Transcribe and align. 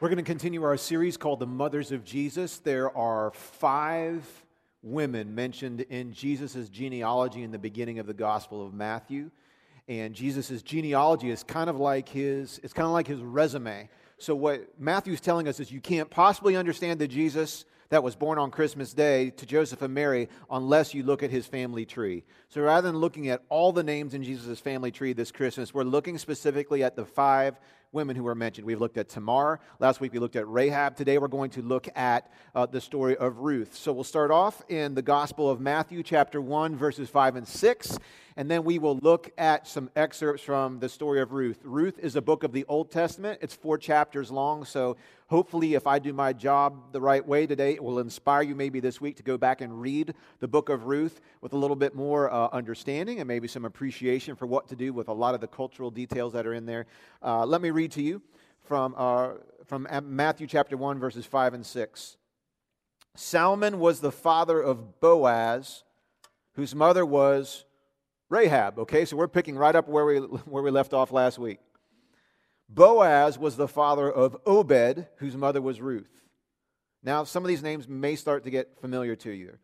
We're 0.00 0.08
going 0.08 0.16
to 0.16 0.22
continue 0.22 0.62
our 0.62 0.78
series 0.78 1.18
called 1.18 1.40
The 1.40 1.46
Mothers 1.46 1.92
of 1.92 2.04
Jesus. 2.04 2.56
There 2.56 2.96
are 2.96 3.32
five 3.32 4.24
women 4.82 5.34
mentioned 5.34 5.82
in 5.82 6.14
Jesus' 6.14 6.70
genealogy 6.70 7.42
in 7.42 7.50
the 7.50 7.58
beginning 7.58 7.98
of 7.98 8.06
the 8.06 8.14
Gospel 8.14 8.66
of 8.66 8.72
Matthew. 8.72 9.30
And 9.88 10.14
Jesus' 10.14 10.62
genealogy 10.62 11.28
is 11.28 11.42
kind 11.42 11.68
of 11.68 11.78
like 11.78 12.08
his, 12.08 12.58
it's 12.62 12.72
kind 12.72 12.86
of 12.86 12.92
like 12.92 13.06
his 13.06 13.20
resume. 13.20 13.90
So 14.16 14.34
what 14.34 14.80
Matthew's 14.80 15.20
telling 15.20 15.46
us 15.46 15.60
is 15.60 15.70
you 15.70 15.82
can't 15.82 16.08
possibly 16.08 16.56
understand 16.56 16.98
the 16.98 17.06
Jesus 17.06 17.66
that 17.90 18.02
was 18.02 18.16
born 18.16 18.38
on 18.38 18.50
Christmas 18.50 18.94
Day 18.94 19.28
to 19.28 19.44
Joseph 19.44 19.82
and 19.82 19.92
Mary 19.92 20.30
unless 20.50 20.94
you 20.94 21.02
look 21.02 21.22
at 21.22 21.30
his 21.30 21.46
family 21.46 21.84
tree. 21.84 22.24
So 22.48 22.62
rather 22.62 22.88
than 22.88 23.00
looking 23.00 23.28
at 23.28 23.42
all 23.50 23.70
the 23.70 23.82
names 23.82 24.14
in 24.14 24.22
Jesus' 24.22 24.60
family 24.60 24.92
tree 24.92 25.12
this 25.12 25.30
Christmas, 25.30 25.74
we're 25.74 25.82
looking 25.82 26.16
specifically 26.16 26.82
at 26.82 26.96
the 26.96 27.04
five 27.04 27.60
women 27.92 28.14
who 28.14 28.22
were 28.22 28.36
mentioned. 28.36 28.64
We've 28.64 28.80
looked 28.80 28.98
at 28.98 29.08
Tamar. 29.08 29.58
Last 29.80 30.00
week 30.00 30.12
we 30.12 30.20
looked 30.20 30.36
at 30.36 30.46
Rahab. 30.48 30.94
Today 30.94 31.18
we're 31.18 31.26
going 31.26 31.50
to 31.50 31.62
look 31.62 31.88
at 31.96 32.30
uh, 32.54 32.66
the 32.66 32.80
story 32.80 33.16
of 33.16 33.38
Ruth. 33.38 33.74
So 33.74 33.92
we'll 33.92 34.04
start 34.04 34.30
off 34.30 34.62
in 34.68 34.94
the 34.94 35.02
Gospel 35.02 35.50
of 35.50 35.60
Matthew, 35.60 36.04
chapter 36.04 36.40
1, 36.40 36.76
verses 36.76 37.08
5 37.08 37.36
and 37.36 37.48
6. 37.48 37.98
And 38.36 38.50
then 38.50 38.64
we 38.64 38.78
will 38.78 38.96
look 39.02 39.30
at 39.36 39.66
some 39.66 39.90
excerpts 39.96 40.42
from 40.42 40.78
the 40.78 40.88
story 40.88 41.20
of 41.20 41.32
Ruth. 41.32 41.58
Ruth 41.64 41.98
is 41.98 42.16
a 42.16 42.22
book 42.22 42.44
of 42.44 42.52
the 42.52 42.64
Old 42.68 42.90
Testament, 42.90 43.40
it's 43.42 43.54
four 43.54 43.76
chapters 43.76 44.30
long. 44.30 44.64
So 44.64 44.96
hopefully, 45.26 45.74
if 45.74 45.86
I 45.86 45.98
do 45.98 46.12
my 46.12 46.32
job 46.32 46.92
the 46.92 47.00
right 47.00 47.26
way 47.26 47.46
today, 47.46 47.74
it 47.74 47.82
will 47.82 47.98
inspire 47.98 48.42
you 48.42 48.54
maybe 48.54 48.80
this 48.80 49.00
week 49.00 49.16
to 49.16 49.22
go 49.22 49.36
back 49.38 49.60
and 49.60 49.80
read 49.80 50.14
the 50.40 50.48
book 50.48 50.68
of 50.68 50.84
Ruth 50.84 51.20
with 51.40 51.52
a 51.52 51.56
little 51.56 51.76
bit 51.76 51.94
more 51.94 52.30
uh, 52.30 52.48
understanding 52.52 53.20
and 53.20 53.28
maybe 53.28 53.48
some 53.48 53.64
appreciation 53.64 54.36
for 54.36 54.46
what 54.46 54.68
to 54.68 54.76
do 54.76 54.92
with 54.92 55.08
a 55.08 55.12
lot 55.12 55.34
of 55.34 55.40
the 55.40 55.48
cultural 55.48 55.90
details 55.90 56.32
that 56.32 56.46
are 56.46 56.54
in 56.54 56.66
there. 56.66 56.86
Uh, 57.22 57.44
let 57.44 57.60
me 57.60 57.70
read 57.70 57.79
to 57.88 58.02
you 58.02 58.22
from, 58.62 58.94
uh, 58.96 59.30
from 59.64 59.86
Matthew 60.02 60.46
chapter 60.46 60.76
1, 60.76 60.98
verses 60.98 61.26
5 61.26 61.54
and 61.54 61.66
6. 61.66 62.16
Salmon 63.16 63.78
was 63.78 64.00
the 64.00 64.12
father 64.12 64.60
of 64.60 65.00
Boaz, 65.00 65.84
whose 66.54 66.74
mother 66.74 67.04
was 67.04 67.64
Rahab. 68.28 68.78
Okay, 68.78 69.04
so 69.04 69.16
we're 69.16 69.28
picking 69.28 69.56
right 69.56 69.74
up 69.74 69.88
where 69.88 70.06
we, 70.06 70.18
where 70.18 70.62
we 70.62 70.70
left 70.70 70.94
off 70.94 71.12
last 71.12 71.38
week. 71.38 71.58
Boaz 72.68 73.38
was 73.38 73.56
the 73.56 73.68
father 73.68 74.10
of 74.10 74.36
Obed, 74.46 75.06
whose 75.16 75.36
mother 75.36 75.60
was 75.60 75.80
Ruth. 75.80 76.22
Now, 77.02 77.24
some 77.24 77.44
of 77.44 77.48
these 77.48 77.62
names 77.62 77.88
may 77.88 78.14
start 78.14 78.44
to 78.44 78.50
get 78.50 78.80
familiar 78.80 79.16
to 79.16 79.30
you. 79.30 79.58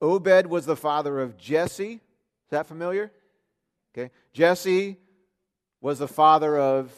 Obed 0.00 0.46
was 0.46 0.66
the 0.66 0.76
father 0.76 1.20
of 1.20 1.38
Jesse. 1.38 1.94
Is 1.94 2.50
that 2.50 2.66
familiar? 2.66 3.10
Okay. 3.96 4.10
Jesse 4.32 4.98
was 5.80 5.98
the 5.98 6.08
father 6.08 6.58
of 6.58 6.92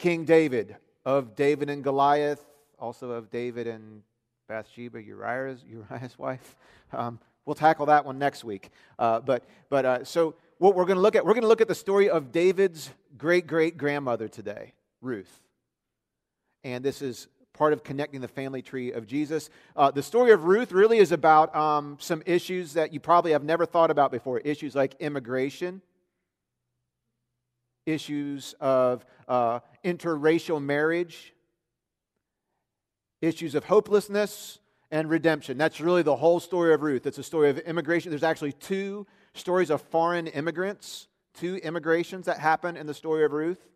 King 0.00 0.24
David, 0.24 0.76
of 1.04 1.36
David 1.36 1.70
and 1.70 1.84
Goliath, 1.84 2.44
also 2.78 3.12
of 3.12 3.30
David 3.30 3.68
and 3.68 4.02
Bathsheba, 4.48 5.00
Uriah's, 5.00 5.64
Uriah's 5.64 6.18
wife. 6.18 6.56
Um, 6.92 7.20
We'll 7.50 7.54
tackle 7.54 7.86
that 7.86 8.04
one 8.04 8.18
next 8.18 8.44
week. 8.44 8.70
Uh, 8.98 9.18
but 9.18 9.44
but 9.70 9.84
uh, 9.84 10.04
so 10.04 10.36
what 10.58 10.74
we're 10.76 10.84
going 10.84 10.98
to 10.98 11.02
look 11.02 11.16
at, 11.16 11.24
we're 11.24 11.32
going 11.32 11.42
to 11.42 11.48
look 11.48 11.60
at 11.60 11.68
the 11.68 11.74
story 11.74 12.08
of 12.08 12.30
David's 12.30 12.90
great 13.18 13.46
great 13.46 13.76
grandmother 13.76 14.28
today, 14.28 14.72
Ruth. 15.00 15.40
And 16.62 16.84
this 16.84 17.02
is 17.02 17.26
part 17.54 17.72
of 17.72 17.82
connecting 17.82 18.20
the 18.20 18.28
family 18.28 18.62
tree 18.62 18.92
of 18.92 19.06
Jesus. 19.06 19.50
Uh, 19.74 19.90
the 19.90 20.02
story 20.02 20.30
of 20.30 20.44
Ruth 20.44 20.70
really 20.70 20.98
is 20.98 21.10
about 21.10 21.52
um, 21.56 21.96
some 21.98 22.22
issues 22.24 22.74
that 22.74 22.92
you 22.92 23.00
probably 23.00 23.32
have 23.32 23.42
never 23.42 23.66
thought 23.66 23.90
about 23.90 24.12
before 24.12 24.38
issues 24.38 24.74
like 24.74 24.94
immigration, 25.00 25.82
issues 27.86 28.54
of 28.60 29.04
uh, 29.28 29.60
interracial 29.84 30.62
marriage, 30.62 31.34
issues 33.20 33.54
of 33.54 33.64
hopelessness, 33.64 34.58
and 34.90 35.08
redemption. 35.08 35.56
That's 35.56 35.80
really 35.80 36.02
the 36.02 36.16
whole 36.16 36.40
story 36.40 36.74
of 36.74 36.82
Ruth. 36.82 37.06
It's 37.06 37.18
a 37.18 37.22
story 37.22 37.50
of 37.50 37.58
immigration. 37.58 38.10
There's 38.10 38.22
actually 38.22 38.52
two 38.52 39.06
stories 39.34 39.70
of 39.70 39.80
foreign 39.82 40.26
immigrants, 40.26 41.06
two 41.34 41.56
immigrations 41.56 42.26
that 42.26 42.38
happen 42.38 42.76
in 42.76 42.86
the 42.86 42.94
story 42.94 43.24
of 43.24 43.32
Ruth. 43.32 43.68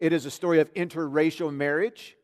It 0.00 0.12
is 0.12 0.26
a 0.26 0.30
story 0.30 0.60
of 0.60 0.72
interracial 0.74 1.54
marriage. 1.54 2.16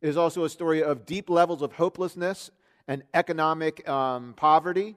It 0.00 0.08
is 0.08 0.16
also 0.16 0.44
a 0.44 0.48
story 0.48 0.82
of 0.82 1.06
deep 1.06 1.28
levels 1.30 1.62
of 1.62 1.72
hopelessness 1.72 2.50
and 2.88 3.02
economic 3.14 3.88
um, 3.88 4.34
poverty. 4.36 4.96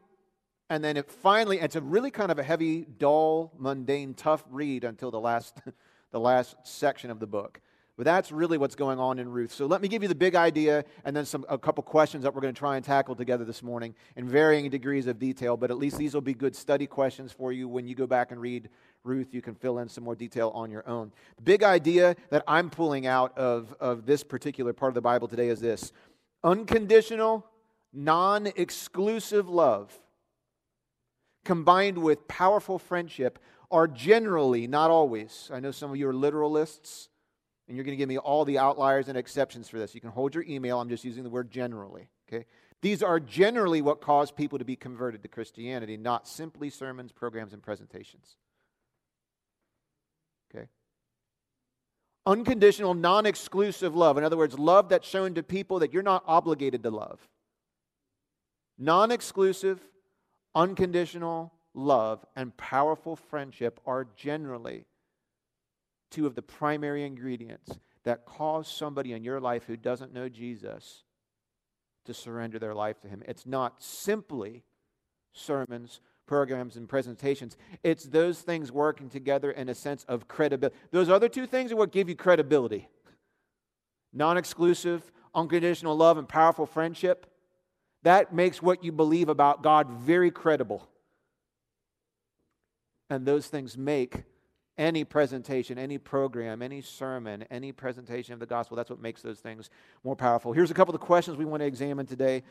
And 0.70 0.84
then 0.84 0.98
it 0.98 1.12
finally, 1.12 1.60
it's 1.60 1.76
a 1.76 1.82
really 1.82 2.12
kind 2.12 2.32
of 2.32 2.40
a 2.40 2.44
heavy, 2.44 2.86
dull, 2.98 3.54
mundane, 3.58 4.14
tough 4.14 4.44
read 4.50 4.84
until 4.84 5.12
the 5.12 5.20
last, 5.20 5.62
the 6.12 6.20
last 6.20 6.56
section 6.64 7.12
of 7.12 7.20
the 7.20 7.28
book. 7.28 7.62
But 7.98 8.04
that's 8.04 8.30
really 8.30 8.58
what's 8.58 8.76
going 8.76 9.00
on 9.00 9.20
in 9.20 9.30
Ruth. 9.30 9.54
So 9.54 9.68
let 9.68 9.82
me 9.82 9.88
give 9.88 10.02
you 10.02 10.10
the 10.10 10.16
big 10.16 10.36
idea 10.36 10.84
and 11.06 11.16
then 11.16 11.26
some, 11.26 11.46
a 11.48 11.58
couple 11.58 11.82
questions 11.82 12.24
that 12.24 12.36
we're 12.36 12.42
going 12.42 12.54
to 12.54 12.60
try 12.60 12.76
and 12.76 12.84
tackle 12.84 13.16
together 13.16 13.46
this 13.46 13.64
morning 13.64 13.96
in 14.18 14.28
varying 14.28 14.70
degrees 14.70 15.08
of 15.08 15.18
detail. 15.18 15.56
But 15.56 15.72
at 15.72 15.78
least 15.78 15.98
these 15.98 16.14
will 16.14 16.20
be 16.20 16.34
good 16.34 16.58
study 16.58 16.88
questions 16.88 17.32
for 17.32 17.54
you 17.54 17.70
when 17.70 17.88
you 17.88 17.96
go 17.96 18.06
back 18.06 18.32
and 18.32 18.42
read 18.42 18.68
Ruth. 19.06 19.34
You 19.34 19.42
can 19.42 19.56
fill 19.56 19.80
in 19.80 19.88
some 19.88 20.04
more 20.04 20.16
detail 20.16 20.52
on 20.54 20.72
your 20.72 20.86
own. 20.90 21.14
The 21.38 21.44
big 21.44 21.64
idea 21.64 22.18
that 22.32 22.44
I'm 22.50 22.70
pulling 22.70 23.08
out 23.08 23.38
of, 23.38 23.74
of 23.80 24.06
this 24.06 24.26
particular 24.26 24.74
part 24.74 24.90
of 24.90 24.96
the 24.96 25.02
Bible 25.02 25.30
today 25.30 25.48
is 25.48 25.62
this 25.62 25.94
unconditional, 26.44 27.46
non 27.94 28.48
exclusive 28.58 29.48
love 29.48 29.98
combined 31.46 31.98
with 31.98 32.28
powerful 32.28 32.78
friendship 32.78 33.40
are 33.72 33.88
generally, 33.88 34.68
not 34.68 34.92
always, 34.92 35.50
I 35.54 35.60
know 35.60 35.72
some 35.72 35.92
of 35.92 35.98
you 35.98 36.10
are 36.10 36.14
literalists 36.14 37.08
and 37.68 37.76
you're 37.76 37.84
going 37.84 37.98
to 37.98 37.98
give 37.98 38.10
me 38.10 38.18
all 38.18 38.46
the 38.46 38.60
outliers 38.60 39.08
and 39.08 39.18
exceptions 39.18 39.70
for 39.70 39.80
this. 39.80 39.96
You 39.96 40.02
can 40.02 40.12
hold 40.12 40.36
your 40.36 40.44
email. 40.48 40.80
I'm 40.80 40.90
just 40.90 41.04
using 41.04 41.24
the 41.24 41.30
word 41.30 41.50
generally. 41.50 42.10
Okay? 42.28 42.46
These 42.82 43.02
are 43.02 43.20
generally 43.20 43.82
what 43.82 44.02
cause 44.02 44.32
people 44.32 44.60
to 44.60 44.66
be 44.66 44.76
converted 44.76 45.24
to 45.24 45.30
Christianity, 45.30 45.98
not 45.98 46.28
simply 46.28 46.70
sermons, 46.70 47.12
programs, 47.12 47.54
and 47.54 47.64
presentations. 47.64 48.36
Okay? 50.54 50.68
Unconditional, 52.28 52.94
non 52.94 53.26
exclusive 53.26 53.96
love. 53.96 54.18
In 54.18 54.24
other 54.24 54.38
words, 54.38 54.60
love 54.60 54.90
that's 54.90 55.08
shown 55.08 55.34
to 55.34 55.44
people 55.44 55.80
that 55.80 55.92
you're 55.92 56.04
not 56.04 56.24
obligated 56.28 56.84
to 56.84 56.92
love. 56.92 57.28
Non 58.78 59.10
exclusive, 59.10 59.80
unconditional 60.56 61.54
love 61.74 62.26
and 62.36 62.56
powerful 62.58 63.16
friendship 63.16 63.80
are 63.86 64.08
generally 64.16 64.86
two 66.10 66.26
of 66.26 66.36
the 66.36 66.42
primary 66.42 67.04
ingredients 67.04 67.78
that 68.04 68.26
cause 68.26 68.68
somebody 68.68 69.12
in 69.12 69.24
your 69.24 69.42
life 69.42 69.66
who 69.66 69.76
doesn't 69.76 70.14
know 70.14 70.30
Jesus 70.30 71.04
to 72.06 72.14
surrender 72.14 72.58
their 72.60 72.74
life 72.74 73.02
to 73.02 73.08
Him. 73.08 73.22
It's 73.28 73.46
not 73.46 73.84
simply 73.84 74.64
sermons, 75.34 76.00
programs, 76.26 76.78
and 76.78 76.88
presentations, 76.88 77.58
it's 77.84 78.06
those 78.06 78.40
things 78.40 78.72
working 78.72 79.10
together 79.10 79.52
in 79.52 79.70
a 79.70 79.76
sense 79.76 80.06
of 80.08 80.28
credibility. 80.28 80.76
Those 80.92 81.10
other 81.10 81.28
two 81.28 81.46
things 81.46 81.72
are 81.72 81.76
what 81.76 81.92
give 81.92 82.08
you 82.08 82.16
credibility 82.16 82.88
non 84.14 84.38
exclusive, 84.38 85.12
unconditional 85.36 85.96
love, 85.96 86.18
and 86.18 86.28
powerful 86.28 86.66
friendship. 86.66 87.28
That 88.06 88.36
makes 88.36 88.62
what 88.62 88.84
you 88.84 88.92
believe 88.92 89.30
about 89.30 89.64
God 89.64 89.90
very 89.90 90.30
credible. 90.30 90.88
And 93.10 93.26
those 93.26 93.48
things 93.48 93.76
make 93.76 94.26
any 94.78 95.04
presentation, 95.04 95.80
any 95.80 95.98
program, 95.98 96.62
any 96.62 96.82
sermon, 96.82 97.46
any 97.50 97.72
presentation 97.72 98.36
of 98.36 98.40
the 98.40 98.46
gospel. 98.46 98.78
That's 98.78 98.92
what 98.92 99.02
makes 99.02 99.24
those 99.24 99.40
things 99.40 99.72
more 100.04 100.16
powerful. 100.16 100.54
Here's 100.54 100.70
a 100.70 100.76
couple 100.76 100.94
of 100.94 101.02
questions 101.02 101.36
we 101.36 101.46
want 101.46 101.62
to 101.62 101.68
examine 101.68 102.06
today. 102.06 102.44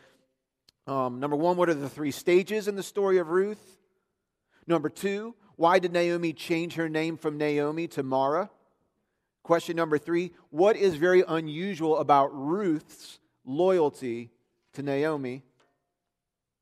Um, 0.88 1.20
number 1.20 1.36
one, 1.36 1.56
what 1.56 1.68
are 1.68 1.74
the 1.74 1.88
three 1.88 2.10
stages 2.10 2.66
in 2.66 2.74
the 2.74 2.82
story 2.82 3.18
of 3.18 3.28
Ruth? 3.28 3.78
Number 4.66 4.88
two, 4.88 5.36
why 5.54 5.78
did 5.78 5.92
Naomi 5.92 6.32
change 6.32 6.74
her 6.74 6.88
name 6.88 7.16
from 7.16 7.38
Naomi 7.38 7.86
to 7.88 8.02
Mara? 8.02 8.50
Question 9.44 9.76
number 9.76 9.98
three, 9.98 10.32
what 10.50 10.76
is 10.76 10.96
very 10.96 11.22
unusual 11.28 11.98
about 11.98 12.30
Ruth's 12.34 13.20
loyalty 13.44 14.30
to 14.74 14.82
Naomi? 14.82 15.42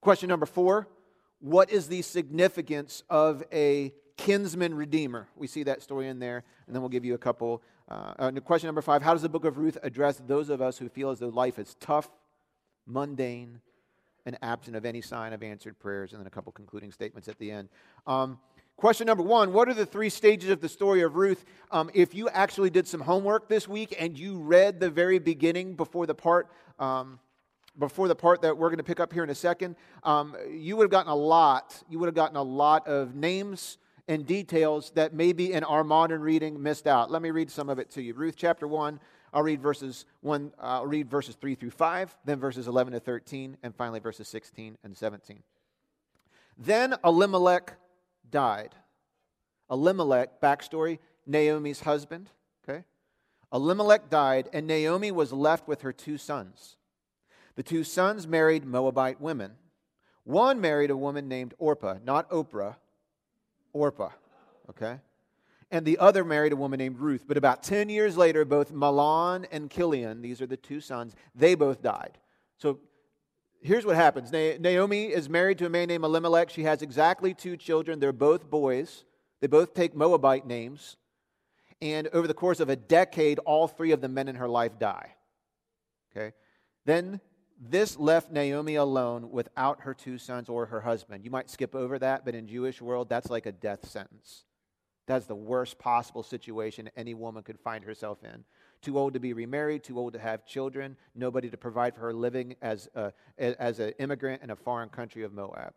Question 0.01 0.29
number 0.29 0.47
four, 0.47 0.89
what 1.41 1.71
is 1.71 1.89
the 1.89 2.03
significance 2.03 3.03
of 3.11 3.43
a 3.53 3.93
kinsman 4.17 4.75
redeemer. 4.75 5.29
We 5.37 5.47
see 5.47 5.65
that 5.65 5.83
story 5.83 6.09
in 6.09 6.19
there, 6.19 6.45
and 6.67 6.75
then 6.75 6.83
we'll 6.83 6.91
give 6.91 7.05
you 7.05 7.15
a 7.15 7.19
couple. 7.19 7.63
Uh, 7.89 8.15
uh, 8.19 8.31
question 8.41 8.69
number 8.69 8.83
five 8.83 9.03
How 9.03 9.13
does 9.13 9.23
the 9.23 9.29
book 9.29 9.45
of 9.45 9.59
Ruth 9.59 9.79
address 9.83 10.21
those 10.27 10.49
of 10.49 10.63
us 10.63 10.79
who 10.79 10.89
feel 10.89 11.11
as 11.11 11.19
though 11.19 11.29
life 11.29 11.59
is 11.59 11.77
tough, 11.81 12.09
mundane, 12.87 13.61
and 14.25 14.39
absent 14.43 14.77
of 14.77 14.85
any 14.85 15.01
sign 15.01 15.33
of 15.33 15.43
answered 15.43 15.79
prayers? 15.79 16.13
And 16.13 16.21
then 16.21 16.27
a 16.27 16.31
couple 16.31 16.53
concluding 16.53 16.93
statements 16.93 17.29
at 17.29 17.39
the 17.39 17.51
end. 17.51 17.69
Um, 18.07 18.39
question 18.77 19.07
number 19.07 19.23
one 19.23 19.53
What 19.53 19.69
are 19.69 19.75
the 19.75 19.87
three 19.87 20.09
stages 20.09 20.51
of 20.51 20.61
the 20.61 20.69
story 20.69 21.03
of 21.03 21.17
Ruth? 21.17 21.45
Um, 21.71 21.91
if 21.95 22.15
you 22.15 22.29
actually 22.29 22.71
did 22.71 22.87
some 22.87 23.01
homework 23.01 23.49
this 23.49 23.67
week 23.67 23.95
and 23.99 24.19
you 24.19 24.39
read 24.39 24.79
the 24.79 24.91
very 24.91 25.19
beginning 25.19 25.75
before 25.75 26.07
the 26.07 26.15
part, 26.15 26.49
um, 26.79 27.19
before 27.79 28.09
the 28.09 28.15
part 28.15 28.43
that 28.43 28.57
we're 28.57 28.69
going 28.69 28.79
to 28.79 28.85
pick 28.85 29.01
up 29.01 29.13
here 29.13 29.25
in 29.25 29.31
a 29.31 29.35
second, 29.35 29.77
um, 30.03 30.37
you 30.51 30.77
would 30.77 30.85
have 30.85 30.91
gotten 30.91 31.11
a 31.11 31.17
lot. 31.17 31.83
You 31.89 31.99
would 31.99 32.07
have 32.07 32.15
gotten 32.15 32.37
a 32.37 32.43
lot 32.43 32.87
of 32.87 33.15
names 33.15 33.79
and 34.09 34.27
details 34.27 34.91
that 34.95 35.15
maybe 35.15 35.53
in 35.53 35.65
our 35.65 35.85
modern 35.85 36.21
reading 36.21 36.63
missed 36.63 36.87
out. 36.87 37.11
Let 37.11 37.23
me 37.23 37.31
read 37.31 37.51
some 37.51 37.69
of 37.69 37.79
it 37.79 37.91
to 37.91 38.03
you. 38.03 38.15
Ruth 38.15 38.35
chapter 38.37 38.67
1, 38.67 39.01
I'll 39.33 39.43
read 39.43 39.63
verses 39.63 40.05
1 40.21 40.53
uh, 40.59 40.63
I'll 40.63 40.87
read 40.87 41.11
verses 41.11 41.37
3 41.37 41.55
through 41.55 41.71
5, 41.71 42.17
then 42.25 42.39
verses 42.39 42.69
11 42.69 42.93
to 42.93 43.01
13, 43.01 43.57
and 43.63 43.75
finally 43.75 44.01
verses 44.01 44.29
16 44.29 44.77
and 44.85 44.97
17. 44.97 45.43
Then 46.59 46.95
Elimelech 47.05 47.75
died. 48.31 48.75
Elimelech, 49.71 50.41
backstory, 50.41 50.99
Naomi's 51.27 51.81
husband, 51.81 52.29
okay? 52.69 52.85
Elimelech 53.53 54.11
died, 54.11 54.49
and 54.53 54.67
Naomi 54.67 55.11
was 55.11 55.33
left 55.33 55.67
with 55.67 55.83
her 55.83 55.93
two 55.93 56.19
sons. 56.19 56.77
The 57.55 57.63
two 57.63 57.85
sons 57.85 58.27
married 58.27 58.65
Moabite 58.65 59.21
women. 59.21 59.53
One 60.25 60.61
married 60.61 60.91
a 60.91 60.97
woman 60.97 61.29
named 61.29 61.55
Orpah, 61.59 61.97
not 62.05 62.31
Oprah, 62.31 62.77
Orpah, 63.73 64.11
okay? 64.71 65.01
And 65.71 65.85
the 65.85 65.99
other 65.99 66.25
married 66.25 66.53
a 66.53 66.57
woman 66.57 66.79
named 66.79 66.99
Ruth. 66.99 67.25
But 67.27 67.37
about 67.37 67.63
10 67.63 67.89
years 67.89 68.17
later, 68.17 68.45
both 68.45 68.73
Mahlon 68.73 69.47
and 69.51 69.71
Chilion, 69.71 70.23
these 70.23 70.41
are 70.41 70.47
the 70.47 70.57
two 70.57 70.81
sons, 70.81 71.15
they 71.35 71.55
both 71.55 71.83
died. 71.83 72.19
So 72.59 72.79
here's 73.63 73.85
what 73.85 73.97
happens 73.97 74.31
Naomi 74.33 75.07
is 75.07 75.29
married 75.29 75.59
to 75.59 75.67
a 75.67 75.71
man 75.71 75.89
named 75.89 76.05
Elimelech. 76.05 76.51
She 76.51 76.65
has 76.65 76.83
exactly 76.83 77.35
two 77.35 77.57
children. 77.57 77.99
They're 77.99 78.13
both 78.13 78.49
boys, 78.49 79.05
they 79.41 79.47
both 79.47 79.75
take 79.75 79.95
Moabite 79.95 80.47
names. 80.47 80.97
And 81.81 82.07
over 82.13 82.29
the 82.29 82.35
course 82.35 82.61
of 82.61 82.69
a 82.69 82.77
decade, 82.77 83.41
all 83.41 83.67
three 83.67 83.91
of 83.91 84.01
the 84.01 84.09
men 84.09 84.29
in 84.29 84.37
her 84.37 84.49
life 84.49 84.79
die. 84.79 85.17
Okay? 86.15 86.33
Then 86.85 87.21
this 87.65 87.97
left 87.97 88.33
Naomi 88.33 88.75
alone 88.75 89.31
without 89.31 89.83
her 89.83 89.95
two 89.95 90.19
sons 90.19 90.49
or 90.49 90.67
her 90.67 90.81
husband. 90.81 91.25
You 91.25 91.31
might 91.31 91.49
skip 91.49 91.77
over 91.77 91.97
that, 92.01 92.25
but 92.25 92.35
in 92.35 92.49
Jewish 92.49 92.83
world, 92.83 93.09
that's 93.09 93.31
like 93.31 93.47
a 93.47 93.53
death 93.53 93.89
sentence. 93.89 94.45
That's 95.07 95.27
the 95.27 95.37
worst 95.37 95.79
possible 95.79 96.25
situation 96.25 96.91
any 96.97 97.15
woman 97.15 97.45
could 97.45 97.61
find 97.61 97.85
herself 97.85 98.19
in. 98.25 98.45
Too 98.81 98.99
old 98.99 99.15
to 99.15 99.21
be 99.21 99.33
remarried, 99.33 99.85
too 99.85 99.97
old 99.99 100.13
to 100.15 100.19
have 100.19 100.45
children, 100.45 100.97
nobody 101.15 101.51
to 101.51 101.57
provide 101.57 101.95
for 101.95 102.01
her 102.01 102.13
living 102.13 102.57
as, 102.63 102.89
a, 102.97 103.13
as 103.39 103.79
an 103.79 103.93
immigrant 104.01 104.43
in 104.43 104.51
a 104.51 104.57
foreign 104.57 104.89
country 104.89 105.23
of 105.23 105.33
Moab. 105.33 105.73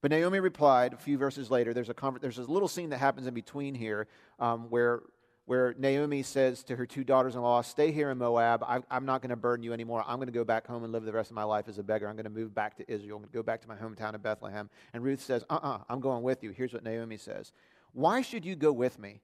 But 0.00 0.10
Naomi 0.10 0.40
replied 0.40 0.94
a 0.94 0.96
few 0.96 1.18
verses 1.18 1.50
later. 1.50 1.74
There's 1.74 1.90
a, 1.90 1.94
there's 2.20 2.38
a 2.38 2.42
little 2.42 2.68
scene 2.68 2.90
that 2.90 2.98
happens 2.98 3.26
in 3.26 3.34
between 3.34 3.74
here 3.74 4.06
um, 4.38 4.70
where 4.70 5.02
where 5.48 5.74
Naomi 5.78 6.22
says 6.22 6.62
to 6.64 6.76
her 6.76 6.84
two 6.84 7.04
daughters 7.04 7.34
in 7.34 7.40
law, 7.40 7.62
Stay 7.62 7.90
here 7.90 8.10
in 8.10 8.18
Moab. 8.18 8.62
I, 8.62 8.80
am 8.90 9.06
not 9.06 9.22
going 9.22 9.30
to 9.30 9.36
burden 9.36 9.64
you 9.64 9.72
anymore. 9.72 10.04
I'm 10.06 10.16
going 10.16 10.26
to 10.26 10.32
go 10.32 10.44
back 10.44 10.66
home 10.66 10.84
and 10.84 10.92
live 10.92 11.04
the 11.04 11.12
rest 11.12 11.30
of 11.30 11.36
my 11.36 11.42
life 11.42 11.68
as 11.68 11.78
a 11.78 11.82
beggar. 11.82 12.06
I'm 12.06 12.16
going 12.16 12.24
to 12.24 12.30
move 12.30 12.54
back 12.54 12.76
to 12.76 12.84
Israel. 12.86 13.16
I'm 13.16 13.22
going 13.22 13.30
to 13.30 13.38
go 13.38 13.42
back 13.42 13.62
to 13.62 13.68
my 13.68 13.74
hometown 13.74 14.14
of 14.14 14.22
Bethlehem. 14.22 14.68
And 14.92 15.02
Ruth 15.02 15.22
says, 15.22 15.44
Uh 15.48 15.54
uh-uh, 15.54 15.76
uh, 15.76 15.78
i 15.88 15.92
am 15.94 16.00
going 16.00 16.22
with 16.22 16.44
you. 16.44 16.50
Here's 16.50 16.74
what 16.74 16.84
Naomi 16.84 17.16
says 17.16 17.52
Why 17.92 18.20
should 18.20 18.44
you 18.44 18.56
go 18.56 18.72
with 18.72 18.98
me? 18.98 19.22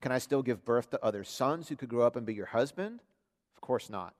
Can 0.00 0.12
I 0.12 0.18
still 0.18 0.42
give 0.42 0.64
birth 0.64 0.88
to 0.92 1.04
other 1.04 1.24
sons 1.24 1.68
who 1.68 1.76
could 1.76 1.90
grow 1.90 2.06
up 2.06 2.16
and 2.16 2.24
be 2.24 2.32
your 2.32 2.46
husband? 2.46 3.02
Of 3.54 3.60
course 3.60 3.90
not. 3.90 4.14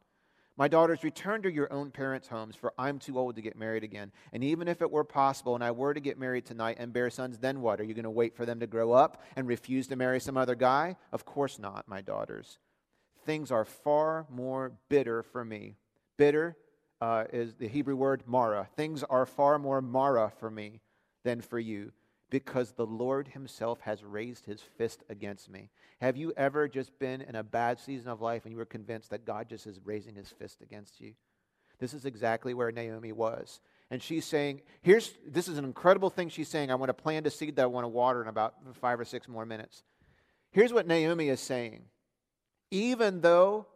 My 0.58 0.68
daughters, 0.68 1.04
return 1.04 1.42
to 1.42 1.52
your 1.52 1.70
own 1.70 1.90
parents' 1.90 2.28
homes, 2.28 2.56
for 2.56 2.72
I'm 2.78 2.98
too 2.98 3.18
old 3.18 3.36
to 3.36 3.42
get 3.42 3.58
married 3.58 3.84
again. 3.84 4.10
And 4.32 4.42
even 4.42 4.68
if 4.68 4.80
it 4.80 4.90
were 4.90 5.04
possible 5.04 5.54
and 5.54 5.62
I 5.62 5.70
were 5.70 5.92
to 5.92 6.00
get 6.00 6.18
married 6.18 6.46
tonight 6.46 6.76
and 6.80 6.94
bear 6.94 7.10
sons, 7.10 7.38
then 7.38 7.60
what? 7.60 7.78
Are 7.78 7.84
you 7.84 7.92
going 7.92 8.04
to 8.04 8.10
wait 8.10 8.34
for 8.34 8.46
them 8.46 8.60
to 8.60 8.66
grow 8.66 8.92
up 8.92 9.22
and 9.36 9.46
refuse 9.46 9.86
to 9.88 9.96
marry 9.96 10.18
some 10.18 10.38
other 10.38 10.54
guy? 10.54 10.96
Of 11.12 11.26
course 11.26 11.58
not, 11.58 11.86
my 11.86 12.00
daughters. 12.00 12.58
Things 13.26 13.50
are 13.50 13.66
far 13.66 14.26
more 14.30 14.72
bitter 14.88 15.22
for 15.22 15.44
me. 15.44 15.76
Bitter 16.16 16.56
uh, 17.02 17.24
is 17.30 17.54
the 17.56 17.68
Hebrew 17.68 17.96
word 17.96 18.22
mara. 18.26 18.66
Things 18.76 19.02
are 19.02 19.26
far 19.26 19.58
more 19.58 19.82
mara 19.82 20.32
for 20.40 20.50
me 20.50 20.80
than 21.22 21.42
for 21.42 21.58
you 21.58 21.92
because 22.30 22.72
the 22.72 22.86
Lord 22.86 23.28
Himself 23.28 23.80
has 23.80 24.02
raised 24.02 24.46
His 24.46 24.60
fist 24.60 25.04
against 25.08 25.50
me. 25.50 25.70
Have 26.00 26.16
you 26.16 26.32
ever 26.36 26.68
just 26.68 26.98
been 26.98 27.22
in 27.22 27.36
a 27.36 27.42
bad 27.42 27.78
season 27.78 28.08
of 28.08 28.20
life 28.20 28.44
and 28.44 28.52
you 28.52 28.58
were 28.58 28.64
convinced 28.64 29.10
that 29.10 29.24
God 29.24 29.48
just 29.48 29.66
is 29.66 29.80
raising 29.84 30.14
His 30.14 30.30
fist 30.30 30.60
against 30.62 31.00
you? 31.00 31.14
This 31.78 31.94
is 31.94 32.04
exactly 32.04 32.54
where 32.54 32.72
Naomi 32.72 33.12
was. 33.12 33.60
And 33.90 34.02
she's 34.02 34.24
saying, 34.24 34.62
here's 34.82 35.12
this 35.26 35.46
is 35.46 35.58
an 35.58 35.64
incredible 35.64 36.10
thing 36.10 36.28
she's 36.28 36.48
saying. 36.48 36.70
I 36.70 36.74
want 36.74 36.88
to 36.88 36.94
plant 36.94 37.26
a 37.26 37.30
seed 37.30 37.56
that 37.56 37.62
I 37.62 37.66
want 37.66 37.84
to 37.84 37.88
water 37.88 38.22
in 38.22 38.28
about 38.28 38.54
five 38.80 38.98
or 38.98 39.04
six 39.04 39.28
more 39.28 39.46
minutes. 39.46 39.84
Here's 40.50 40.72
what 40.72 40.86
Naomi 40.86 41.28
is 41.28 41.40
saying. 41.40 41.82
Even 42.70 43.20
though 43.20 43.66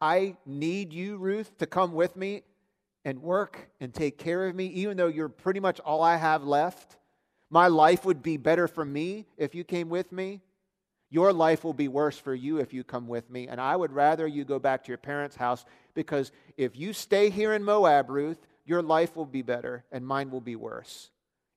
I 0.00 0.36
need 0.46 0.92
you, 0.92 1.18
Ruth, 1.18 1.58
to 1.58 1.66
come 1.66 1.92
with 1.92 2.16
me 2.16 2.42
and 3.04 3.20
work 3.20 3.68
and 3.80 3.92
take 3.92 4.16
care 4.16 4.46
of 4.46 4.54
me, 4.54 4.66
even 4.66 4.96
though 4.96 5.08
you're 5.08 5.28
pretty 5.28 5.60
much 5.60 5.80
all 5.80 6.02
I 6.02 6.16
have 6.16 6.44
left, 6.44 6.96
my 7.54 7.68
life 7.68 8.04
would 8.04 8.20
be 8.20 8.36
better 8.36 8.66
for 8.66 8.84
me 8.84 9.26
if 9.36 9.54
you 9.54 9.62
came 9.62 9.88
with 9.88 10.10
me. 10.10 10.40
Your 11.08 11.32
life 11.32 11.62
will 11.62 11.72
be 11.72 11.86
worse 11.86 12.18
for 12.18 12.34
you 12.34 12.58
if 12.58 12.74
you 12.74 12.82
come 12.82 13.06
with 13.06 13.30
me. 13.30 13.46
And 13.46 13.60
I 13.60 13.76
would 13.76 13.92
rather 13.92 14.26
you 14.26 14.44
go 14.44 14.58
back 14.58 14.82
to 14.82 14.88
your 14.88 14.98
parents' 14.98 15.36
house 15.36 15.64
because 15.94 16.32
if 16.56 16.76
you 16.76 16.92
stay 16.92 17.30
here 17.30 17.52
in 17.52 17.62
Moab, 17.62 18.10
Ruth, 18.10 18.44
your 18.64 18.82
life 18.82 19.14
will 19.14 19.24
be 19.24 19.42
better 19.42 19.84
and 19.92 20.04
mine 20.04 20.32
will 20.32 20.40
be 20.40 20.56
worse. 20.56 21.10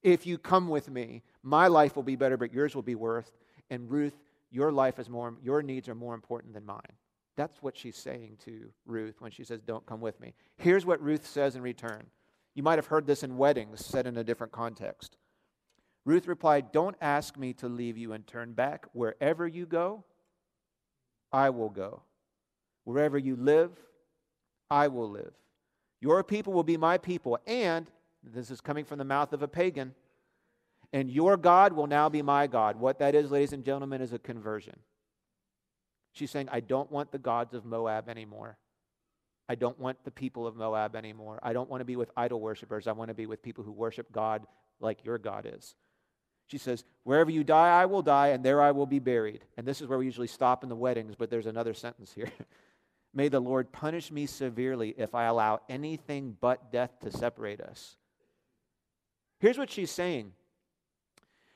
If 0.03 0.27
you 0.27 0.37
come 0.37 0.67
with 0.67 0.87
me, 0.87 1.23
my 1.41 1.65
life 1.65 1.95
will 1.95 2.03
be 2.03 2.15
better, 2.15 2.37
but 2.37 2.53
yours 2.53 2.75
will 2.75 2.83
be 2.83 2.93
worse. 2.93 3.31
And 3.71 3.89
Ruth, 3.89 4.13
your 4.51 4.71
life 4.71 4.99
is 4.99 5.09
more, 5.09 5.33
your 5.41 5.63
needs 5.63 5.89
are 5.89 5.95
more 5.95 6.13
important 6.13 6.53
than 6.53 6.63
mine. 6.63 6.93
That's 7.35 7.63
what 7.63 7.75
she's 7.75 7.97
saying 7.97 8.37
to 8.45 8.69
Ruth 8.85 9.15
when 9.19 9.31
she 9.31 9.43
says, 9.43 9.61
Don't 9.63 9.87
come 9.87 10.01
with 10.01 10.19
me. 10.19 10.35
Here's 10.57 10.85
what 10.85 11.01
Ruth 11.01 11.25
says 11.25 11.55
in 11.55 11.63
return. 11.63 12.05
You 12.53 12.61
might 12.61 12.77
have 12.77 12.85
heard 12.85 13.07
this 13.07 13.23
in 13.23 13.35
weddings, 13.35 13.83
said 13.83 14.05
in 14.05 14.17
a 14.17 14.23
different 14.23 14.53
context. 14.53 15.17
Ruth 16.07 16.25
replied, 16.25 16.71
Don't 16.71 16.95
ask 17.01 17.37
me 17.37 17.51
to 17.55 17.67
leave 17.67 17.97
you 17.97 18.13
and 18.13 18.25
turn 18.25 18.53
back. 18.53 18.85
Wherever 18.93 19.45
you 19.45 19.65
go, 19.65 20.05
I 21.33 21.49
will 21.49 21.69
go. 21.69 22.01
Wherever 22.85 23.17
you 23.17 23.35
live, 23.35 23.71
I 24.71 24.87
will 24.87 25.09
live. 25.09 25.33
Your 25.99 26.23
people 26.23 26.53
will 26.53 26.63
be 26.63 26.77
my 26.77 26.97
people. 26.97 27.37
And, 27.45 27.91
this 28.23 28.49
is 28.49 28.61
coming 28.61 28.85
from 28.85 28.99
the 28.99 29.03
mouth 29.03 29.33
of 29.33 29.41
a 29.41 29.49
pagan, 29.49 29.93
and 30.93 31.11
your 31.11 31.35
God 31.35 31.73
will 31.73 31.87
now 31.87 32.07
be 32.07 32.21
my 32.21 32.47
God. 32.47 32.79
What 32.79 32.99
that 32.99 33.13
is, 33.13 33.29
ladies 33.29 33.51
and 33.51 33.65
gentlemen, 33.65 34.01
is 34.01 34.13
a 34.13 34.19
conversion. 34.19 34.79
She's 36.13 36.31
saying, 36.31 36.47
I 36.53 36.61
don't 36.61 36.89
want 36.89 37.11
the 37.11 37.19
gods 37.19 37.53
of 37.53 37.65
Moab 37.65 38.07
anymore. 38.07 38.57
I 39.49 39.55
don't 39.55 39.77
want 39.77 39.97
the 40.05 40.11
people 40.11 40.47
of 40.47 40.55
Moab 40.55 40.95
anymore. 40.95 41.41
I 41.43 41.51
don't 41.51 41.69
want 41.69 41.81
to 41.81 41.85
be 41.85 41.97
with 41.97 42.11
idol 42.15 42.39
worshippers. 42.39 42.87
I 42.87 42.93
want 42.93 43.09
to 43.09 43.13
be 43.13 43.25
with 43.25 43.43
people 43.43 43.65
who 43.65 43.73
worship 43.73 44.09
God 44.13 44.47
like 44.79 45.03
your 45.03 45.17
God 45.17 45.51
is. 45.53 45.75
She 46.47 46.57
says, 46.57 46.83
Wherever 47.03 47.29
you 47.29 47.43
die, 47.43 47.81
I 47.81 47.85
will 47.85 48.01
die, 48.01 48.29
and 48.29 48.43
there 48.43 48.61
I 48.61 48.71
will 48.71 48.85
be 48.85 48.99
buried. 48.99 49.43
And 49.57 49.67
this 49.67 49.81
is 49.81 49.87
where 49.87 49.97
we 49.97 50.05
usually 50.05 50.27
stop 50.27 50.63
in 50.63 50.69
the 50.69 50.75
weddings, 50.75 51.15
but 51.15 51.29
there's 51.29 51.45
another 51.45 51.73
sentence 51.73 52.13
here. 52.13 52.31
May 53.13 53.29
the 53.29 53.39
Lord 53.39 53.71
punish 53.71 54.11
me 54.11 54.25
severely 54.25 54.93
if 54.97 55.15
I 55.15 55.25
allow 55.25 55.61
anything 55.69 56.37
but 56.39 56.71
death 56.71 56.91
to 57.01 57.11
separate 57.11 57.61
us. 57.61 57.95
Here's 59.39 59.57
what 59.57 59.71
she's 59.71 59.91
saying. 59.91 60.33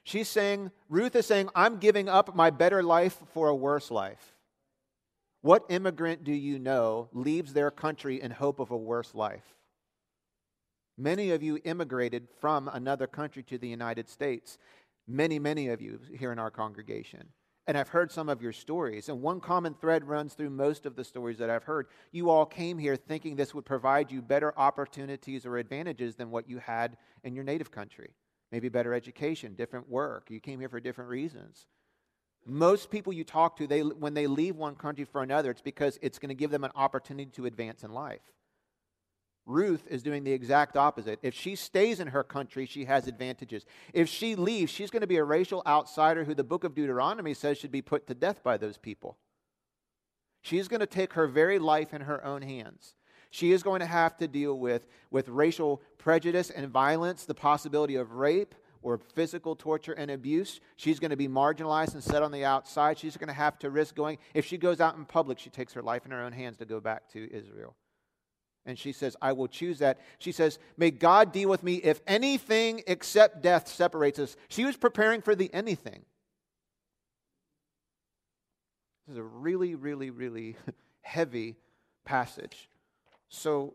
She's 0.03 0.27
saying, 0.27 0.71
Ruth 0.89 1.15
is 1.15 1.25
saying, 1.25 1.50
I'm 1.53 1.77
giving 1.77 2.10
up 2.10 2.36
my 2.36 2.50
better 2.50 2.81
life 2.81 3.17
for 3.33 3.48
a 3.48 3.55
worse 3.55 3.91
life. 3.91 4.36
What 5.41 5.65
immigrant 5.69 6.24
do 6.24 6.31
you 6.31 6.60
know 6.60 7.10
leaves 7.13 7.53
their 7.53 7.71
country 7.71 8.21
in 8.21 8.31
hope 8.31 8.60
of 8.60 8.71
a 8.71 8.77
worse 8.77 9.13
life? 9.13 9.55
Many 10.98 11.31
of 11.31 11.41
you 11.41 11.60
immigrated 11.63 12.27
from 12.39 12.67
another 12.67 13.07
country 13.07 13.41
to 13.43 13.57
the 13.57 13.67
United 13.67 14.07
States 14.10 14.57
many, 15.08 15.39
many 15.39 15.70
of 15.70 15.81
you 15.81 16.00
here 16.17 16.31
in 16.31 16.39
our 16.39 16.51
congregation. 16.51 17.27
And 17.67 17.77
I've 17.77 17.89
heard 17.89 18.12
some 18.12 18.27
of 18.27 18.41
your 18.41 18.51
stories. 18.51 19.08
And 19.08 19.22
one 19.22 19.39
common 19.39 19.75
thread 19.75 20.03
runs 20.03 20.34
through 20.34 20.50
most 20.50 20.86
of 20.86 20.96
the 20.96 21.03
stories 21.03 21.38
that 21.38 21.50
I've 21.50 21.63
heard. 21.63 21.88
You 22.12 22.29
all 22.29 22.46
came 22.46 22.77
here 22.77 22.96
thinking 22.96 23.36
this 23.36 23.53
would 23.53 23.65
provide 23.65 24.12
you 24.12 24.22
better 24.22 24.58
opportunities 24.58 25.46
or 25.46 25.58
advantages 25.58 26.15
than 26.15 26.31
what 26.31 26.50
you 26.50 26.58
had 26.58 26.98
in 27.24 27.36
your 27.36 27.43
native 27.43 27.72
country. 27.72 28.15
Maybe 28.51 28.67
better 28.67 28.93
education, 28.93 29.53
different 29.53 29.89
work. 29.89 30.29
You 30.29 30.39
came 30.39 30.60
here 30.60 30.70
for 30.70 30.79
different 30.79 31.10
reasons. 31.10 31.67
Most 32.46 32.89
people 32.89 33.13
you 33.13 33.24
talk 33.24 33.55
to, 33.58 33.67
they, 33.67 33.81
when 33.81 34.15
they 34.15 34.25
leave 34.25 34.55
one 34.55 34.75
country 34.75 35.05
for 35.05 35.22
another, 35.22 35.51
it's 35.51 35.62
because 35.62 36.00
it's 36.01 36.17
going 36.17 36.29
to 36.29 36.36
give 36.36 36.50
them 36.50 36.63
an 36.63 36.72
opportunity 36.75 37.29
to 37.31 37.46
advance 37.46 37.84
in 37.84 37.91
life. 37.91 38.22
Ruth 39.45 39.88
is 39.89 40.03
doing 40.03 40.24
the 40.24 40.31
exact 40.31 40.77
opposite. 40.77 41.19
If 41.24 41.33
she 41.33 41.55
stays 41.55 42.00
in 42.00 42.07
her 42.07 42.24
country, 42.24 42.65
she 42.65 42.86
has 42.86 43.07
advantages. 43.07 43.65
If 43.93 44.07
she 44.07 44.36
leaves, 44.36 44.71
she's 44.71 44.91
going 44.91 45.01
to 45.01 45.07
be 45.07 45.17
a 45.17 45.24
racial 45.24 45.63
outsider 45.65 46.24
who 46.24 46.36
the 46.36 46.43
book 46.43 46.63
of 46.63 46.75
Deuteronomy 46.75 47.33
says 47.33 47.57
should 47.57 47.71
be 47.71 47.81
put 47.81 48.07
to 48.07 48.13
death 48.13 48.43
by 48.43 48.57
those 48.57 48.77
people. 48.77 49.17
She's 50.41 50.67
going 50.67 50.79
to 50.79 50.86
take 50.88 51.13
her 51.13 51.27
very 51.27 51.60
life 51.60 51.93
in 51.93 52.01
her 52.01 52.24
own 52.24 52.41
hands. 52.41 52.95
She 53.29 53.51
is 53.51 53.63
going 53.63 53.79
to 53.79 53.86
have 53.86 54.17
to 54.17 54.27
deal 54.27 54.60
with, 54.60 54.88
with 55.10 55.29
racial 55.29 55.81
prejudice 55.98 56.50
and 56.50 56.69
violence, 56.69 57.25
the 57.25 57.33
possibility 57.33 57.95
of 57.95 58.12
rape 58.13 58.53
or 58.81 58.98
physical 58.98 59.55
torture 59.55 59.93
and 59.93 60.12
abuse. 60.12 60.60
She's 60.75 61.00
going 61.00 61.12
to 61.12 61.17
be 61.17 61.27
marginalized 61.27 61.93
and 61.93 62.03
set 62.03 62.24
on 62.24 62.31
the 62.31 62.43
outside. 62.43 62.98
She's 63.00 63.17
going 63.17 63.27
to 63.27 63.33
have 63.33 63.57
to 63.60 63.69
risk 63.69 63.95
going. 63.95 64.17
If 64.33 64.45
she 64.45 64.57
goes 64.57 64.81
out 64.81 64.98
in 64.98 65.05
public, 65.05 65.39
she 65.39 65.50
takes 65.50 65.74
her 65.74 65.81
life 65.81 66.05
in 66.05 66.12
her 66.12 66.21
own 66.21 66.33
hands 66.33 66.57
to 66.57 66.65
go 66.65 66.79
back 66.79 67.10
to 67.13 67.31
Israel. 67.31 67.75
And 68.65 68.77
she 68.77 68.91
says, 68.91 69.15
I 69.22 69.32
will 69.34 69.48
choose 69.48 69.80
that. 69.80 70.00
She 70.20 70.32
says, 70.32 70.60
May 70.77 70.91
God 70.91 71.32
deal 71.32 71.50
with 71.50 71.63
me 71.63 71.75
if 71.75 72.01
anything 72.06 72.84
except 72.86 73.41
death 73.41 73.68
separates 73.68 74.20
us. 74.20 74.36
She 74.50 74.65
was 74.65 74.77
preparing 74.77 75.22
for 75.22 75.36
the 75.36 75.51
anything. 75.53 76.06
This 79.08 79.13
is 79.13 79.18
a 79.18 79.24
really, 79.24 79.74
really, 79.75 80.12
really 80.12 80.58
heavy 81.01 81.56
passage. 82.06 82.70
So, 83.30 83.74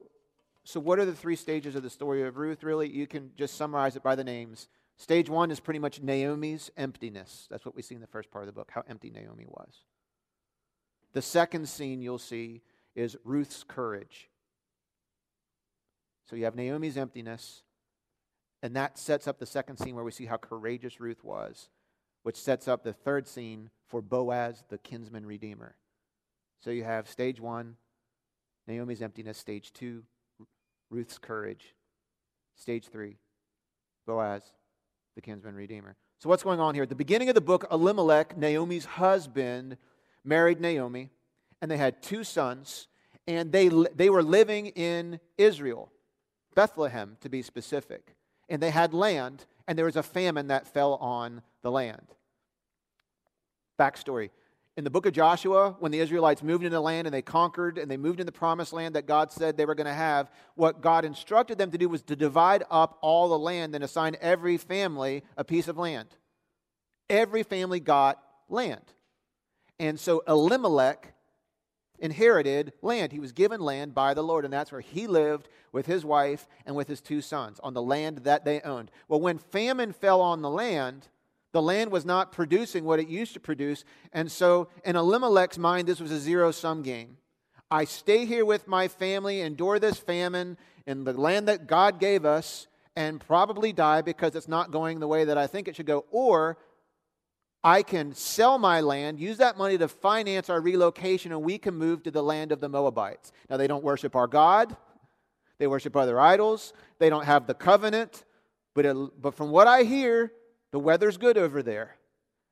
so, 0.65 0.81
what 0.81 0.99
are 0.99 1.05
the 1.05 1.15
three 1.15 1.37
stages 1.37 1.75
of 1.75 1.83
the 1.83 1.91
story 1.91 2.23
of 2.23 2.37
Ruth? 2.37 2.63
Really, 2.63 2.89
you 2.89 3.07
can 3.07 3.31
just 3.37 3.57
summarize 3.57 3.97
it 3.97 4.03
by 4.03 4.15
the 4.15 4.25
names. 4.25 4.69
Stage 4.99 5.29
one 5.29 5.51
is 5.51 5.61
pretty 5.61 5.79
much 5.79 6.01
Naomi's 6.01 6.71
emptiness. 6.77 7.47
That's 7.51 7.65
what 7.65 7.77
we 7.77 7.83
see 7.83 7.95
in 7.95 8.01
the 8.01 8.07
first 8.07 8.31
part 8.31 8.43
of 8.43 8.47
the 8.47 8.59
book, 8.59 8.71
how 8.73 8.83
empty 8.89 9.11
Naomi 9.11 9.47
was. 9.47 9.85
The 11.13 11.23
second 11.23 11.69
scene 11.69 12.01
you'll 12.01 12.19
see 12.19 12.63
is 12.95 13.17
Ruth's 13.25 13.63
courage. 13.63 14.29
So 16.29 16.37
you 16.37 16.45
have 16.45 16.57
Naomi's 16.57 16.97
emptiness, 16.97 17.63
and 18.63 18.75
that 18.75 18.99
sets 18.99 19.29
up 19.29 19.39
the 19.39 19.47
second 19.47 19.77
scene 19.77 19.95
where 19.95 20.05
we 20.05 20.11
see 20.11 20.27
how 20.27 20.37
courageous 20.37 21.01
Ruth 21.01 21.23
was, 21.23 21.69
which 22.25 22.37
sets 22.37 22.67
up 22.67 22.83
the 22.83 22.93
third 22.93 23.29
scene 23.29 23.71
for 23.87 24.03
Boaz, 24.03 24.65
the 24.69 24.79
kinsman 24.79 25.25
redeemer. 25.25 25.77
So 26.61 26.71
you 26.71 26.83
have 26.83 27.09
stage 27.09 27.41
one, 27.41 27.77
Naomi's 28.67 29.03
emptiness, 29.03 29.39
stage 29.39 29.73
two, 29.73 30.03
Ruth's 30.91 31.19
courage, 31.19 31.75
stage 32.57 32.89
three, 32.89 33.19
Boaz, 34.07 34.43
the 35.15 35.21
kinsman 35.21 35.55
redeemer. 35.55 35.97
So 36.19 36.29
what's 36.29 36.43
going 36.43 36.59
on 36.59 36.75
here? 36.75 36.83
At 36.83 36.89
the 36.89 36.97
beginning 36.97 37.29
of 37.29 37.35
the 37.37 37.41
book, 37.41 37.67
Elimelech, 37.71 38.37
Naomi's 38.37 38.85
husband, 38.85 39.77
married 40.25 40.61
Naomi, 40.61 41.11
and 41.63 41.71
they 41.71 41.77
had 41.77 42.03
two 42.03 42.25
sons, 42.25 42.89
and 43.29 43.53
they, 43.53 43.69
they 43.95 44.11
were 44.11 44.23
living 44.23 44.67
in 44.69 45.21
Israel. 45.39 45.93
Bethlehem 46.57 47.17
to 47.21 47.29
be 47.29 47.43
specific. 47.43 48.17
And 48.49 48.61
they 48.61 48.71
had 48.71 48.93
land, 48.93 49.45
and 49.69 49.79
there 49.79 49.85
was 49.85 49.95
a 49.95 50.03
famine 50.03 50.49
that 50.49 50.67
fell 50.67 50.95
on 50.95 51.43
the 51.63 51.71
land. 51.71 52.07
Backstory. 53.79 54.31
In 54.77 54.85
the 54.85 54.91
book 54.91 55.07
of 55.07 55.13
Joshua, 55.13 55.77
when 55.79 55.93
the 55.93 56.01
Israelites 56.01 56.43
moved 56.43 56.65
into 56.65 56.75
the 56.75 56.83
land 56.83 57.07
and 57.07 57.15
they 57.15 57.23
conquered 57.23 57.79
and 57.79 57.91
they 57.91 57.97
moved 57.97 58.21
in 58.21 58.27
the 58.27 58.33
promised 58.33 58.73
land 58.73 58.95
that 58.95 59.07
God 59.07 59.33
said 59.33 59.57
they 59.57 59.65
were 59.65 59.75
going 59.75 59.87
to 59.87 59.93
have, 59.93 60.31
what 60.55 60.83
God 60.83 61.05
instructed 61.05 61.57
them 61.57 61.71
to 61.71 61.79
do 61.79 61.89
was 61.89 62.03
to 62.03 62.17
divide 62.17 62.63
up 62.71 62.99
all 63.01 63.29
the 63.29 63.39
land 63.39 63.75
and 63.75 63.83
assign 63.83 64.17
every 64.21 64.59
family 64.59 65.23
a 65.37 65.45
piece 65.45 65.69
of 65.69 65.79
land. 65.79 66.09
Every 67.09 67.43
family 67.43 67.81
got 67.81 68.23
land. 68.49 68.83
And 69.79 69.99
so 69.99 70.23
Elimelech 70.27 71.15
inherited 71.99 72.73
land. 72.83 73.13
He 73.13 73.21
was 73.21 73.33
given 73.33 73.61
land 73.61 73.95
by 73.95 74.15
the 74.15 74.23
Lord, 74.23 74.45
and 74.45 74.53
that's 74.53 74.73
where 74.73 74.81
he 74.81 75.07
lived 75.07 75.49
with 75.73 75.87
his 75.87 76.05
wife 76.05 76.47
and 76.65 76.77
with 76.77 76.89
his 76.89 77.01
two 77.01 77.21
sons 77.21 77.61
on 77.63 77.75
the 77.75 77.83
land 77.83 78.19
that 78.19 78.45
they 78.45 78.61
owned. 78.61 78.91
Well, 79.09 79.21
when 79.21 79.39
famine 79.39 79.93
fell 79.93 80.21
on 80.21 80.43
the 80.43 80.51
land, 80.51 81.09
the 81.53 81.63
land 81.63 81.91
was 81.91 82.05
not 82.05 82.33
producing 82.33 82.85
what 82.85 83.01
it 83.01 83.09
used 83.09 83.35
to 83.35 83.41
produce. 83.41 83.85
And 84.13 84.31
so, 84.31 84.69
in 84.85 84.97
Elimelech's 84.97 85.59
mind, 85.59 85.89
this 85.89 86.01
was 86.01 86.11
a 86.11 86.19
zero 86.19 86.51
sum 86.51 86.83
game. 86.83 87.17
I 87.71 87.85
stay 87.85 88.27
here 88.27 88.45
with 88.45 88.69
my 88.69 88.89
family, 88.89 89.41
endure 89.41 89.79
this 89.79 89.99
famine 89.99 90.57
in 90.87 91.05
the 91.05 91.13
land 91.13 91.49
that 91.49 91.67
God 91.67 91.99
gave 91.99 92.25
us, 92.25 92.69
and 92.95 93.21
probably 93.21 93.73
die 93.73 94.03
because 94.03 94.35
it's 94.35 94.49
not 94.49 94.71
going 94.71 95.01
the 95.01 95.09
way 95.09 95.25
that 95.25 95.37
I 95.37 95.47
think 95.47 95.69
it 95.69 95.77
should 95.77 95.87
go. 95.87 96.05
Or 96.11 96.57
I 97.67 97.83
can 97.83 98.15
sell 98.15 98.59
my 98.59 98.81
land, 98.81 99.19
use 99.19 99.39
that 99.39 99.59
money 99.59 99.77
to 99.77 99.89
finance 99.89 100.49
our 100.49 100.61
relocation, 100.61 101.33
and 101.33 101.43
we 101.43 101.59
can 101.59 101.75
move 101.75 102.05
to 102.05 102.13
the 102.13 102.23
land 102.23 102.53
of 102.53 102.61
the 102.61 102.69
Moabites. 102.69 103.33
Now, 103.51 103.57
they 103.57 103.67
don't 103.67 103.83
worship 103.83 104.15
our 104.15 104.29
God, 104.29 104.77
they 105.59 105.67
worship 105.67 105.97
other 105.97 106.21
idols, 106.21 106.73
they 107.01 107.11
don't 107.11 107.25
have 107.25 107.49
the 107.49 107.55
covenant, 107.55 108.25
but, 108.73 108.87
it, 108.87 108.97
but 109.21 109.35
from 109.35 109.51
what 109.51 109.67
I 109.67 109.83
hear, 109.83 110.31
the 110.71 110.79
weather's 110.79 111.17
good 111.17 111.37
over 111.37 111.61
there. 111.61 111.97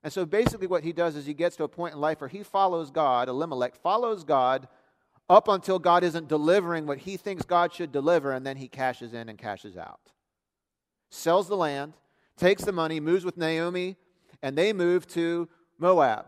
And 0.02 0.12
so 0.12 0.26
basically, 0.26 0.66
what 0.66 0.82
he 0.82 0.92
does 0.92 1.14
is 1.14 1.26
he 1.26 1.32
gets 1.32 1.54
to 1.56 1.62
a 1.62 1.68
point 1.68 1.94
in 1.94 2.00
life 2.00 2.20
where 2.20 2.26
he 2.26 2.42
follows 2.42 2.90
God, 2.90 3.28
Elimelech 3.28 3.76
follows 3.76 4.24
God 4.24 4.66
up 5.30 5.46
until 5.46 5.78
God 5.78 6.02
isn't 6.02 6.26
delivering 6.26 6.86
what 6.86 6.98
he 6.98 7.16
thinks 7.16 7.44
God 7.44 7.72
should 7.72 7.92
deliver, 7.92 8.32
and 8.32 8.44
then 8.44 8.56
he 8.56 8.66
cashes 8.66 9.14
in 9.14 9.28
and 9.28 9.38
cashes 9.38 9.76
out. 9.76 10.10
Sells 11.12 11.46
the 11.46 11.56
land, 11.56 11.92
takes 12.36 12.64
the 12.64 12.72
money, 12.72 12.98
moves 12.98 13.24
with 13.24 13.36
Naomi 13.36 13.96
and 14.44 14.58
they 14.58 14.74
moved 14.74 15.08
to 15.08 15.48
Moab. 15.78 16.26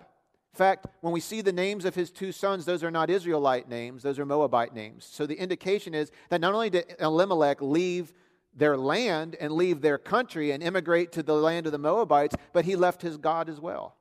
In 0.54 0.56
fact, 0.56 0.86
when 1.02 1.12
we 1.12 1.20
see 1.20 1.42
the 1.42 1.52
names 1.52 1.84
of 1.84 1.94
his 1.94 2.10
two 2.10 2.32
sons, 2.32 2.64
those 2.64 2.82
are 2.82 2.90
not 2.90 3.10
Israelite 3.10 3.68
names, 3.68 4.02
those 4.02 4.18
are 4.18 4.24
Moabite 4.24 4.74
names. 4.74 5.04
So 5.04 5.26
the 5.26 5.34
indication 5.34 5.94
is 5.94 6.10
that 6.30 6.40
not 6.40 6.54
only 6.54 6.70
did 6.70 6.96
Elimelech 6.98 7.60
leave 7.60 8.14
their 8.54 8.78
land 8.78 9.36
and 9.38 9.52
leave 9.52 9.82
their 9.82 9.98
country 9.98 10.50
and 10.50 10.62
immigrate 10.62 11.12
to 11.12 11.22
the 11.22 11.34
land 11.34 11.66
of 11.66 11.72
the 11.72 11.78
Moabites, 11.78 12.34
but 12.54 12.64
he 12.64 12.74
left 12.74 13.02
his 13.02 13.18
God 13.18 13.50
as 13.50 13.60
well 13.60 13.96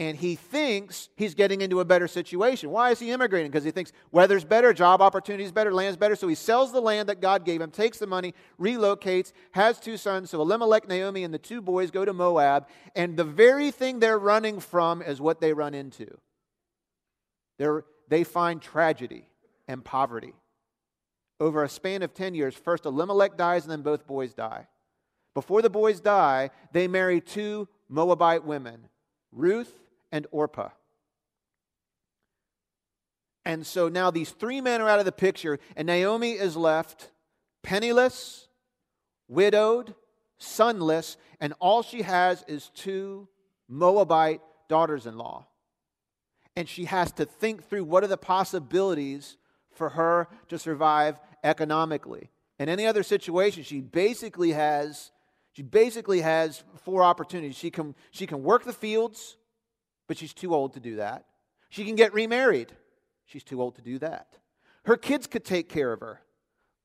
and 0.00 0.16
he 0.16 0.34
thinks 0.34 1.10
he's 1.14 1.34
getting 1.34 1.60
into 1.60 1.80
a 1.80 1.84
better 1.84 2.08
situation. 2.08 2.70
Why 2.70 2.90
is 2.90 2.98
he 2.98 3.10
immigrating? 3.10 3.50
Because 3.50 3.64
he 3.64 3.70
thinks 3.70 3.92
weather's 4.10 4.44
better, 4.44 4.72
job 4.72 5.02
opportunities 5.02 5.52
better, 5.52 5.74
land's 5.74 5.98
better. 5.98 6.16
So 6.16 6.26
he 6.26 6.34
sells 6.34 6.72
the 6.72 6.80
land 6.80 7.10
that 7.10 7.20
God 7.20 7.44
gave 7.44 7.60
him, 7.60 7.70
takes 7.70 7.98
the 7.98 8.06
money, 8.06 8.32
relocates, 8.58 9.34
has 9.52 9.78
two 9.78 9.98
sons. 9.98 10.30
So 10.30 10.40
Elimelech, 10.40 10.88
Naomi, 10.88 11.22
and 11.22 11.34
the 11.34 11.38
two 11.38 11.60
boys 11.60 11.90
go 11.90 12.06
to 12.06 12.14
Moab, 12.14 12.66
and 12.96 13.14
the 13.14 13.24
very 13.24 13.70
thing 13.70 13.98
they're 13.98 14.18
running 14.18 14.58
from 14.58 15.02
is 15.02 15.20
what 15.20 15.42
they 15.42 15.52
run 15.52 15.74
into. 15.74 16.06
They're, 17.58 17.84
they 18.08 18.24
find 18.24 18.62
tragedy 18.62 19.28
and 19.68 19.84
poverty. 19.84 20.32
Over 21.40 21.62
a 21.62 21.68
span 21.68 22.02
of 22.02 22.14
10 22.14 22.34
years, 22.34 22.54
first 22.54 22.86
Elimelech 22.86 23.36
dies, 23.36 23.64
and 23.64 23.70
then 23.70 23.82
both 23.82 24.06
boys 24.06 24.32
die. 24.32 24.66
Before 25.34 25.60
the 25.60 25.68
boys 25.68 26.00
die, 26.00 26.48
they 26.72 26.88
marry 26.88 27.20
two 27.20 27.68
Moabite 27.90 28.46
women, 28.46 28.88
Ruth 29.30 29.79
and 30.12 30.26
Orpah. 30.30 30.70
And 33.44 33.66
so 33.66 33.88
now 33.88 34.10
these 34.10 34.30
three 34.30 34.60
men 34.60 34.80
are 34.80 34.88
out 34.88 34.98
of 34.98 35.04
the 35.04 35.12
picture, 35.12 35.58
and 35.76 35.86
Naomi 35.86 36.32
is 36.32 36.56
left 36.56 37.10
penniless, 37.62 38.48
widowed, 39.28 39.94
sonless, 40.38 41.16
and 41.40 41.52
all 41.58 41.82
she 41.82 42.02
has 42.02 42.44
is 42.48 42.70
two 42.74 43.28
Moabite 43.68 44.40
daughters 44.68 45.06
in 45.06 45.16
law. 45.16 45.46
And 46.56 46.68
she 46.68 46.86
has 46.86 47.12
to 47.12 47.24
think 47.24 47.68
through 47.68 47.84
what 47.84 48.02
are 48.02 48.08
the 48.08 48.16
possibilities 48.16 49.36
for 49.72 49.90
her 49.90 50.28
to 50.48 50.58
survive 50.58 51.20
economically. 51.44 52.30
In 52.58 52.68
any 52.68 52.86
other 52.86 53.02
situation, 53.02 53.62
she 53.62 53.80
basically 53.80 54.52
has 54.52 55.12
she 55.52 55.62
basically 55.62 56.20
has 56.20 56.62
four 56.84 57.02
opportunities. 57.02 57.56
She 57.56 57.70
can, 57.70 57.94
she 58.12 58.26
can 58.26 58.42
work 58.42 58.64
the 58.64 58.72
fields, 58.72 59.36
but 60.10 60.18
she's 60.18 60.34
too 60.34 60.52
old 60.52 60.72
to 60.72 60.80
do 60.80 60.96
that. 60.96 61.24
She 61.68 61.84
can 61.84 61.94
get 61.94 62.12
remarried. 62.12 62.72
She's 63.26 63.44
too 63.44 63.62
old 63.62 63.76
to 63.76 63.80
do 63.80 63.96
that. 64.00 64.38
Her 64.84 64.96
kids 64.96 65.28
could 65.28 65.44
take 65.44 65.68
care 65.68 65.92
of 65.92 66.00
her, 66.00 66.20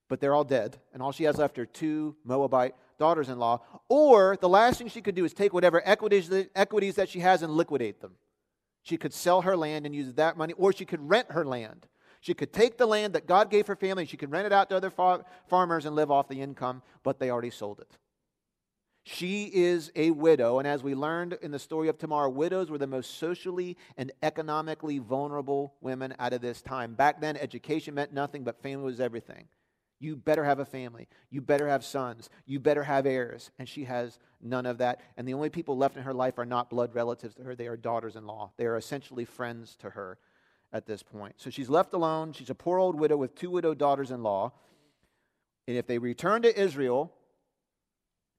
but 0.08 0.20
they're 0.20 0.36
all 0.36 0.44
dead, 0.44 0.78
and 0.94 1.02
all 1.02 1.12
she 1.12 1.24
has 1.24 1.40
left 1.40 1.58
are 1.58 1.66
two 1.66 2.16
Moabite 2.24 2.76
daughters 3.00 3.28
in 3.28 3.40
law. 3.40 3.62
Or 3.90 4.38
the 4.40 4.48
last 4.48 4.78
thing 4.78 4.90
she 4.90 5.02
could 5.02 5.16
do 5.16 5.26
is 5.26 5.34
take 5.34 5.56
whatever 5.56 5.82
equities, 5.84 6.32
equities 6.54 6.98
that 6.98 7.10
she 7.10 7.20
has 7.22 7.42
and 7.42 7.52
liquidate 7.54 8.00
them. 8.00 8.12
She 8.84 8.96
could 8.96 9.12
sell 9.12 9.42
her 9.42 9.58
land 9.58 9.88
and 9.88 9.96
use 9.96 10.14
that 10.14 10.38
money, 10.38 10.54
or 10.54 10.72
she 10.72 10.86
could 10.86 11.10
rent 11.10 11.32
her 11.32 11.44
land. 11.44 11.88
She 12.22 12.36
could 12.36 12.54
take 12.54 12.78
the 12.78 12.86
land 12.86 13.14
that 13.16 13.26
God 13.26 13.50
gave 13.50 13.66
her 13.66 13.76
family, 13.76 14.06
she 14.06 14.18
could 14.18 14.30
rent 14.30 14.46
it 14.46 14.54
out 14.54 14.70
to 14.70 14.78
other 14.78 14.92
far- 14.92 15.26
farmers 15.48 15.88
and 15.88 15.96
live 15.96 16.12
off 16.12 16.28
the 16.28 16.44
income, 16.44 16.84
but 17.02 17.18
they 17.18 17.32
already 17.32 17.50
sold 17.50 17.80
it. 17.80 17.98
She 19.08 19.46
is 19.54 19.92
a 19.96 20.10
widow, 20.10 20.58
and 20.58 20.68
as 20.68 20.82
we 20.82 20.96
learned 20.96 21.38
in 21.44 21.52
the 21.52 21.60
story 21.60 21.90
of 21.90 22.00
Tamar, 22.00 22.28
widows 22.28 22.72
were 22.72 22.80
the 22.80 22.88
most 22.88 23.20
socially 23.20 23.78
and 23.98 24.12
economically 24.24 24.98
vulnerable 24.98 25.76
women 25.80 26.16
out 26.18 26.34
of 26.34 26.42
this 26.42 26.64
time. 26.64 26.96
Back 26.96 27.22
then, 27.22 27.38
education 27.38 27.94
meant 27.94 28.14
nothing, 28.14 28.44
but 28.44 28.64
family 28.64 28.86
was 28.86 29.00
everything. 29.00 29.48
You 30.00 30.16
better 30.16 30.44
have 30.44 30.58
a 30.58 30.66
family. 30.66 31.08
You 31.30 31.42
better 31.42 31.68
have 31.68 31.86
sons. 31.86 32.32
You 32.48 32.60
better 32.60 32.84
have 32.84 33.06
heirs. 33.06 33.52
And 33.60 33.70
she 33.70 33.84
has 33.84 34.18
none 34.42 34.66
of 34.66 34.80
that. 34.80 35.02
And 35.18 35.28
the 35.28 35.36
only 35.36 35.50
people 35.50 35.78
left 35.78 35.98
in 35.98 36.04
her 36.04 36.14
life 36.14 36.40
are 36.40 36.46
not 36.46 36.72
blood 36.72 36.96
relatives 36.96 37.36
to 37.36 37.44
her, 37.44 37.56
they 37.56 37.68
are 37.68 37.78
daughters 37.78 38.16
in 38.16 38.26
law. 38.26 38.54
They 38.58 38.66
are 38.66 38.76
essentially 38.76 39.26
friends 39.26 39.76
to 39.82 39.92
her 39.92 40.18
at 40.74 40.88
this 40.88 41.04
point. 41.04 41.36
So 41.38 41.52
she's 41.52 41.70
left 41.70 41.94
alone. 41.94 42.34
She's 42.34 42.50
a 42.50 42.56
poor 42.56 42.80
old 42.80 43.00
widow 43.00 43.18
with 43.18 43.36
two 43.36 43.52
widowed 43.52 43.78
daughters 43.78 44.10
in 44.10 44.24
law. 44.24 44.54
And 45.68 45.78
if 45.78 45.86
they 45.86 46.00
return 46.00 46.42
to 46.42 46.60
Israel, 46.60 47.14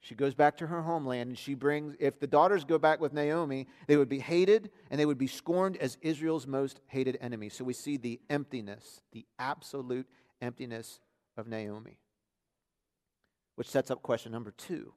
she 0.00 0.14
goes 0.14 0.34
back 0.34 0.56
to 0.58 0.66
her 0.66 0.82
homeland 0.82 1.28
and 1.28 1.38
she 1.38 1.54
brings, 1.54 1.96
if 1.98 2.20
the 2.20 2.26
daughters 2.26 2.64
go 2.64 2.78
back 2.78 3.00
with 3.00 3.12
Naomi, 3.12 3.66
they 3.86 3.96
would 3.96 4.08
be 4.08 4.18
hated 4.18 4.70
and 4.90 5.00
they 5.00 5.06
would 5.06 5.18
be 5.18 5.26
scorned 5.26 5.76
as 5.78 5.98
Israel's 6.00 6.46
most 6.46 6.80
hated 6.86 7.18
enemy. 7.20 7.48
So 7.48 7.64
we 7.64 7.72
see 7.72 7.96
the 7.96 8.20
emptiness, 8.30 9.00
the 9.12 9.26
absolute 9.38 10.06
emptiness 10.40 11.00
of 11.36 11.48
Naomi. 11.48 11.98
Which 13.56 13.68
sets 13.68 13.90
up 13.90 14.02
question 14.02 14.32
number 14.32 14.52
two. 14.52 14.92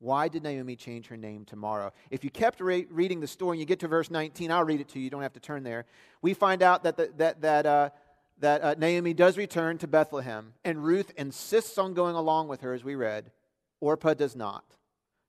Why 0.00 0.28
did 0.28 0.42
Naomi 0.42 0.74
change 0.74 1.06
her 1.06 1.16
name 1.16 1.44
to 1.46 1.56
Mara? 1.56 1.92
If 2.10 2.24
you 2.24 2.30
kept 2.30 2.60
re- 2.60 2.86
reading 2.90 3.20
the 3.20 3.26
story 3.26 3.56
and 3.56 3.60
you 3.60 3.66
get 3.66 3.80
to 3.80 3.88
verse 3.88 4.10
19, 4.10 4.50
I'll 4.50 4.64
read 4.64 4.80
it 4.80 4.88
to 4.88 4.98
you. 4.98 5.04
You 5.04 5.10
don't 5.10 5.22
have 5.22 5.32
to 5.34 5.40
turn 5.40 5.62
there. 5.62 5.86
We 6.20 6.34
find 6.34 6.62
out 6.62 6.82
that, 6.82 6.96
the, 6.96 7.10
that, 7.16 7.40
that 7.42 7.66
uh, 7.66 7.90
that 8.38 8.62
uh, 8.62 8.74
Naomi 8.76 9.14
does 9.14 9.36
return 9.36 9.78
to 9.78 9.86
Bethlehem, 9.86 10.54
and 10.64 10.82
Ruth 10.82 11.12
insists 11.16 11.78
on 11.78 11.94
going 11.94 12.16
along 12.16 12.48
with 12.48 12.62
her, 12.62 12.72
as 12.72 12.82
we 12.82 12.94
read. 12.94 13.30
Orpah 13.84 14.14
does 14.14 14.34
not. 14.34 14.64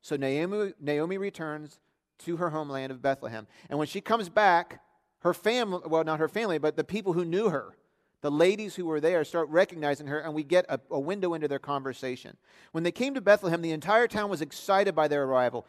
So 0.02 0.16
Naomi, 0.16 0.74
Naomi 0.80 1.18
returns 1.18 1.80
to 2.20 2.38
her 2.38 2.52
homeland 2.52 2.92
of 2.92 3.02
Bethlehem. 3.02 3.48
And 3.70 3.78
when 3.78 3.88
she 3.88 4.00
comes 4.00 4.30
back, 4.30 4.82
her 5.20 5.34
family, 5.34 5.82
well, 5.86 6.04
not 6.04 6.20
her 6.20 6.30
family, 6.30 6.58
but 6.58 6.78
the 6.78 6.84
people 6.84 7.14
who 7.14 7.26
knew 7.26 7.50
her, 7.50 7.76
the 8.22 8.32
ladies 8.32 8.76
who 8.76 8.86
were 8.86 9.02
there, 9.02 9.24
start 9.26 9.50
recognizing 9.50 10.08
her, 10.08 10.20
and 10.20 10.34
we 10.34 10.44
get 10.44 10.66
a, 10.70 10.80
a 10.90 11.00
window 11.00 11.34
into 11.34 11.48
their 11.48 11.60
conversation. 11.60 12.38
When 12.72 12.84
they 12.84 12.92
came 12.92 13.14
to 13.16 13.22
Bethlehem, 13.22 13.62
the 13.62 13.72
entire 13.72 14.08
town 14.08 14.30
was 14.30 14.42
excited 14.42 14.96
by 14.96 15.08
their 15.08 15.24
arrival. 15.24 15.66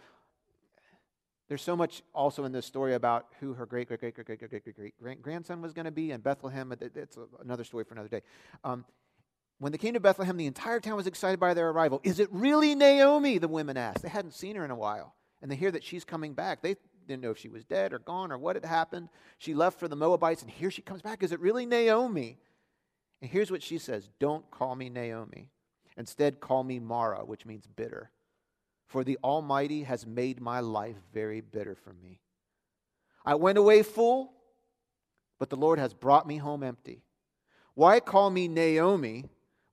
There's 1.48 1.62
so 1.62 1.76
much 1.76 2.02
also 2.14 2.44
in 2.44 2.52
this 2.52 2.66
story 2.66 2.94
about 2.94 3.26
who 3.40 3.54
her 3.54 3.66
great, 3.66 3.88
great, 3.88 4.00
great, 4.00 4.14
great, 4.14 4.26
great, 4.26 4.50
great, 4.50 4.94
great, 5.00 5.22
grandson 5.22 5.60
was 5.60 5.72
going 5.72 5.84
to 5.84 5.90
be 5.90 6.12
in 6.12 6.20
Bethlehem. 6.20 6.72
It's 6.80 7.18
another 7.42 7.64
story 7.64 7.84
for 7.84 7.94
another 7.94 8.08
day. 8.08 8.22
Um, 8.62 8.84
when 9.58 9.72
they 9.72 9.78
came 9.78 9.94
to 9.94 10.00
Bethlehem, 10.00 10.36
the 10.36 10.46
entire 10.46 10.80
town 10.80 10.96
was 10.96 11.06
excited 11.06 11.40
by 11.40 11.54
their 11.54 11.70
arrival. 11.70 12.00
Is 12.04 12.20
it 12.20 12.28
really 12.30 12.74
Naomi? 12.74 13.38
The 13.38 13.48
women 13.48 13.76
asked. 13.76 14.02
They 14.02 14.08
hadn't 14.08 14.34
seen 14.34 14.56
her 14.56 14.64
in 14.64 14.70
a 14.70 14.76
while. 14.76 15.14
And 15.40 15.50
they 15.50 15.56
hear 15.56 15.70
that 15.70 15.84
she's 15.84 16.04
coming 16.04 16.34
back. 16.34 16.60
They 16.60 16.76
didn't 17.06 17.22
know 17.22 17.30
if 17.30 17.38
she 17.38 17.48
was 17.48 17.64
dead 17.64 17.92
or 17.92 17.98
gone 17.98 18.32
or 18.32 18.38
what 18.38 18.56
had 18.56 18.64
happened. 18.64 19.08
She 19.38 19.54
left 19.54 19.78
for 19.78 19.88
the 19.88 19.96
Moabites, 19.96 20.42
and 20.42 20.50
here 20.50 20.70
she 20.70 20.82
comes 20.82 21.02
back. 21.02 21.22
Is 21.22 21.32
it 21.32 21.40
really 21.40 21.64
Naomi? 21.64 22.38
And 23.22 23.30
here's 23.30 23.50
what 23.50 23.62
she 23.62 23.78
says 23.78 24.08
Don't 24.18 24.50
call 24.50 24.74
me 24.74 24.88
Naomi. 24.90 25.48
Instead, 25.96 26.40
call 26.40 26.62
me 26.62 26.78
Mara, 26.78 27.24
which 27.24 27.46
means 27.46 27.66
bitter. 27.66 28.10
For 28.86 29.02
the 29.02 29.18
Almighty 29.24 29.84
has 29.84 30.06
made 30.06 30.40
my 30.40 30.60
life 30.60 30.96
very 31.14 31.40
bitter 31.40 31.74
for 31.74 31.94
me. 31.94 32.20
I 33.24 33.34
went 33.34 33.58
away 33.58 33.82
full, 33.82 34.32
but 35.38 35.48
the 35.48 35.56
Lord 35.56 35.78
has 35.78 35.94
brought 35.94 36.28
me 36.28 36.36
home 36.36 36.62
empty. 36.62 37.02
Why 37.74 38.00
call 38.00 38.30
me 38.30 38.46
Naomi 38.46 39.24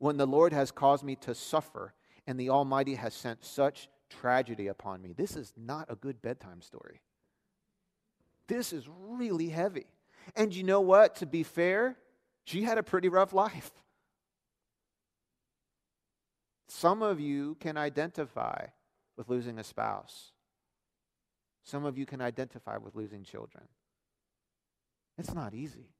when 0.03 0.17
the 0.17 0.27
Lord 0.27 0.51
has 0.51 0.69
caused 0.69 1.05
me 1.05 1.15
to 1.15 1.33
suffer 1.33 1.93
and 2.27 2.37
the 2.37 2.49
Almighty 2.49 2.95
has 2.95 3.13
sent 3.13 3.45
such 3.45 3.87
tragedy 4.09 4.67
upon 4.67 5.01
me? 5.01 5.13
This 5.13 5.37
is 5.37 5.53
not 5.55 5.89
a 5.89 5.95
good 5.95 6.21
bedtime 6.21 6.61
story. 6.61 6.99
This 8.49 8.73
is 8.73 8.85
really 9.07 9.47
heavy. 9.47 9.85
And 10.35 10.53
you 10.53 10.63
know 10.63 10.81
what? 10.81 11.15
To 11.15 11.25
be 11.25 11.43
fair, 11.43 11.95
she 12.43 12.63
had 12.63 12.77
a 12.77 12.83
pretty 12.83 13.07
rough 13.07 13.31
life. 13.31 13.71
Some 16.67 17.01
of 17.01 17.21
you 17.21 17.55
can 17.61 17.77
identify 17.77 18.65
with 19.15 19.29
losing 19.29 19.57
a 19.57 19.63
spouse. 19.63 20.33
Some 21.63 21.85
of 21.85 21.97
you 21.97 22.05
can 22.05 22.19
identify 22.19 22.75
with 22.75 22.93
losing 22.93 23.23
children. 23.23 23.63
It's 25.17 25.33
not 25.33 25.53
easy. 25.53 25.93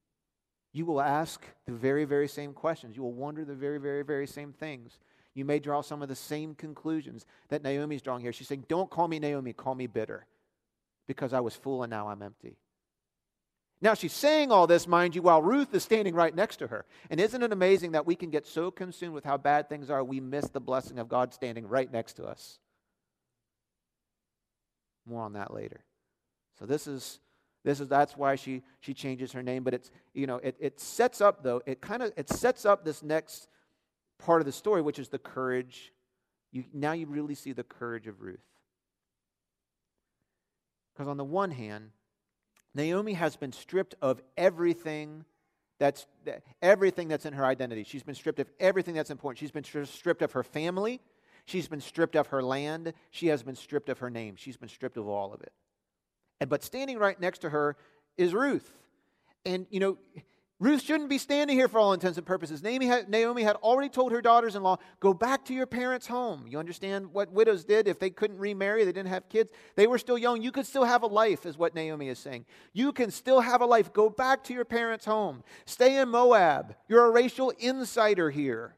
You 0.74 0.86
will 0.86 1.00
ask 1.00 1.46
the 1.66 1.72
very, 1.72 2.04
very 2.04 2.28
same 2.28 2.52
questions. 2.52 2.98
You 2.98 3.04
will 3.04 3.14
wonder 3.14 3.46
the 3.46 3.54
very, 3.54 3.80
very, 3.80 4.04
very 4.04 4.26
same 4.26 4.52
things. 4.52 4.98
You 5.36 5.46
may 5.46 5.60
draw 5.60 5.82
some 5.82 6.02
of 6.02 6.10
the 6.10 6.16
same 6.16 6.56
conclusions 6.56 7.26
that 7.50 7.64
Naomi's 7.64 8.02
drawing 8.02 8.22
here. 8.22 8.34
She's 8.34 8.48
saying, 8.48 8.66
Don't 8.68 8.90
call 8.90 9.08
me 9.08 9.20
Naomi, 9.20 9.54
call 9.54 9.76
me 9.76 9.88
bitter, 9.88 10.26
because 11.08 11.32
I 11.32 11.40
was 11.40 11.56
full 11.56 11.84
and 11.84 11.92
now 11.92 12.10
I'm 12.10 12.24
empty. 12.24 12.58
Now, 13.82 13.96
she's 13.96 14.14
saying 14.14 14.50
all 14.50 14.66
this, 14.66 14.88
mind 14.88 15.14
you, 15.14 15.22
while 15.22 15.42
Ruth 15.42 15.74
is 15.76 15.84
standing 15.84 16.16
right 16.16 16.34
next 16.34 16.58
to 16.58 16.68
her. 16.68 16.86
And 17.10 17.20
isn't 17.20 17.44
it 17.44 17.52
amazing 17.52 17.92
that 17.92 18.06
we 18.06 18.16
can 18.16 18.30
get 18.30 18.48
so 18.48 18.72
consumed 18.72 19.14
with 19.14 19.26
how 19.26 19.36
bad 19.36 19.68
things 19.68 19.90
are, 19.90 20.02
we 20.02 20.22
miss 20.22 20.48
the 20.48 20.62
blessing 20.62 21.00
of 21.00 21.10
God 21.10 21.34
standing 21.34 21.68
right 21.68 21.92
next 21.92 22.14
to 22.14 22.24
us? 22.24 22.60
More 25.06 25.24
on 25.24 25.34
that 25.34 25.54
later. 25.54 25.84
So 26.58 26.66
this 26.66 26.88
is 26.88 27.20
this 27.64 27.80
is 27.80 27.88
that's 27.88 28.18
why 28.18 28.36
she 28.36 28.62
she 28.82 28.94
changes 28.94 29.32
her 29.32 29.44
name. 29.44 29.64
But 29.64 29.74
it's 29.74 29.92
you 30.14 30.28
know 30.28 30.38
it, 30.38 30.56
it 30.60 30.80
sets 30.80 31.22
up 31.22 31.44
though 31.44 31.62
it 31.66 31.82
kind 31.82 32.04
of 32.04 32.12
it 32.18 32.30
sets 32.30 32.66
up 32.66 32.84
this 32.84 33.02
next 33.04 33.48
part 34.20 34.42
of 34.42 34.46
the 34.46 34.52
story, 34.52 34.82
which 34.82 35.00
is 35.00 35.10
the 35.10 35.20
courage. 35.20 35.94
You 36.52 36.66
now 36.74 36.92
you 36.92 37.06
really 37.08 37.36
see 37.36 37.54
the 37.54 37.64
courage 37.64 38.08
of 38.08 38.22
Ruth. 38.22 38.44
Because 40.94 41.08
on 41.08 41.18
the 41.18 41.24
one 41.24 41.52
hand, 41.52 41.90
Naomi 42.76 43.14
has 43.14 43.36
been 43.36 43.52
stripped 43.52 43.96
of 44.02 44.22
everything 44.38 45.26
that's 45.80 46.06
everything 46.62 47.08
that's 47.08 47.26
in 47.26 47.34
her 47.34 47.46
identity. 47.46 47.84
She's 47.84 48.04
been 48.04 48.16
stripped 48.16 48.40
of 48.40 48.50
everything 48.60 48.94
that's 48.94 49.10
important. 49.10 49.40
She's 49.40 49.52
been 49.52 49.86
stripped 49.86 50.22
of 50.22 50.34
her 50.34 50.44
family. 50.44 51.02
She's 51.46 51.68
been 51.68 51.82
stripped 51.82 52.16
of 52.16 52.28
her 52.28 52.42
land. 52.42 52.94
She 53.12 53.28
has 53.28 53.44
been 53.44 53.56
stripped 53.56 53.90
of 53.90 54.00
her 54.00 54.10
name. 54.10 54.36
She's 54.38 54.56
been 54.56 54.70
stripped 54.70 54.98
of 54.98 55.08
all 55.08 55.34
of 55.34 55.42
it. 55.42 55.52
But 56.46 56.64
standing 56.64 56.98
right 56.98 57.20
next 57.20 57.40
to 57.40 57.50
her 57.50 57.76
is 58.18 58.34
Ruth. 58.34 58.72
And 59.46 59.66
you 59.70 59.80
know, 59.80 59.98
Ruth 60.64 60.82
shouldn't 60.82 61.10
be 61.10 61.18
standing 61.18 61.58
here 61.58 61.68
for 61.68 61.78
all 61.78 61.92
intents 61.92 62.18
and 62.18 62.26
purposes. 62.26 62.64
Naomi 62.64 62.86
had, 62.86 63.10
Naomi 63.10 63.44
had 63.44 63.58
already 63.58 63.90
told 63.90 64.14
her 64.14 64.22
daughters 64.22 64.56
in 64.56 64.64
law, 64.64 64.78
go 65.02 65.14
back 65.14 65.44
to 65.46 65.54
your 65.54 65.66
parents' 65.66 66.08
home. 66.08 66.46
You 66.48 66.58
understand 66.58 67.12
what 67.12 67.34
widows 67.34 67.66
did 67.66 67.86
if 67.86 68.00
they 68.00 68.10
couldn't 68.10 68.38
remarry, 68.38 68.86
they 68.86 68.94
didn't 68.94 69.10
have 69.10 69.28
kids, 69.28 69.50
they 69.76 69.88
were 69.88 69.98
still 69.98 70.18
young. 70.18 70.42
You 70.42 70.54
could 70.54 70.66
still 70.66 70.86
have 70.86 71.04
a 71.04 71.08
life, 71.08 71.46
is 71.46 71.58
what 71.58 71.76
Naomi 71.76 72.08
is 72.08 72.18
saying. 72.18 72.46
You 72.72 72.94
can 72.94 73.12
still 73.12 73.42
have 73.42 73.60
a 73.60 73.66
life. 73.66 73.92
Go 73.92 74.10
back 74.10 74.42
to 74.46 74.54
your 74.54 74.64
parents' 74.64 75.04
home. 75.04 75.44
Stay 75.66 75.98
in 75.98 76.08
Moab. 76.08 76.76
You're 76.88 77.08
a 77.08 77.12
racial 77.12 77.50
insider 77.60 78.30
here. 78.30 78.78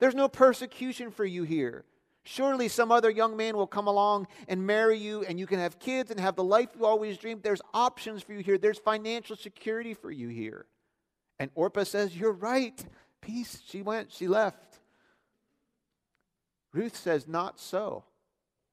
There's 0.00 0.14
no 0.14 0.28
persecution 0.28 1.10
for 1.10 1.24
you 1.24 1.44
here. 1.44 1.86
Surely 2.24 2.68
some 2.68 2.92
other 2.92 3.10
young 3.10 3.36
man 3.36 3.56
will 3.56 3.66
come 3.66 3.88
along 3.88 4.28
and 4.46 4.64
marry 4.64 4.96
you, 4.96 5.24
and 5.24 5.40
you 5.40 5.46
can 5.46 5.58
have 5.58 5.80
kids 5.80 6.10
and 6.10 6.20
have 6.20 6.36
the 6.36 6.44
life 6.44 6.68
you 6.78 6.86
always 6.86 7.18
dreamed. 7.18 7.42
There's 7.42 7.62
options 7.74 8.22
for 8.22 8.32
you 8.32 8.40
here, 8.40 8.58
there's 8.58 8.78
financial 8.78 9.36
security 9.36 9.94
for 9.94 10.10
you 10.10 10.28
here. 10.28 10.66
And 11.38 11.50
Orpah 11.54 11.84
says, 11.84 12.16
You're 12.16 12.32
right. 12.32 12.84
Peace. 13.20 13.62
She 13.66 13.82
went, 13.82 14.12
she 14.12 14.28
left. 14.28 14.78
Ruth 16.72 16.96
says, 16.96 17.26
Not 17.26 17.58
so. 17.58 18.04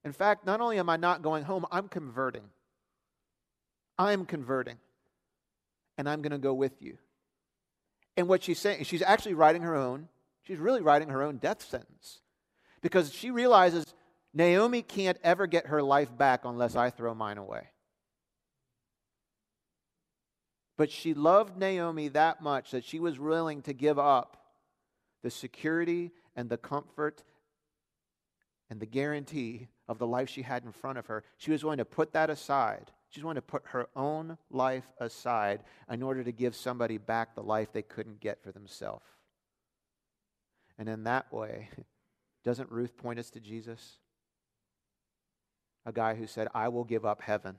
In 0.05 0.13
fact, 0.13 0.45
not 0.45 0.61
only 0.61 0.77
am 0.77 0.89
I 0.89 0.97
not 0.97 1.21
going 1.21 1.43
home, 1.43 1.65
I'm 1.71 1.87
converting. 1.87 2.49
I'm 3.97 4.25
converting. 4.25 4.77
And 5.97 6.07
I'm 6.07 6.21
going 6.21 6.31
to 6.31 6.37
go 6.37 6.53
with 6.53 6.81
you. 6.81 6.97
And 8.15 8.27
what 8.27 8.43
she's 8.43 8.59
saying, 8.59 8.83
she's 8.83 9.01
actually 9.01 9.33
writing 9.33 9.63
her 9.63 9.75
own, 9.75 10.07
she's 10.43 10.59
really 10.59 10.81
writing 10.81 11.09
her 11.09 11.23
own 11.23 11.37
death 11.37 11.61
sentence 11.61 12.21
because 12.81 13.13
she 13.13 13.31
realizes 13.31 13.85
Naomi 14.33 14.81
can't 14.81 15.17
ever 15.23 15.47
get 15.47 15.67
her 15.67 15.81
life 15.81 16.15
back 16.15 16.45
unless 16.45 16.75
I 16.75 16.89
throw 16.89 17.13
mine 17.13 17.37
away. 17.37 17.67
But 20.77 20.91
she 20.91 21.13
loved 21.13 21.57
Naomi 21.57 22.07
that 22.09 22.41
much 22.41 22.71
that 22.71 22.85
she 22.85 22.99
was 22.99 23.19
willing 23.19 23.61
to 23.63 23.73
give 23.73 23.99
up 23.99 24.37
the 25.23 25.29
security 25.29 26.11
and 26.35 26.49
the 26.49 26.57
comfort 26.57 27.23
and 28.69 28.79
the 28.79 28.85
guarantee 28.85 29.67
of 29.89 29.97
the 29.97 30.07
life 30.07 30.29
she 30.29 30.43
had 30.43 30.63
in 30.63 30.71
front 30.71 30.97
of 30.97 31.07
her. 31.07 31.23
She 31.37 31.51
was 31.51 31.63
willing 31.63 31.79
to 31.79 31.85
put 31.85 32.13
that 32.13 32.29
aside. 32.29 32.91
She's 33.09 33.23
willing 33.23 33.35
to 33.35 33.41
put 33.41 33.63
her 33.67 33.87
own 33.95 34.37
life 34.51 34.89
aside 34.99 35.63
in 35.91 36.03
order 36.03 36.23
to 36.23 36.31
give 36.31 36.55
somebody 36.55 36.97
back 36.97 37.33
the 37.33 37.43
life 37.43 37.73
they 37.73 37.81
couldn't 37.81 38.19
get 38.19 38.41
for 38.43 38.51
themselves. 38.51 39.03
And 40.77 40.87
in 40.87 41.03
that 41.05 41.33
way, 41.33 41.69
Doesn't 42.43 42.71
Ruth 42.71 42.95
point 42.97 43.19
us 43.19 43.29
to 43.31 43.39
Jesus? 43.39 43.99
A 45.85 45.91
guy 45.91 46.15
who 46.15 46.27
said, 46.27 46.47
I 46.53 46.67
will 46.67 46.83
give 46.83 47.05
up 47.05 47.21
heaven. 47.21 47.57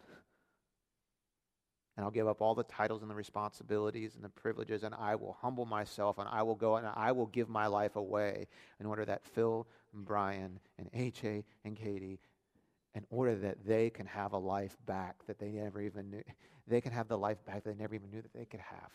And 1.96 2.04
I'll 2.04 2.10
give 2.10 2.28
up 2.28 2.40
all 2.40 2.54
the 2.54 2.64
titles 2.64 3.02
and 3.02 3.10
the 3.10 3.14
responsibilities 3.14 4.14
and 4.14 4.24
the 4.24 4.30
privileges, 4.30 4.84
and 4.84 4.94
I 4.94 5.16
will 5.16 5.36
humble 5.40 5.66
myself, 5.66 6.18
and 6.18 6.28
I 6.30 6.42
will 6.42 6.54
go 6.54 6.76
and 6.76 6.86
I 6.86 7.12
will 7.12 7.26
give 7.26 7.48
my 7.48 7.66
life 7.66 7.96
away 7.96 8.46
in 8.78 8.86
order 8.86 9.04
that 9.04 9.24
Phil 9.24 9.66
and 9.92 10.04
Brian 10.04 10.60
and 10.78 10.90
AJ 10.92 11.44
and 11.64 11.76
Katie, 11.76 12.20
in 12.94 13.04
order 13.10 13.34
that 13.36 13.66
they 13.66 13.90
can 13.90 14.06
have 14.06 14.32
a 14.32 14.38
life 14.38 14.76
back 14.86 15.16
that 15.26 15.38
they 15.38 15.50
never 15.50 15.80
even 15.80 16.10
knew. 16.10 16.22
They 16.66 16.80
can 16.80 16.92
have 16.92 17.08
the 17.08 17.18
life 17.18 17.44
back 17.44 17.64
that 17.64 17.76
they 17.76 17.82
never 17.82 17.94
even 17.94 18.10
knew 18.10 18.22
that 18.22 18.32
they 18.32 18.46
could 18.46 18.60
have. 18.60 18.90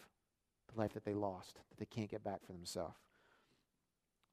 The 0.73 0.79
life 0.79 0.93
that 0.93 1.05
they 1.05 1.13
lost, 1.13 1.55
that 1.69 1.77
they 1.77 1.85
can't 1.85 2.09
get 2.09 2.23
back 2.23 2.45
for 2.45 2.53
themselves. 2.53 2.95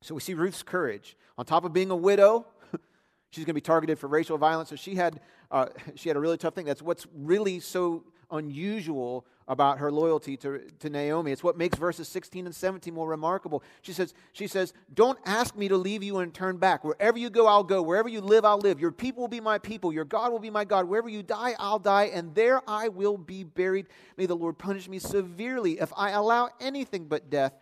So 0.03 0.15
we 0.15 0.21
see 0.21 0.35
Ruth's 0.35 0.62
courage. 0.62 1.17
On 1.38 1.47
top 1.47 1.65
of 1.65 1.73
being 1.73 1.91
a 1.91 1.97
widow, 1.97 2.47
she's 3.31 3.45
going 3.45 3.53
to 3.53 3.55
be 3.55 3.61
targeted 3.61 3.99
for 3.99 4.09
racial 4.09 4.37
violence. 4.37 4.69
So 4.69 4.77
she 4.77 4.97
had, 4.97 5.21
uh, 5.51 5.67
she 5.95 6.09
had 6.09 6.17
a 6.17 6.21
really 6.21 6.37
tough 6.37 6.55
thing. 6.55 6.67
That's 6.67 6.83
what's 6.83 7.07
really 7.15 7.61
so 7.61 8.05
unusual 8.31 9.27
about 9.47 9.79
her 9.79 9.93
loyalty 9.93 10.37
to, 10.38 10.61
to 10.79 10.88
Naomi. 10.88 11.31
It's 11.31 11.43
what 11.45 11.57
makes 11.57 11.77
verses 11.77 12.09
16 12.09 12.47
and 12.47 12.55
17 12.55 12.93
more 12.93 13.09
remarkable. 13.09 13.62
She 13.83 13.93
says, 13.93 14.15
she 14.33 14.47
says, 14.47 14.73
Don't 14.95 15.19
ask 15.25 15.57
me 15.57 15.69
to 15.69 15.77
leave 15.77 16.03
you 16.03 16.19
and 16.19 16.33
turn 16.33 16.57
back. 16.57 16.85
Wherever 16.85 17.19
you 17.19 17.29
go, 17.29 17.47
I'll 17.47 17.65
go. 17.65 17.83
Wherever 17.83 18.09
you 18.09 18.21
live, 18.21 18.45
I'll 18.45 18.59
live. 18.59 18.81
Your 18.81 18.93
people 18.93 19.23
will 19.23 19.29
be 19.29 19.41
my 19.41 19.59
people. 19.59 19.93
Your 19.93 20.05
God 20.05 20.33
will 20.33 20.38
be 20.38 20.51
my 20.51 20.65
God. 20.65 20.88
Wherever 20.88 21.09
you 21.09 21.23
die, 21.23 21.55
I'll 21.59 21.79
die, 21.79 22.05
and 22.05 22.35
there 22.35 22.62
I 22.69 22.88
will 22.88 23.19
be 23.19 23.45
buried. 23.45 23.87
May 24.17 24.27
the 24.27 24.37
Lord 24.37 24.59
punish 24.59 24.88
me 24.88 24.99
severely 24.99 25.81
if 25.81 25.93
I 25.97 26.11
allow 26.11 26.49
anything 26.61 27.07
but 27.07 27.31
death 27.31 27.53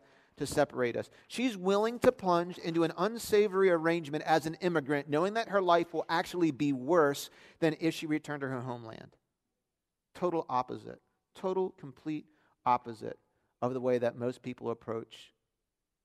to 0.41 0.47
separate 0.47 0.97
us. 0.97 1.11
She's 1.29 1.57
willing 1.57 1.99
to 2.01 2.11
plunge 2.11 2.59
into 2.59 2.83
an 2.83 2.93
unsavory 2.99 3.71
arrangement 3.71 4.25
as 4.25 4.47
an 4.47 4.55
immigrant, 4.63 5.09
knowing 5.09 5.35
that 5.35 5.51
her 5.51 5.63
life 5.63 5.93
will 5.95 6.07
actually 6.09 6.51
be 6.51 6.73
worse 6.73 7.31
than 7.61 7.77
if 7.79 7.95
she 7.95 8.07
returned 8.07 8.41
to 8.41 8.49
her 8.49 8.63
homeland. 8.63 9.17
Total 10.15 10.45
opposite. 10.49 11.01
Total, 11.35 11.71
complete 11.79 12.25
opposite 12.67 13.19
of 13.63 13.75
the 13.75 13.81
way 13.81 13.99
that 13.99 14.17
most 14.17 14.43
people 14.43 14.71
approach 14.71 15.35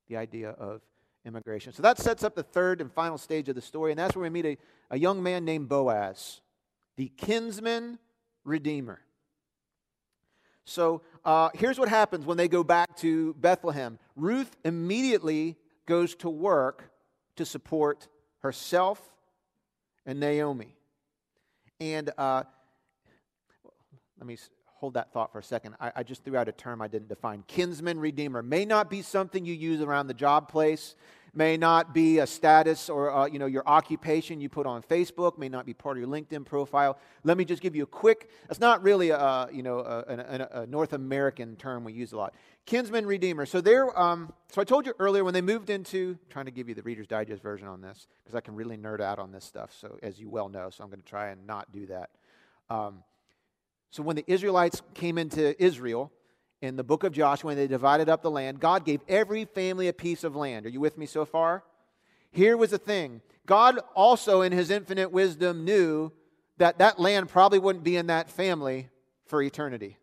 the 0.07 0.17
idea 0.17 0.49
of 0.49 0.81
immigration. 1.25 1.71
So 1.71 1.81
that 1.81 1.97
sets 1.97 2.23
up 2.23 2.35
the 2.35 2.43
third 2.43 2.81
and 2.81 2.91
final 2.91 3.17
stage 3.17 3.47
of 3.49 3.55
the 3.55 3.61
story, 3.61 3.91
and 3.91 3.99
that's 3.99 4.15
where 4.15 4.23
we 4.23 4.29
meet 4.29 4.45
a, 4.45 4.57
a 4.91 4.99
young 4.99 5.23
man 5.23 5.45
named 5.45 5.69
Boaz, 5.69 6.41
the 6.97 7.07
kinsman 7.17 7.99
redeemer. 8.43 8.99
So 10.65 11.03
uh, 11.23 11.49
here's 11.53 11.79
what 11.79 11.89
happens 11.89 12.25
when 12.25 12.37
they 12.37 12.47
go 12.47 12.63
back 12.63 12.97
to 12.97 13.33
Bethlehem 13.35 13.99
Ruth 14.15 14.55
immediately 14.65 15.57
goes 15.85 16.15
to 16.15 16.29
work 16.29 16.91
to 17.35 17.45
support 17.45 18.07
herself 18.39 19.01
and 20.05 20.19
Naomi. 20.19 20.75
And 21.79 22.11
uh, 22.17 22.43
let 24.17 24.25
me 24.25 24.37
hold 24.65 24.95
that 24.95 25.11
thought 25.11 25.31
for 25.31 25.39
a 25.39 25.43
second. 25.43 25.75
I, 25.79 25.91
I, 25.97 26.03
just 26.03 26.23
threw 26.23 26.37
out 26.37 26.47
a 26.47 26.51
term 26.51 26.81
I 26.81 26.87
didn't 26.87 27.09
define. 27.09 27.43
Kinsman 27.47 27.99
redeemer 27.99 28.41
may 28.41 28.65
not 28.65 28.89
be 28.89 29.01
something 29.01 29.45
you 29.45 29.53
use 29.53 29.81
around 29.81 30.07
the 30.07 30.13
job 30.13 30.49
place, 30.49 30.95
may 31.35 31.57
not 31.57 31.93
be 31.93 32.19
a 32.19 32.27
status 32.27 32.89
or 32.89 33.13
uh, 33.13 33.25
you 33.27 33.37
know 33.37 33.45
your 33.45 33.67
occupation 33.67 34.39
you 34.39 34.49
put 34.49 34.65
on 34.65 34.81
Facebook, 34.81 35.37
may 35.37 35.49
not 35.49 35.65
be 35.65 35.73
part 35.73 35.97
of 35.97 36.01
your 36.01 36.09
LinkedIn 36.09 36.45
profile. 36.45 36.97
Let 37.23 37.37
me 37.37 37.45
just 37.45 37.61
give 37.61 37.75
you 37.75 37.83
a 37.83 37.87
quick. 37.87 38.29
It's 38.49 38.59
not 38.59 38.81
really 38.81 39.09
a 39.09 39.47
you 39.51 39.61
know 39.61 39.79
a, 39.79 40.03
a, 40.07 40.61
a 40.61 40.67
North 40.67 40.93
American 40.93 41.55
term 41.57 41.83
we 41.83 41.93
use 41.93 42.13
a 42.13 42.17
lot. 42.17 42.33
Kinsman 42.65 43.05
redeemer. 43.05 43.45
So 43.45 43.61
there. 43.61 43.97
Um, 43.99 44.33
so 44.51 44.61
I 44.61 44.63
told 44.63 44.85
you 44.85 44.93
earlier 44.97 45.23
when 45.23 45.33
they 45.33 45.41
moved 45.41 45.69
into. 45.69 46.17
I'm 46.23 46.29
trying 46.29 46.45
to 46.45 46.51
give 46.51 46.69
you 46.69 46.75
the 46.75 46.83
Reader's 46.83 47.07
Digest 47.07 47.43
version 47.43 47.67
on 47.67 47.81
this 47.81 48.07
because 48.23 48.35
I 48.35 48.41
can 48.41 48.55
really 48.55 48.77
nerd 48.77 49.01
out 49.01 49.19
on 49.19 49.31
this 49.31 49.43
stuff. 49.43 49.71
So 49.79 49.99
as 50.01 50.19
you 50.19 50.29
well 50.29 50.49
know, 50.49 50.69
so 50.69 50.83
I'm 50.83 50.89
going 50.89 51.01
to 51.01 51.07
try 51.07 51.29
and 51.29 51.45
not 51.45 51.71
do 51.71 51.85
that. 51.87 52.09
Um, 52.69 53.03
so 53.91 54.03
when 54.03 54.15
the 54.15 54.25
Israelites 54.27 54.81
came 54.93 55.17
into 55.17 55.61
Israel 55.63 56.11
in 56.61 56.75
the 56.75 56.83
book 56.83 57.03
of 57.03 57.13
Joshua, 57.13 57.49
when 57.49 57.57
they 57.57 57.67
divided 57.67 58.09
up 58.09 58.21
the 58.21 58.31
land, 58.31 58.59
God 58.59 58.85
gave 58.85 59.01
every 59.07 59.45
family 59.45 59.87
a 59.87 59.93
piece 59.93 60.23
of 60.23 60.35
land. 60.35 60.65
Are 60.65 60.69
you 60.69 60.79
with 60.79 60.97
me 60.97 61.05
so 61.05 61.25
far? 61.25 61.63
Here 62.31 62.57
was 62.57 62.71
the 62.71 62.77
thing 62.77 63.21
God 63.45 63.79
also, 63.95 64.41
in 64.41 64.51
his 64.51 64.69
infinite 64.69 65.11
wisdom, 65.11 65.63
knew 65.63 66.11
that 66.57 66.79
that 66.79 66.99
land 66.99 67.29
probably 67.29 67.59
wouldn't 67.59 67.83
be 67.83 67.97
in 67.97 68.07
that 68.07 68.29
family 68.29 68.89
for 69.25 69.41
eternity. 69.41 69.97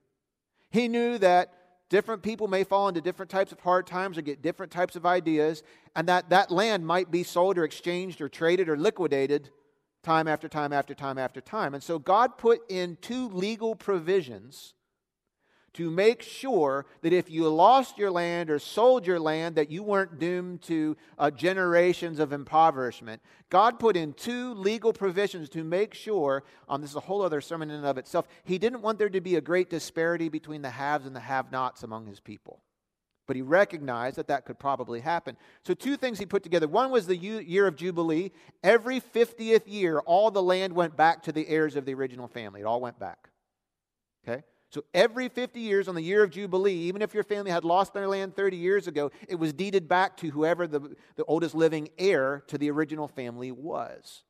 He 0.71 0.89
knew 0.89 1.19
that 1.19 1.53
different 1.89 2.23
people 2.23 2.49
may 2.49 2.65
fall 2.65 2.89
into 2.89 3.01
different 3.01 3.31
types 3.31 3.53
of 3.53 3.61
hard 3.61 3.87
times 3.87 4.17
or 4.17 4.23
get 4.23 4.43
different 4.43 4.73
types 4.73 4.97
of 4.97 5.05
ideas, 5.05 5.63
and 5.95 6.09
that 6.09 6.31
that 6.31 6.51
land 6.51 6.87
might 6.87 7.11
be 7.11 7.23
sold 7.23 7.59
or 7.59 7.65
exchanged 7.65 8.21
or 8.21 8.29
traded 8.29 8.69
or 8.69 8.77
liquidated 8.77 9.51
time 10.03 10.27
after 10.27 10.49
time 10.49 10.73
after 10.73 10.95
time 10.95 11.19
after 11.19 11.41
time. 11.41 11.75
And 11.75 11.83
so 11.83 11.99
God 11.99 12.39
put 12.39 12.61
in 12.71 12.97
two 13.01 13.29
legal 13.29 13.75
provisions 13.77 14.75
to 15.75 15.91
make 15.91 16.23
sure 16.23 16.87
that 17.01 17.13
if 17.13 17.31
you 17.31 17.49
lost 17.49 17.99
your 17.99 18.11
land 18.11 18.51
or 18.51 18.59
sold 18.59 19.07
your 19.07 19.19
land 19.19 19.57
that 19.57 19.71
you 19.71 19.83
weren't 19.83 20.19
doomed 20.19 20.63
to 20.63 20.97
uh, 21.19 21.31
generations 21.31 22.19
of 22.19 22.33
impoverishment 22.33 23.21
god 23.51 23.79
put 23.79 23.97
in 23.97 24.13
two 24.13 24.55
legal 24.55 24.93
provisions 24.93 25.49
to 25.49 25.65
make 25.65 25.95
sure 25.95 26.45
um, 26.69 26.81
this 26.81 26.91
is 26.91 26.97
a 26.97 27.01
whole 27.01 27.23
other 27.23 27.41
sermon 27.41 27.71
in 27.71 27.77
and 27.77 27.87
of 27.87 27.99
itself 27.99 28.27
he 28.45 28.59
didn't 28.59 28.83
want 28.83 28.99
there 28.99 29.09
to 29.09 29.21
be 29.21 29.37
a 29.37 29.41
great 29.41 29.71
disparity 29.71 30.29
between 30.29 30.63
the 30.63 30.71
haves 30.71 31.07
and 31.07 31.17
the 31.17 31.21
have 31.21 31.51
nots 31.51 31.83
among 31.83 32.07
his 32.07 32.21
people 32.21 32.61
but 33.27 33.37
he 33.37 33.43
recognized 33.43 34.17
that 34.17 34.27
that 34.27 34.45
could 34.45 34.59
probably 34.59 35.01
happen. 35.01 35.37
So, 35.65 35.75
two 35.75 35.97
things 35.97 36.19
he 36.19 36.27
put 36.27 36.43
together. 36.43 36.67
One 36.67 36.91
was 36.91 37.07
the 37.07 37.17
year 37.17 37.67
of 37.67 37.77
Jubilee. 37.77 38.33
Every 38.63 39.01
50th 39.01 39.63
year, 39.67 40.01
all 40.01 40.31
the 40.31 40.43
land 40.43 40.75
went 40.75 40.97
back 40.97 41.23
to 41.23 41.33
the 41.33 41.49
heirs 41.49 41.77
of 41.77 41.85
the 41.85 41.95
original 41.95 42.29
family. 42.29 42.63
It 42.63 42.65
all 42.65 42.81
went 42.81 42.99
back. 42.99 43.31
Okay? 44.29 44.43
So, 44.73 44.85
every 44.95 45.29
50 45.29 45.61
years 45.61 45.87
on 45.87 45.95
the 45.95 46.03
year 46.03 46.25
of 46.25 46.31
Jubilee, 46.31 46.75
even 46.75 47.03
if 47.03 47.13
your 47.13 47.25
family 47.25 47.51
had 47.51 47.65
lost 47.65 47.93
their 47.93 48.09
land 48.09 48.35
30 48.35 48.57
years 48.57 48.87
ago, 48.87 49.11
it 49.29 49.35
was 49.35 49.53
deeded 49.53 49.87
back 49.87 50.17
to 50.19 50.31
whoever 50.31 50.67
the, 50.67 50.97
the 51.17 51.25
oldest 51.25 51.55
living 51.55 51.91
heir 51.99 52.43
to 52.47 52.57
the 52.57 52.71
original 52.71 53.07
family 53.07 53.53
was. 53.53 54.23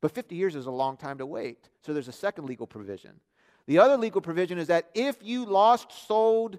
But 0.00 0.12
50 0.12 0.36
years 0.36 0.54
is 0.54 0.66
a 0.66 0.70
long 0.70 0.96
time 0.96 1.18
to 1.18 1.26
wait. 1.26 1.68
So, 1.84 1.92
there's 1.92 2.08
a 2.08 2.12
second 2.12 2.46
legal 2.46 2.66
provision. 2.66 3.20
The 3.66 3.78
other 3.78 3.98
legal 3.98 4.22
provision 4.22 4.58
is 4.58 4.68
that 4.68 4.88
if 4.94 5.16
you 5.22 5.44
lost, 5.44 6.06
sold, 6.06 6.58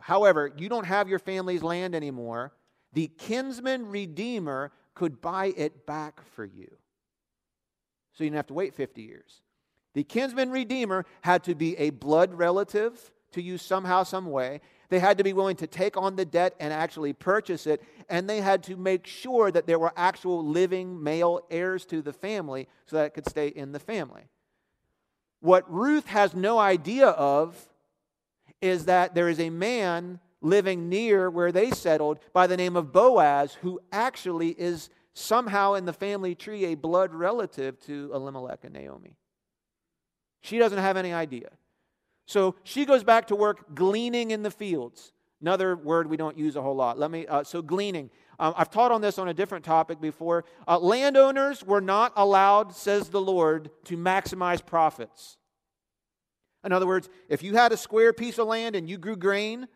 However, 0.00 0.50
you 0.56 0.68
don't 0.68 0.86
have 0.86 1.08
your 1.08 1.18
family's 1.18 1.62
land 1.62 1.94
anymore. 1.94 2.52
The 2.94 3.08
kinsman 3.08 3.86
redeemer 3.86 4.72
could 4.94 5.20
buy 5.20 5.52
it 5.56 5.86
back 5.86 6.22
for 6.34 6.44
you. 6.44 6.76
So 8.12 8.24
you 8.24 8.30
didn't 8.30 8.38
have 8.38 8.46
to 8.48 8.54
wait 8.54 8.74
50 8.74 9.02
years. 9.02 9.42
The 9.94 10.04
kinsman 10.04 10.50
redeemer 10.50 11.04
had 11.22 11.42
to 11.44 11.54
be 11.54 11.76
a 11.76 11.90
blood 11.90 12.34
relative 12.34 13.12
to 13.32 13.42
you 13.42 13.58
somehow, 13.58 14.02
some 14.02 14.30
way. 14.30 14.60
They 14.88 14.98
had 14.98 15.18
to 15.18 15.24
be 15.24 15.32
willing 15.32 15.56
to 15.56 15.66
take 15.66 15.96
on 15.96 16.16
the 16.16 16.24
debt 16.24 16.54
and 16.58 16.72
actually 16.72 17.12
purchase 17.12 17.66
it. 17.66 17.82
And 18.08 18.28
they 18.28 18.40
had 18.40 18.62
to 18.64 18.76
make 18.76 19.06
sure 19.06 19.50
that 19.50 19.66
there 19.66 19.78
were 19.78 19.92
actual 19.96 20.44
living 20.44 21.02
male 21.02 21.46
heirs 21.50 21.84
to 21.86 22.02
the 22.02 22.12
family 22.12 22.68
so 22.86 22.96
that 22.96 23.06
it 23.06 23.14
could 23.14 23.28
stay 23.28 23.48
in 23.48 23.72
the 23.72 23.78
family. 23.78 24.22
What 25.40 25.72
Ruth 25.72 26.06
has 26.06 26.34
no 26.34 26.58
idea 26.58 27.08
of 27.08 27.68
is 28.60 28.84
that 28.86 29.14
there 29.14 29.28
is 29.28 29.40
a 29.40 29.50
man 29.50 30.20
living 30.42 30.88
near 30.88 31.30
where 31.30 31.52
they 31.52 31.70
settled 31.70 32.18
by 32.32 32.46
the 32.46 32.56
name 32.56 32.76
of 32.76 32.92
Boaz 32.92 33.54
who 33.62 33.80
actually 33.92 34.50
is 34.50 34.90
somehow 35.14 35.74
in 35.74 35.84
the 35.84 35.92
family 35.92 36.34
tree 36.34 36.66
a 36.66 36.74
blood 36.74 37.14
relative 37.14 37.78
to 37.80 38.10
Elimelech 38.12 38.64
and 38.64 38.74
Naomi. 38.74 39.16
She 40.40 40.58
doesn't 40.58 40.78
have 40.78 40.96
any 40.96 41.12
idea. 41.12 41.50
So 42.26 42.54
she 42.64 42.84
goes 42.84 43.04
back 43.04 43.26
to 43.28 43.36
work 43.36 43.74
gleaning 43.74 44.30
in 44.30 44.42
the 44.42 44.50
fields. 44.50 45.12
Another 45.40 45.74
word 45.74 46.08
we 46.08 46.16
don't 46.16 46.36
use 46.36 46.56
a 46.56 46.62
whole 46.62 46.76
lot. 46.76 46.98
Let 46.98 47.10
me. 47.10 47.26
Uh, 47.26 47.44
so 47.44 47.62
gleaning. 47.62 48.10
Um, 48.38 48.54
I've 48.56 48.70
taught 48.70 48.92
on 48.92 49.00
this 49.00 49.18
on 49.18 49.28
a 49.28 49.34
different 49.34 49.64
topic 49.64 50.00
before. 50.00 50.44
Uh, 50.68 50.78
landowners 50.78 51.64
were 51.64 51.80
not 51.80 52.12
allowed, 52.16 52.74
says 52.74 53.08
the 53.08 53.20
Lord, 53.20 53.70
to 53.84 53.96
maximize 53.96 54.64
profits. 54.64 55.38
In 56.62 56.72
other 56.72 56.86
words, 56.86 57.08
if 57.28 57.42
you 57.42 57.54
had 57.54 57.72
a 57.72 57.76
square 57.76 58.12
piece 58.12 58.38
of 58.38 58.46
land 58.46 58.76
and 58.76 58.88
you 58.88 58.98
grew 58.98 59.16
grain, 59.16 59.66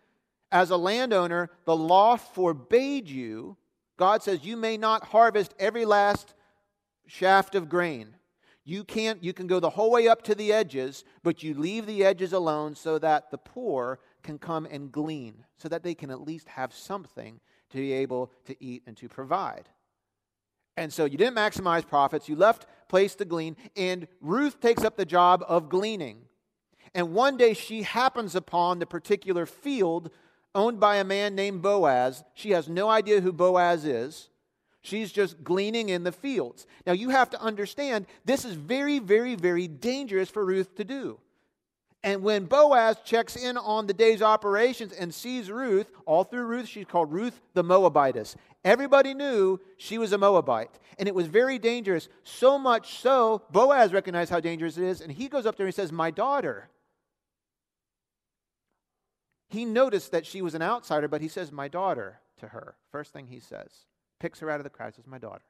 as 0.54 0.70
a 0.70 0.76
landowner, 0.76 1.50
the 1.64 1.76
law 1.76 2.16
forbade 2.16 3.08
you. 3.08 3.56
God 3.96 4.22
says 4.22 4.44
you 4.44 4.56
may 4.56 4.76
not 4.76 5.06
harvest 5.06 5.52
every 5.58 5.84
last 5.84 6.32
shaft 7.06 7.56
of 7.56 7.68
grain. 7.68 8.14
You 8.64 8.82
can't 8.82 9.22
you 9.22 9.34
can 9.34 9.46
go 9.46 9.60
the 9.60 9.70
whole 9.70 9.90
way 9.90 10.08
up 10.08 10.22
to 10.22 10.34
the 10.34 10.52
edges, 10.52 11.04
but 11.22 11.42
you 11.42 11.54
leave 11.54 11.86
the 11.86 12.04
edges 12.04 12.32
alone 12.32 12.74
so 12.74 12.98
that 12.98 13.30
the 13.30 13.38
poor 13.38 14.00
can 14.22 14.38
come 14.38 14.66
and 14.70 14.90
glean, 14.90 15.44
so 15.58 15.68
that 15.68 15.82
they 15.82 15.94
can 15.94 16.10
at 16.10 16.22
least 16.22 16.48
have 16.48 16.72
something 16.72 17.40
to 17.70 17.76
be 17.76 17.92
able 17.92 18.32
to 18.46 18.56
eat 18.64 18.82
and 18.86 18.96
to 18.96 19.08
provide. 19.08 19.68
And 20.76 20.92
so 20.92 21.04
you 21.04 21.18
didn't 21.18 21.36
maximize 21.36 21.86
profits, 21.86 22.28
you 22.28 22.36
left 22.36 22.66
place 22.88 23.14
to 23.16 23.24
glean, 23.24 23.56
and 23.76 24.08
Ruth 24.20 24.60
takes 24.60 24.82
up 24.82 24.96
the 24.96 25.04
job 25.04 25.44
of 25.46 25.68
gleaning. 25.68 26.22
And 26.94 27.12
one 27.12 27.36
day 27.36 27.54
she 27.54 27.82
happens 27.82 28.34
upon 28.34 28.78
the 28.78 28.86
particular 28.86 29.46
field 29.46 30.10
owned 30.54 30.80
by 30.80 30.96
a 30.96 31.04
man 31.04 31.34
named 31.34 31.62
Boaz. 31.62 32.24
She 32.34 32.50
has 32.50 32.68
no 32.68 32.88
idea 32.88 33.20
who 33.20 33.32
Boaz 33.32 33.84
is. 33.84 34.30
She's 34.84 35.12
just 35.12 35.42
gleaning 35.42 35.88
in 35.88 36.04
the 36.04 36.12
fields. 36.12 36.66
Now, 36.86 36.92
you 36.92 37.08
have 37.08 37.30
to 37.30 37.40
understand, 37.40 38.04
this 38.26 38.44
is 38.44 38.52
very, 38.52 38.98
very, 38.98 39.34
very 39.34 39.66
dangerous 39.66 40.28
for 40.28 40.44
Ruth 40.44 40.76
to 40.76 40.84
do. 40.84 41.18
And 42.02 42.22
when 42.22 42.44
Boaz 42.44 42.98
checks 43.02 43.34
in 43.34 43.56
on 43.56 43.86
the 43.86 43.94
day's 43.94 44.20
operations 44.20 44.92
and 44.92 45.12
sees 45.14 45.50
Ruth, 45.50 45.90
all 46.04 46.22
through 46.22 46.44
Ruth, 46.44 46.68
she's 46.68 46.84
called 46.84 47.10
Ruth 47.10 47.40
the 47.54 47.64
Moabitess. 47.64 48.36
Everybody 48.62 49.14
knew 49.14 49.58
she 49.78 49.96
was 49.96 50.12
a 50.12 50.18
Moabite. 50.18 50.78
And 50.98 51.08
it 51.08 51.14
was 51.14 51.28
very 51.28 51.58
dangerous. 51.58 52.10
So 52.22 52.58
much 52.58 52.98
so, 52.98 53.40
Boaz 53.50 53.90
recognized 53.90 54.30
how 54.30 54.40
dangerous 54.40 54.76
it 54.76 54.84
is. 54.84 55.00
And 55.00 55.10
he 55.10 55.28
goes 55.28 55.46
up 55.46 55.56
there 55.56 55.64
and 55.64 55.72
he 55.72 55.76
says, 55.76 55.92
My 55.92 56.10
daughter. 56.10 56.68
He 59.48 59.64
noticed 59.64 60.12
that 60.12 60.26
she 60.26 60.42
was 60.42 60.54
an 60.54 60.60
outsider, 60.60 61.08
but 61.08 61.22
he 61.22 61.28
says, 61.28 61.50
My 61.50 61.68
daughter 61.68 62.20
to 62.40 62.48
her. 62.48 62.76
First 62.92 63.14
thing 63.14 63.28
he 63.28 63.40
says. 63.40 63.86
Picks 64.24 64.40
her 64.40 64.48
out 64.48 64.58
of 64.58 64.64
the 64.64 64.70
crowd, 64.70 64.94
says, 64.94 65.06
My 65.06 65.18
daughter. 65.18 65.44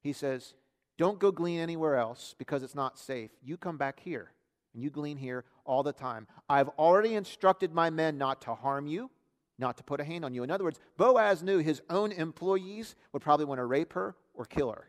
He 0.00 0.12
says, 0.12 0.54
Don't 0.98 1.18
go 1.18 1.32
glean 1.32 1.58
anywhere 1.58 1.96
else 1.96 2.32
because 2.38 2.62
it's 2.62 2.76
not 2.76 2.96
safe. 2.96 3.32
You 3.42 3.56
come 3.56 3.76
back 3.76 3.98
here 3.98 4.30
and 4.72 4.84
you 4.84 4.88
glean 4.88 5.16
here 5.16 5.44
all 5.64 5.82
the 5.82 5.92
time. 5.92 6.28
I've 6.48 6.68
already 6.78 7.16
instructed 7.16 7.74
my 7.74 7.90
men 7.90 8.18
not 8.18 8.40
to 8.42 8.54
harm 8.54 8.86
you, 8.86 9.10
not 9.58 9.76
to 9.78 9.82
put 9.82 9.98
a 9.98 10.04
hand 10.04 10.24
on 10.24 10.32
you. 10.32 10.44
In 10.44 10.50
other 10.52 10.62
words, 10.62 10.78
Boaz 10.96 11.42
knew 11.42 11.58
his 11.58 11.82
own 11.90 12.12
employees 12.12 12.94
would 13.12 13.20
probably 13.20 13.46
want 13.46 13.58
to 13.58 13.64
rape 13.64 13.94
her 13.94 14.14
or 14.32 14.44
kill 14.44 14.70
her. 14.70 14.88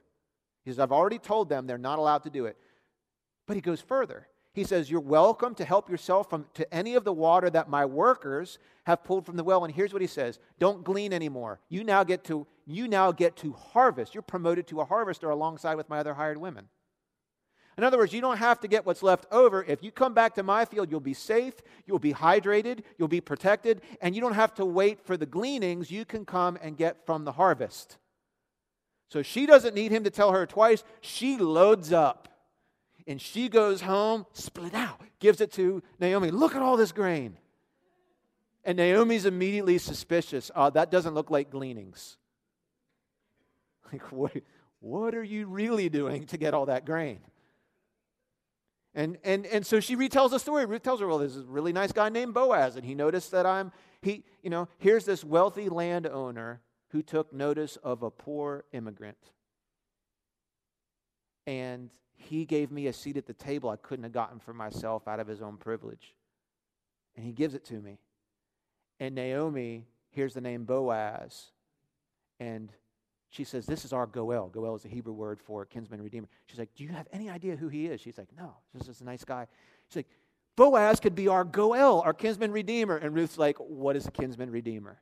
He 0.63 0.69
says, 0.69 0.77
I've 0.77 0.91
already 0.91 1.17
told 1.17 1.49
them 1.49 1.65
they're 1.65 1.79
not 1.79 1.97
allowed 1.97 2.25
to 2.25 2.29
do 2.29 2.45
it. 2.45 2.57
But 3.47 3.55
he 3.55 3.61
goes 3.61 3.81
further. 3.81 4.27
He 4.57 4.63
says, 4.63 4.89
You're 4.89 5.01
welcome 5.01 5.53
to 5.53 5.63
help 5.63 5.87
yourself 5.87 6.31
from, 6.31 6.47
to 6.55 6.73
any 6.73 6.95
of 6.95 7.03
the 7.03 7.13
water 7.13 7.47
that 7.47 7.69
my 7.69 7.85
workers 7.85 8.57
have 8.87 9.03
pulled 9.03 9.23
from 9.23 9.35
the 9.35 9.43
well. 9.43 9.63
And 9.63 9.71
here's 9.71 9.93
what 9.93 10.01
he 10.01 10.07
says 10.07 10.39
Don't 10.57 10.83
glean 10.83 11.13
anymore. 11.13 11.59
You 11.69 11.83
now 11.83 12.03
get 12.03 12.23
to, 12.23 12.47
you 12.65 12.87
now 12.87 13.11
get 13.11 13.35
to 13.37 13.53
harvest. 13.53 14.15
You're 14.15 14.23
promoted 14.23 14.65
to 14.69 14.81
a 14.81 14.85
harvester 14.85 15.29
alongside 15.29 15.75
with 15.75 15.89
my 15.89 15.99
other 15.99 16.15
hired 16.15 16.39
women. 16.39 16.69
In 17.77 17.83
other 17.83 17.99
words, 17.99 18.13
you 18.13 18.19
don't 18.19 18.37
have 18.37 18.59
to 18.61 18.67
get 18.67 18.83
what's 18.83 19.03
left 19.03 19.27
over. 19.31 19.63
If 19.63 19.83
you 19.83 19.91
come 19.91 20.15
back 20.15 20.33
to 20.33 20.41
my 20.41 20.65
field, 20.65 20.89
you'll 20.89 21.01
be 21.01 21.13
safe, 21.13 21.53
you'll 21.85 21.99
be 21.99 22.13
hydrated, 22.13 22.79
you'll 22.97 23.07
be 23.07 23.21
protected, 23.21 23.81
and 24.01 24.15
you 24.15 24.21
don't 24.21 24.33
have 24.33 24.55
to 24.55 24.65
wait 24.65 25.05
for 25.05 25.17
the 25.17 25.27
gleanings. 25.27 25.91
You 25.91 26.03
can 26.03 26.25
come 26.25 26.57
and 26.63 26.75
get 26.75 27.05
from 27.05 27.25
the 27.25 27.33
harvest. 27.33 27.97
So 29.11 29.21
she 29.21 29.45
doesn't 29.45 29.75
need 29.75 29.91
him 29.91 30.03
to 30.05 30.09
tell 30.09 30.31
her 30.31 30.47
twice. 30.47 30.83
She 31.01 31.37
loads 31.37 31.93
up 31.93 32.27
and 33.07 33.21
she 33.21 33.47
goes 33.47 33.81
home, 33.81 34.25
split 34.33 34.73
out, 34.73 35.01
gives 35.19 35.39
it 35.41 35.51
to 35.53 35.81
Naomi. 35.99 36.29
Look 36.29 36.55
at 36.55 36.61
all 36.61 36.77
this 36.77 36.91
grain. 36.91 37.37
And 38.65 38.77
Naomi's 38.77 39.25
immediately 39.25 39.77
suspicious. 39.77 40.51
Uh, 40.53 40.69
that 40.71 40.91
doesn't 40.91 41.13
look 41.13 41.31
like 41.31 41.49
gleanings. 41.49 42.17
Like, 43.89 44.11
what, 44.11 44.33
what 44.81 45.15
are 45.15 45.23
you 45.23 45.47
really 45.47 45.87
doing 45.87 46.25
to 46.25 46.37
get 46.37 46.53
all 46.53 46.65
that 46.65 46.85
grain? 46.85 47.19
And, 48.93 49.17
and, 49.23 49.45
and 49.45 49.65
so 49.65 49.79
she 49.79 49.95
retells 49.95 50.31
the 50.31 50.39
story. 50.39 50.65
Ruth 50.65 50.83
tells 50.83 50.99
her, 50.99 51.07
well, 51.07 51.19
there's 51.19 51.37
a 51.37 51.43
really 51.43 51.71
nice 51.71 51.93
guy 51.93 52.09
named 52.09 52.33
Boaz, 52.33 52.75
and 52.75 52.83
he 52.83 52.95
noticed 52.95 53.31
that 53.31 53.45
I'm, 53.45 53.71
he, 54.01 54.25
you 54.43 54.49
know, 54.49 54.67
here's 54.79 55.05
this 55.05 55.23
wealthy 55.23 55.69
landowner 55.69 56.59
who 56.89 57.01
took 57.01 57.31
notice 57.31 57.77
of 57.77 58.03
a 58.03 58.11
poor 58.11 58.65
immigrant. 58.73 59.17
And 61.45 61.89
he 62.17 62.45
gave 62.45 62.71
me 62.71 62.87
a 62.87 62.93
seat 62.93 63.15
at 63.15 63.27
the 63.27 63.33
table 63.33 63.69
I 63.69 63.77
couldn't 63.77 64.03
have 64.03 64.11
gotten 64.11 64.39
for 64.39 64.53
myself 64.53 65.07
out 65.07 65.19
of 65.19 65.27
his 65.27 65.41
own 65.41 65.57
privilege. 65.57 66.13
And 67.15 67.25
he 67.25 67.31
gives 67.31 67.53
it 67.53 67.63
to 67.65 67.75
me. 67.75 67.99
And 68.99 69.15
Naomi 69.15 69.85
hears 70.09 70.33
the 70.33 70.41
name 70.41 70.65
Boaz, 70.65 71.51
and 72.39 72.71
she 73.29 73.43
says, 73.43 73.65
This 73.65 73.85
is 73.85 73.93
our 73.93 74.07
Goel. 74.07 74.49
Goel 74.49 74.75
is 74.75 74.85
a 74.85 74.87
Hebrew 74.87 75.13
word 75.13 75.39
for 75.39 75.65
kinsman 75.65 76.01
redeemer. 76.01 76.27
She's 76.47 76.59
like, 76.59 76.73
Do 76.75 76.83
you 76.83 76.89
have 76.89 77.07
any 77.11 77.29
idea 77.29 77.55
who 77.55 77.67
he 77.67 77.85
is? 77.85 78.01
She's 78.01 78.17
like, 78.17 78.29
No, 78.37 78.55
this 78.73 78.87
is 78.87 79.01
a 79.01 79.03
nice 79.03 79.23
guy. 79.23 79.47
She's 79.89 79.97
like, 79.97 80.07
Boaz 80.55 80.99
could 80.99 81.13
be 81.13 81.27
our 81.27 81.43
Goel, 81.43 82.01
our 82.01 82.13
kinsman 82.13 82.51
redeemer. 82.51 82.97
And 82.97 83.13
Ruth's 83.13 83.37
like, 83.37 83.57
What 83.57 83.95
is 83.95 84.07
a 84.07 84.11
kinsman 84.11 84.49
redeemer? 84.49 84.99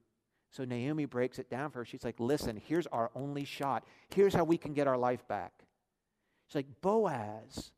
So 0.51 0.65
Naomi 0.65 1.05
breaks 1.05 1.39
it 1.39 1.49
down 1.49 1.71
for 1.71 1.79
her. 1.79 1.85
She's 1.85 2.03
like, 2.03 2.19
Listen, 2.19 2.61
here's 2.65 2.87
our 2.87 3.11
only 3.15 3.45
shot. 3.45 3.85
Here's 4.13 4.33
how 4.33 4.43
we 4.43 4.57
can 4.57 4.73
get 4.73 4.87
our 4.87 4.97
life 4.97 5.25
back. 5.27 5.53
She's 6.47 6.55
like, 6.55 6.81
Boaz 6.81 7.71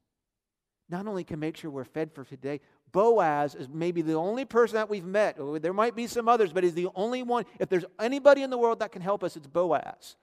not 0.90 1.06
only 1.06 1.24
can 1.24 1.40
make 1.40 1.58
sure 1.58 1.70
we're 1.70 1.84
fed 1.84 2.14
for 2.14 2.24
today, 2.24 2.62
Boaz 2.92 3.56
is 3.56 3.68
maybe 3.68 4.02
the 4.02 4.14
only 4.14 4.46
person 4.46 4.76
that 4.76 4.90
we've 4.90 5.06
met. 5.06 5.38
There 5.62 5.74
might 5.74 5.96
be 5.96 6.08
some 6.08 6.30
others, 6.30 6.54
but 6.54 6.64
he's 6.64 6.74
the 6.74 6.88
only 6.96 7.24
one. 7.24 7.46
If 7.60 7.68
there's 7.70 7.86
anybody 8.00 8.42
in 8.42 8.50
the 8.50 8.58
world 8.58 8.80
that 8.80 8.92
can 8.92 9.02
help 9.02 9.24
us, 9.24 9.36
it's 9.36 9.48
Boaz. 9.48 10.16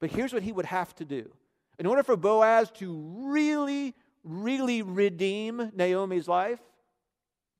But 0.00 0.10
here's 0.10 0.32
what 0.32 0.44
he 0.44 0.52
would 0.52 0.66
have 0.66 0.94
to 0.96 1.04
do. 1.04 1.32
In 1.78 1.86
order 1.86 2.02
for 2.02 2.16
Boaz 2.16 2.70
to 2.76 2.92
really, 3.16 3.94
really 4.22 4.82
redeem 4.82 5.72
Naomi's 5.74 6.28
life, 6.28 6.60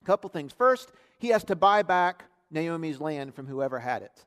a 0.03 0.05
couple 0.05 0.31
things. 0.31 0.53
First, 0.53 0.93
he 1.19 1.29
has 1.29 1.43
to 1.45 1.57
buy 1.57 1.83
back 1.83 2.25
Naomi's 2.51 3.01
land 3.01 3.35
from 3.35 3.47
whoever 3.47 3.81
had 3.81 4.03
it. 4.03 4.25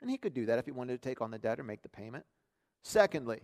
And 0.00 0.10
he 0.10 0.18
could 0.18 0.34
do 0.34 0.46
that 0.46 0.58
if 0.58 0.64
he 0.64 0.72
wanted 0.72 1.00
to 1.00 1.08
take 1.08 1.20
on 1.20 1.30
the 1.30 1.38
debt 1.38 1.60
or 1.60 1.62
make 1.62 1.82
the 1.82 1.88
payment. 1.88 2.24
Secondly, 2.82 3.40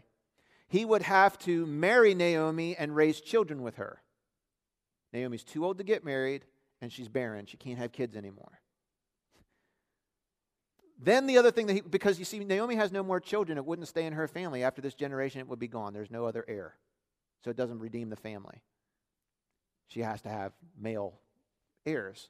he 0.68 0.84
would 0.84 1.02
have 1.02 1.38
to 1.40 1.66
marry 1.66 2.14
Naomi 2.14 2.76
and 2.76 2.94
raise 2.94 3.20
children 3.20 3.62
with 3.62 3.76
her. 3.76 4.02
Naomi's 5.12 5.44
too 5.44 5.64
old 5.64 5.78
to 5.78 5.84
get 5.84 6.04
married, 6.04 6.44
and 6.80 6.92
she's 6.92 7.08
barren. 7.08 7.46
She 7.46 7.56
can't 7.56 7.78
have 7.78 7.92
kids 7.92 8.16
anymore. 8.16 8.60
Then 11.00 11.26
the 11.26 11.38
other 11.38 11.50
thing 11.50 11.66
that 11.66 11.74
he, 11.74 11.80
because 11.80 12.18
you 12.18 12.24
see, 12.24 12.40
Naomi 12.40 12.74
has 12.74 12.90
no 12.90 13.02
more 13.02 13.20
children, 13.20 13.56
it 13.56 13.64
wouldn't 13.64 13.88
stay 13.88 14.04
in 14.04 14.12
her 14.12 14.26
family. 14.26 14.64
After 14.64 14.82
this 14.82 14.94
generation, 14.94 15.40
it 15.40 15.48
would 15.48 15.60
be 15.60 15.68
gone. 15.68 15.92
There's 15.92 16.10
no 16.10 16.26
other 16.26 16.44
heir. 16.48 16.74
So 17.44 17.50
it 17.50 17.56
doesn't 17.56 17.78
redeem 17.78 18.10
the 18.10 18.16
family. 18.16 18.62
She 19.86 20.00
has 20.00 20.20
to 20.22 20.28
have 20.28 20.52
male 20.78 21.20
heirs. 21.86 22.28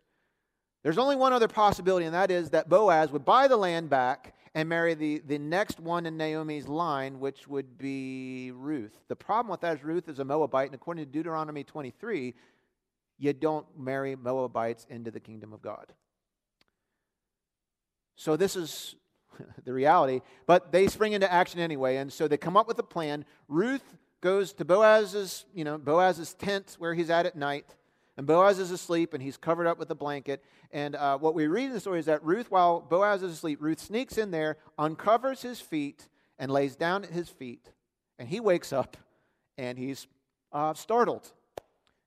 There's 0.83 0.99
only 0.99 1.17
one 1.17 1.33
other 1.33 1.49
possibility, 1.49 2.07
and 2.07 2.15
that 2.15 2.31
is 2.31 2.51
that 2.51 2.69
Boaz 2.69 3.11
would 3.11 3.25
buy 3.25 3.49
the 3.49 3.57
land 3.57 3.91
back 3.91 4.35
and 4.55 4.69
marry 4.69 4.95
the, 4.95 5.23
the 5.27 5.39
next 5.39 5.81
one 5.81 6.07
in 6.07 6.17
Naomi's 6.17 6.69
line, 6.69 7.21
which 7.21 7.49
would 7.49 7.79
be 7.79 8.53
Ruth. 8.55 8.93
The 9.09 9.17
problem 9.17 9.51
with 9.51 9.61
that 9.61 9.79
is 9.79 9.85
Ruth 9.85 10.09
is 10.09 10.19
a 10.19 10.25
Moabite, 10.25 10.67
and 10.67 10.75
according 10.75 11.05
to 11.05 11.11
Deuteronomy 11.11 11.65
23, 11.65 12.35
you 13.19 13.33
don't 13.33 13.67
marry 13.77 14.15
Moabites 14.15 14.87
into 14.89 15.11
the 15.11 15.21
kingdom 15.21 15.53
of 15.53 15.61
God. 15.61 15.93
So 18.15 18.37
this 18.37 18.57
is 18.57 18.95
the 19.65 19.73
reality. 19.73 20.21
But 20.47 20.73
they 20.73 20.87
spring 20.89 21.13
into 21.13 21.31
action 21.33 21.61
anyway, 21.61 21.97
and 21.97 22.13
so 22.13 22.29
they 22.29 22.37
come 22.37 22.57
up 22.57 22.69
with 22.69 22.79
a 22.79 22.85
plan. 22.85 23.25
Ruth 23.49 23.97
goes 24.21 24.53
to 24.55 24.65
Boaz's, 24.65 25.45
you 25.55 25.65
know, 25.65 25.79
Boaz's 25.79 26.35
tent 26.35 26.77
where 26.79 26.95
he's 26.95 27.11
at 27.11 27.27
at 27.27 27.37
night, 27.37 27.75
and 28.19 28.27
Boaz 28.27 28.59
is 28.59 28.73
asleep, 28.73 29.15
and 29.15 29.23
he's 29.23 29.37
covered 29.37 29.69
up 29.69 29.79
with 29.79 29.89
a 29.93 29.95
blanket. 29.95 30.45
And 30.73 30.97
uh, 30.97 31.19
what 31.19 31.37
we 31.37 31.47
read 31.47 31.67
in 31.67 31.73
the 31.73 31.79
story 31.79 32.01
is 32.01 32.07
that 32.07 32.23
Ruth, 32.25 32.51
while 32.51 32.81
Boaz 32.81 33.23
is 33.23 33.33
asleep, 33.33 33.63
Ruth 33.63 33.79
sneaks 33.79 34.19
in 34.19 34.33
there, 34.33 34.57
uncovers 34.77 35.41
his 35.43 35.61
feet, 35.61 36.09
and 36.37 36.51
lays 36.51 36.75
down 36.75 37.05
at 37.05 37.11
his 37.11 37.29
feet. 37.29 37.71
And 38.19 38.29
he 38.29 38.41
wakes 38.41 38.73
up, 38.73 38.97
and 39.57 39.79
he's 39.79 40.09
uh, 40.53 40.75
startled 40.75 41.31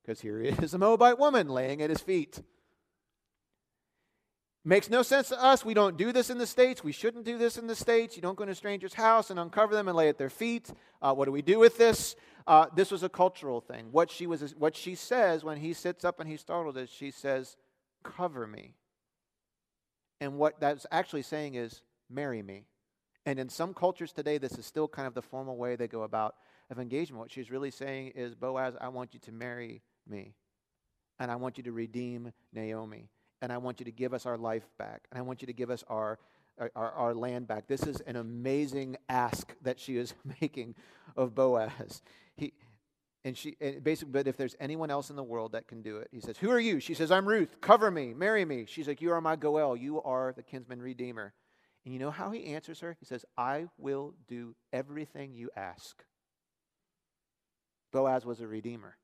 because 0.04 0.20
here 0.20 0.42
is 0.62 0.74
a 0.74 0.78
Moabite 0.78 1.18
woman 1.18 1.48
laying 1.48 1.82
at 1.82 1.90
his 1.90 2.02
feet. 2.02 2.42
Makes 4.64 4.92
no 4.92 5.02
sense 5.02 5.30
to 5.30 5.44
us. 5.44 5.66
We 5.66 5.74
don't 5.74 5.98
do 5.98 6.12
this 6.12 6.30
in 6.30 6.38
the 6.38 6.46
States. 6.46 6.84
We 6.84 6.92
shouldn't 6.92 7.26
do 7.26 7.40
this 7.40 7.58
in 7.58 7.66
the 7.66 7.76
States. 7.76 8.16
You 8.16 8.22
don't 8.22 8.38
go 8.38 8.46
to 8.46 8.52
a 8.52 8.56
stranger's 8.56 8.94
house 8.94 9.32
and 9.32 9.40
uncover 9.40 9.74
them 9.74 9.88
and 9.88 9.98
lay 9.98 10.08
at 10.08 10.20
their 10.20 10.30
feet. 10.30 10.70
Uh, 11.02 11.16
what 11.16 11.26
do 11.26 11.32
we 11.32 11.42
do 11.42 11.58
with 11.58 11.80
this? 11.80 12.16
Uh, 12.46 12.68
this 12.76 12.92
was 12.92 13.02
a 13.02 13.10
cultural 13.10 13.60
thing. 13.60 13.88
What 13.92 14.12
she, 14.12 14.28
was, 14.28 14.54
what 14.56 14.76
she 14.76 14.94
says 14.94 15.44
when 15.44 15.58
he 15.58 15.74
sits 15.74 16.06
up 16.06 16.20
and 16.20 16.30
he's 16.30 16.42
startled 16.42 16.78
is 16.78 16.92
she 16.92 17.10
says, 17.10 17.58
Cover 18.04 18.46
me. 18.46 18.76
And 20.20 20.38
what 20.38 20.60
that's 20.60 20.86
actually 20.92 21.24
saying 21.24 21.56
is, 21.56 21.82
Marry 22.08 22.44
me. 22.44 22.66
And 23.26 23.40
in 23.40 23.50
some 23.50 23.74
cultures 23.74 24.12
today, 24.12 24.38
this 24.38 24.60
is 24.60 24.66
still 24.66 24.88
kind 24.88 25.08
of 25.08 25.16
the 25.16 25.22
formal 25.24 25.58
way 25.58 25.76
they 25.76 25.88
go 25.88 26.04
about 26.04 26.36
of 26.70 26.80
engagement. 26.80 27.20
What 27.20 27.32
she's 27.32 27.50
really 27.50 27.72
saying 27.72 28.14
is, 28.16 28.36
Boaz, 28.36 28.76
I 28.80 28.90
want 28.90 29.16
you 29.16 29.20
to 29.22 29.32
marry 29.32 29.82
me. 30.08 30.36
And 31.20 31.32
I 31.32 31.36
want 31.36 31.58
you 31.58 31.64
to 31.64 31.72
redeem 31.72 32.32
Naomi 32.54 33.10
and 33.42 33.52
I 33.52 33.58
want 33.58 33.80
you 33.80 33.86
to 33.86 33.92
give 33.92 34.14
us 34.14 34.26
our 34.26 34.38
life 34.38 34.68
back, 34.78 35.08
and 35.12 35.18
I 35.18 35.22
want 35.22 35.42
you 35.42 35.48
to 35.48 35.54
give 35.54 35.70
us 35.70 35.84
our, 35.88 36.20
uh, 36.60 36.68
our, 36.76 36.92
our, 36.92 37.14
land 37.14 37.48
back. 37.48 37.68
This 37.68 37.84
is 37.84 38.00
an 38.02 38.16
amazing 38.16 38.98
ask 39.10 39.54
that 39.64 39.80
she 39.80 39.98
is 39.98 40.14
making 40.42 40.76
of 41.16 41.34
Boaz. 41.34 42.02
He, 42.36 42.54
and 43.24 43.38
she 43.38 43.56
and 43.62 43.84
basically, 43.84 44.12
but 44.12 44.28
if 44.28 44.38
there's 44.38 44.56
anyone 44.60 44.90
else 44.90 45.10
in 45.10 45.16
the 45.16 45.24
world 45.24 45.52
that 45.52 45.68
can 45.68 45.82
do 45.82 45.98
it, 45.98 46.10
he 46.12 46.22
says, 46.22 46.38
Who 46.38 46.50
are 46.50 46.60
you? 46.60 46.80
She 46.80 46.94
says, 46.94 47.12
I'm 47.12 47.28
Ruth. 47.28 47.62
Cover 47.62 47.92
me, 47.92 48.14
marry 48.14 48.46
me. 48.46 48.66
She's 48.68 48.88
like, 48.88 49.02
You 49.02 49.12
are 49.12 49.22
my 49.22 49.36
Goel. 49.36 49.76
You 49.76 50.02
are 50.02 50.34
the 50.36 50.44
kinsman 50.44 50.82
redeemer. 50.82 51.34
And 51.86 51.94
you 51.94 52.00
know 52.00 52.12
how 52.12 52.32
he 52.32 52.46
answers 52.46 52.80
her? 52.82 52.96
He 53.00 53.06
says, 53.06 53.26
I 53.38 53.68
will 53.78 54.14
do 54.28 54.56
everything 54.72 55.34
you 55.34 55.50
ask. 55.56 56.04
Boaz 57.92 58.26
was 58.26 58.40
a 58.40 58.48
redeemer. 58.48 58.98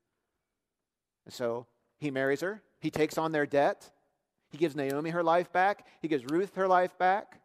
And 1.24 1.34
so 1.34 1.66
he 1.98 2.10
marries 2.10 2.40
her, 2.40 2.62
he 2.80 2.90
takes 2.90 3.18
on 3.18 3.32
their 3.32 3.46
debt, 3.46 3.90
he 4.50 4.58
gives 4.58 4.76
Naomi 4.76 5.10
her 5.10 5.22
life 5.22 5.52
back. 5.52 5.86
He 6.00 6.08
gives 6.08 6.24
Ruth 6.24 6.54
her 6.54 6.68
life 6.68 6.96
back. 6.98 7.40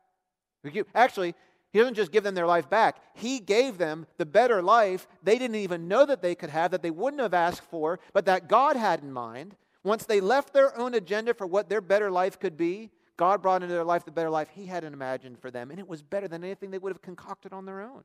Actually, 0.96 1.36
he 1.72 1.80
doesn't 1.80 1.96
just 1.96 2.12
give 2.12 2.24
them 2.24 2.36
their 2.36 2.48
life 2.48 2.70
back, 2.70 2.98
he 3.16 3.40
gave 3.40 3.78
them 3.78 4.06
the 4.18 4.26
better 4.26 4.62
life 4.62 5.08
they 5.24 5.40
didn't 5.40 5.56
even 5.56 5.88
know 5.88 6.06
that 6.06 6.22
they 6.22 6.36
could 6.36 6.52
have, 6.52 6.72
that 6.72 6.84
they 6.84 6.92
wouldn't 6.92 7.22
have 7.22 7.34
asked 7.34 7.64
for, 7.64 8.00
but 8.14 8.26
that 8.26 8.48
God 8.48 8.76
had 8.76 9.02
in 9.02 9.12
mind. 9.12 9.56
Once 9.84 10.06
they 10.06 10.22
left 10.22 10.54
their 10.54 10.78
own 10.78 10.94
agenda 10.94 11.34
for 11.34 11.46
what 11.46 11.68
their 11.68 11.82
better 11.82 12.10
life 12.10 12.40
could 12.40 12.56
be, 12.56 12.92
God 13.18 13.42
brought 13.42 13.64
into 13.64 13.74
their 13.74 13.84
life 13.84 14.06
the 14.06 14.12
better 14.12 14.30
life 14.30 14.50
He 14.54 14.68
hadn't 14.68 14.94
imagined 14.94 15.40
for 15.40 15.52
them, 15.52 15.72
and 15.72 15.80
it 15.80 15.88
was 15.88 16.02
better 16.02 16.28
than 16.28 16.44
anything 16.44 16.72
they 16.72 16.78
would 16.78 16.94
have 16.94 17.02
concocted 17.02 17.52
on 17.52 17.66
their 17.66 17.82
own. 17.82 18.04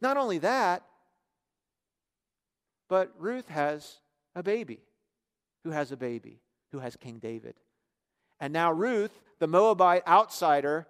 Not 0.00 0.16
only 0.16 0.38
that, 0.38 0.84
but 2.88 3.12
Ruth 3.18 3.48
has 3.48 3.98
a 4.34 4.42
baby 4.42 4.80
who 5.64 5.70
has 5.70 5.92
a 5.92 5.96
baby 5.96 6.40
who 6.74 6.80
has 6.80 6.96
King 6.96 7.18
David. 7.18 7.54
And 8.40 8.52
now 8.52 8.72
Ruth, 8.72 9.22
the 9.38 9.46
Moabite 9.46 10.06
outsider, 10.08 10.88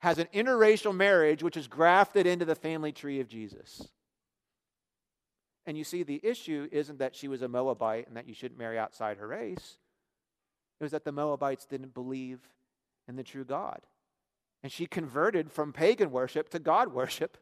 has 0.00 0.18
an 0.18 0.28
interracial 0.34 0.94
marriage 0.94 1.42
which 1.42 1.56
is 1.56 1.66
grafted 1.66 2.26
into 2.26 2.44
the 2.44 2.54
family 2.54 2.92
tree 2.92 3.20
of 3.20 3.26
Jesus. 3.26 3.88
And 5.64 5.78
you 5.78 5.82
see, 5.82 6.02
the 6.02 6.20
issue 6.22 6.68
isn't 6.70 6.98
that 6.98 7.16
she 7.16 7.26
was 7.26 7.40
a 7.40 7.48
Moabite 7.48 8.06
and 8.06 8.18
that 8.18 8.28
you 8.28 8.34
shouldn't 8.34 8.58
marry 8.58 8.78
outside 8.78 9.16
her 9.16 9.26
race. 9.26 9.78
It 10.78 10.84
was 10.84 10.92
that 10.92 11.04
the 11.04 11.10
Moabites 11.10 11.64
didn't 11.64 11.94
believe 11.94 12.40
in 13.08 13.16
the 13.16 13.24
true 13.24 13.44
God. 13.44 13.80
And 14.62 14.70
she 14.70 14.86
converted 14.86 15.50
from 15.50 15.72
pagan 15.72 16.10
worship 16.10 16.50
to 16.50 16.58
God 16.58 16.92
worship. 16.92 17.38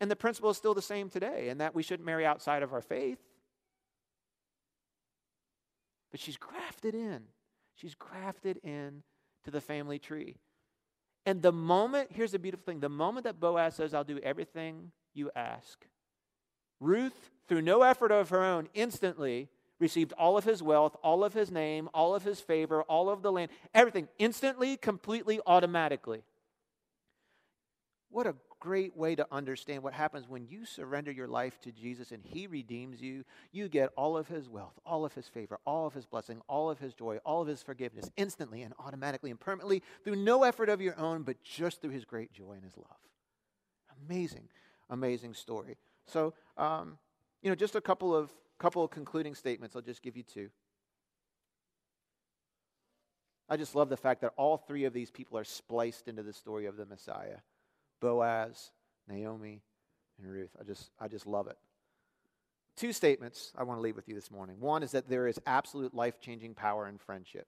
And 0.00 0.10
the 0.10 0.16
principle 0.16 0.50
is 0.50 0.58
still 0.58 0.74
the 0.74 0.82
same 0.82 1.08
today, 1.08 1.48
and 1.48 1.62
that 1.62 1.74
we 1.74 1.82
shouldn't 1.82 2.04
marry 2.04 2.26
outside 2.26 2.62
of 2.62 2.74
our 2.74 2.82
faith 2.82 3.18
but 6.10 6.20
she's 6.20 6.36
grafted 6.36 6.94
in. 6.94 7.22
She's 7.74 7.94
grafted 7.94 8.58
in 8.62 9.02
to 9.44 9.50
the 9.50 9.60
family 9.60 9.98
tree. 9.98 10.36
And 11.24 11.42
the 11.42 11.52
moment, 11.52 12.10
here's 12.12 12.32
the 12.32 12.38
beautiful 12.38 12.64
thing 12.64 12.80
the 12.80 12.88
moment 12.88 13.24
that 13.24 13.40
Boaz 13.40 13.74
says, 13.74 13.92
I'll 13.92 14.04
do 14.04 14.18
everything 14.22 14.92
you 15.12 15.30
ask, 15.34 15.84
Ruth, 16.80 17.30
through 17.48 17.62
no 17.62 17.82
effort 17.82 18.12
of 18.12 18.28
her 18.30 18.44
own, 18.44 18.68
instantly 18.74 19.48
received 19.78 20.12
all 20.14 20.38
of 20.38 20.44
his 20.44 20.62
wealth, 20.62 20.96
all 21.02 21.24
of 21.24 21.34
his 21.34 21.50
name, 21.50 21.88
all 21.92 22.14
of 22.14 22.22
his 22.22 22.40
favor, 22.40 22.82
all 22.82 23.10
of 23.10 23.22
the 23.22 23.32
land, 23.32 23.50
everything 23.74 24.08
instantly, 24.18 24.76
completely, 24.76 25.40
automatically. 25.46 26.22
What 28.10 28.26
a 28.26 28.34
great 28.60 28.96
way 28.96 29.14
to 29.14 29.26
understand 29.30 29.82
what 29.82 29.92
happens 29.92 30.28
when 30.28 30.46
you 30.46 30.64
surrender 30.64 31.10
your 31.10 31.28
life 31.28 31.60
to 31.60 31.72
Jesus 31.72 32.12
and 32.12 32.22
He 32.24 32.46
redeems 32.46 33.00
you. 33.00 33.24
You 33.52 33.68
get 33.68 33.90
all 33.96 34.16
of 34.16 34.28
His 34.28 34.48
wealth, 34.48 34.78
all 34.84 35.04
of 35.04 35.14
His 35.14 35.28
favor, 35.28 35.58
all 35.64 35.86
of 35.86 35.94
His 35.94 36.06
blessing, 36.06 36.40
all 36.48 36.70
of 36.70 36.78
His 36.78 36.94
joy, 36.94 37.18
all 37.24 37.42
of 37.42 37.48
His 37.48 37.62
forgiveness 37.62 38.10
instantly 38.16 38.62
and 38.62 38.74
automatically 38.78 39.30
and 39.30 39.40
permanently 39.40 39.82
through 40.04 40.16
no 40.16 40.42
effort 40.42 40.68
of 40.68 40.80
your 40.80 40.98
own, 40.98 41.22
but 41.22 41.42
just 41.42 41.80
through 41.80 41.90
His 41.90 42.04
great 42.04 42.32
joy 42.32 42.52
and 42.52 42.64
His 42.64 42.76
love. 42.76 42.98
Amazing, 44.08 44.48
amazing 44.90 45.34
story. 45.34 45.76
So, 46.06 46.34
um, 46.56 46.98
you 47.42 47.50
know, 47.50 47.56
just 47.56 47.76
a 47.76 47.80
couple 47.80 48.14
of 48.14 48.30
couple 48.58 48.82
of 48.82 48.90
concluding 48.90 49.34
statements. 49.34 49.76
I'll 49.76 49.82
just 49.82 50.02
give 50.02 50.16
you 50.16 50.22
two. 50.22 50.48
I 53.48 53.56
just 53.56 53.74
love 53.74 53.88
the 53.88 53.96
fact 53.96 54.22
that 54.22 54.32
all 54.36 54.56
three 54.56 54.84
of 54.84 54.92
these 54.92 55.10
people 55.10 55.38
are 55.38 55.44
spliced 55.44 56.08
into 56.08 56.22
the 56.22 56.32
story 56.32 56.66
of 56.66 56.76
the 56.76 56.86
Messiah. 56.86 57.36
Boaz, 58.00 58.70
Naomi, 59.08 59.62
and 60.18 60.30
Ruth. 60.30 60.50
I 60.60 60.64
just, 60.64 60.90
I 60.98 61.08
just 61.08 61.26
love 61.26 61.46
it. 61.46 61.56
Two 62.76 62.92
statements 62.92 63.52
I 63.56 63.62
want 63.62 63.78
to 63.78 63.82
leave 63.82 63.96
with 63.96 64.08
you 64.08 64.14
this 64.14 64.30
morning. 64.30 64.60
One 64.60 64.82
is 64.82 64.92
that 64.92 65.08
there 65.08 65.26
is 65.26 65.40
absolute 65.46 65.94
life 65.94 66.20
changing 66.20 66.54
power 66.54 66.88
in 66.88 66.98
friendship. 66.98 67.46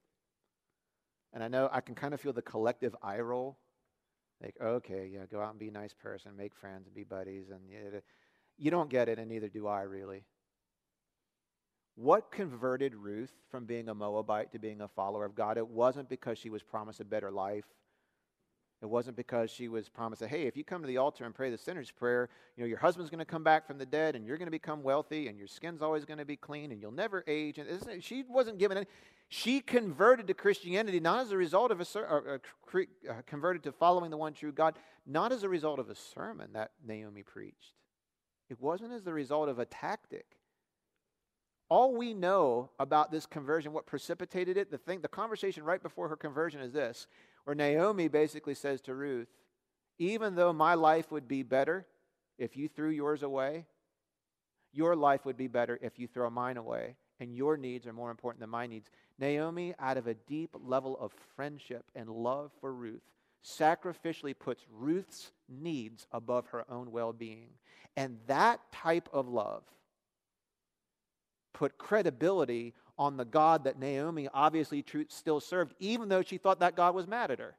And 1.35 1.45
I 1.45 1.49
know 1.49 1.69
I 1.71 1.83
can 1.83 1.95
kind 1.95 2.15
of 2.15 2.21
feel 2.21 2.33
the 2.33 2.41
collective 2.41 2.97
eye 3.03 3.21
roll. 3.21 3.59
Like, 4.43 4.55
okay, 4.63 5.11
yeah, 5.13 5.27
go 5.31 5.41
out 5.41 5.51
and 5.51 5.59
be 5.59 5.69
a 5.69 5.73
nice 5.73 5.93
person, 5.93 6.37
make 6.37 6.55
friends, 6.55 6.87
and 6.87 6.95
be 6.95 7.05
buddies. 7.05 7.51
And 7.51 7.61
you, 7.69 8.01
you 8.57 8.71
don't 8.71 8.89
get 8.89 9.09
it, 9.09 9.19
and 9.19 9.29
neither 9.29 9.49
do 9.49 9.67
I 9.67 9.83
really. 9.83 10.25
What 11.97 12.31
converted 12.31 12.95
Ruth 12.95 13.33
from 13.51 13.65
being 13.67 13.89
a 13.89 13.95
Moabite 13.95 14.53
to 14.53 14.59
being 14.59 14.81
a 14.81 14.89
follower 14.89 15.25
of 15.25 15.35
God? 15.35 15.59
It 15.59 15.67
wasn't 15.67 16.09
because 16.09 16.39
she 16.39 16.49
was 16.49 16.63
promised 16.63 17.01
a 17.01 17.05
better 17.05 17.31
life. 17.31 17.65
It 18.81 18.87
wasn't 18.87 19.17
because 19.17 19.51
she 19.51 19.67
was 19.67 19.89
promised 19.89 20.21
that, 20.21 20.29
hey, 20.29 20.43
if 20.43 20.57
you 20.57 20.63
come 20.63 20.83
to 20.83 20.87
the 20.87 20.99
altar 20.99 21.25
and 21.25 21.35
pray 21.35 21.51
the 21.51 21.59
sinner's 21.59 21.91
prayer, 21.91 22.29
you 22.57 22.63
know, 22.63 22.69
your 22.69 22.79
husband's 22.79 23.11
going 23.11 23.19
to 23.19 23.25
come 23.25 23.43
back 23.43 23.67
from 23.67 23.77
the 23.77 23.87
dead 23.87 24.15
and 24.15 24.25
you're 24.25 24.37
going 24.37 24.47
to 24.47 24.53
become 24.53 24.85
wealthy 24.85 25.27
and 25.27 25.37
your 25.37 25.49
skin's 25.49 25.83
always 25.83 26.05
going 26.05 26.19
to 26.19 26.25
be 26.25 26.37
clean 26.37 26.71
and 26.71 26.81
you'll 26.81 26.93
never 26.93 27.25
age. 27.27 27.59
And 27.59 28.03
she 28.03 28.25
wasn't 28.29 28.59
given 28.59 28.77
any. 28.79 28.87
She 29.29 29.61
converted 29.61 30.29
to 30.29 30.35
Christianity 30.35 31.01
not 31.01 31.23
as 31.27 31.33
a 31.33 31.37
result 31.37 31.73
of 31.73 31.81
a, 31.81 31.87
or, 31.99 32.41
or, 32.73 32.83
uh, 33.11 33.15
converted 33.27 33.65
to 33.65 33.73
following 33.73 34.11
the 34.13 34.17
one 34.17 34.33
true 34.33 34.53
God, 34.53 34.79
not 35.07 35.33
as 35.33 35.43
a 35.43 35.49
result 35.49 35.81
of 35.81 35.91
a 35.91 35.97
sermon 35.97 36.51
that 36.53 36.71
Naomi 36.87 37.25
preached. 37.25 37.75
It 38.49 38.61
wasn't 38.61 38.93
as 38.93 39.03
the 39.03 39.13
result 39.13 39.49
of 39.49 39.59
a 39.59 39.67
tactic. 39.67 40.39
All 41.69 41.95
we 41.95 42.15
know 42.15 42.71
about 42.79 43.11
this 43.11 43.27
conversion, 43.27 43.73
what 43.73 43.87
precipitated 43.87 44.57
it, 44.57 44.71
the 44.71 44.79
thing, 44.79 45.01
the 45.03 45.09
conversation 45.09 45.65
right 45.65 45.83
before 45.83 46.09
her 46.09 46.17
conversion 46.17 46.61
is 46.61 46.73
this 46.73 47.07
where 47.49 47.55
Naomi 47.55 48.09
basically 48.09 48.53
says 48.53 48.83
to 48.83 48.95
Ruth, 48.95 49.31
even 49.99 50.35
though 50.35 50.53
my 50.53 50.75
life 50.75 51.11
would 51.11 51.27
be 51.27 51.43
better 51.43 51.87
if 52.37 52.59
you 52.59 52.69
threw 52.69 52.91
yours 52.91 53.23
away, 53.23 53.65
your 54.71 54.95
life 54.95 55.25
would 55.25 55.39
be 55.39 55.47
better 55.47 55.79
if 55.81 55.99
you 55.99 56.07
throw 56.07 56.29
mine 56.29 56.59
away, 56.59 56.97
and 57.21 57.35
your 57.35 57.57
needs 57.57 57.87
are 57.87 57.95
more 57.95 58.11
important 58.11 58.41
than 58.41 58.51
my 58.51 58.67
needs. 58.67 58.91
Naomi, 59.19 59.75
out 59.79 59.97
of 59.97 60.07
a 60.07 60.13
deep 60.13 60.55
level 60.63 60.99
of 61.01 61.11
friendship 61.37 61.87
and 61.95 62.11
love 62.11 62.51
for 62.61 62.71
Ruth, 62.71 63.01
sacrificially 63.43 64.39
puts 64.39 64.67
Ruth's 64.71 65.33
needs 65.49 66.07
above 66.13 66.49
her 66.49 66.71
own 66.71 66.93
well 66.93 67.15
being. 67.15 67.49
And 67.97 68.19
that 68.27 68.61
type 68.73 69.09
of 69.11 69.27
love 69.27 69.63
put 71.55 71.79
credibility 71.79 72.75
on 72.99 73.17
the 73.17 73.25
God 73.25 73.65
that 73.65 73.79
Naomi 73.79 74.29
obviously 74.33 74.85
still 75.09 75.41
served, 75.41 75.75
even 75.79 76.09
though 76.09 76.23
she 76.23 76.39
thought 76.39 76.61
that 76.61 76.77
God 76.77 76.95
was 76.95 77.07
mad 77.07 77.31
at 77.31 77.39
her. 77.39 77.57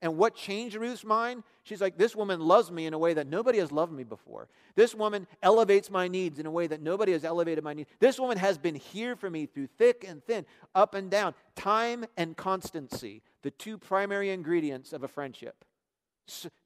And 0.00 0.16
what 0.16 0.34
changed 0.34 0.76
Ruth's 0.76 1.04
mind? 1.04 1.42
She's 1.64 1.80
like, 1.80 1.98
This 1.98 2.14
woman 2.14 2.40
loves 2.40 2.70
me 2.70 2.86
in 2.86 2.94
a 2.94 2.98
way 2.98 3.14
that 3.14 3.26
nobody 3.26 3.58
has 3.58 3.72
loved 3.72 3.92
me 3.92 4.04
before. 4.04 4.48
This 4.76 4.94
woman 4.94 5.26
elevates 5.42 5.90
my 5.90 6.08
needs 6.08 6.38
in 6.38 6.46
a 6.46 6.50
way 6.50 6.66
that 6.68 6.80
nobody 6.80 7.12
has 7.12 7.24
elevated 7.24 7.64
my 7.64 7.74
needs. 7.74 7.90
This 7.98 8.18
woman 8.18 8.38
has 8.38 8.56
been 8.56 8.76
here 8.76 9.16
for 9.16 9.28
me 9.28 9.46
through 9.46 9.66
thick 9.78 10.04
and 10.06 10.24
thin, 10.24 10.46
up 10.74 10.94
and 10.94 11.10
down. 11.10 11.34
Time 11.56 12.04
and 12.16 12.36
constancy, 12.36 13.22
the 13.42 13.50
two 13.50 13.78
primary 13.78 14.30
ingredients 14.30 14.92
of 14.92 15.02
a 15.02 15.08
friendship. 15.08 15.64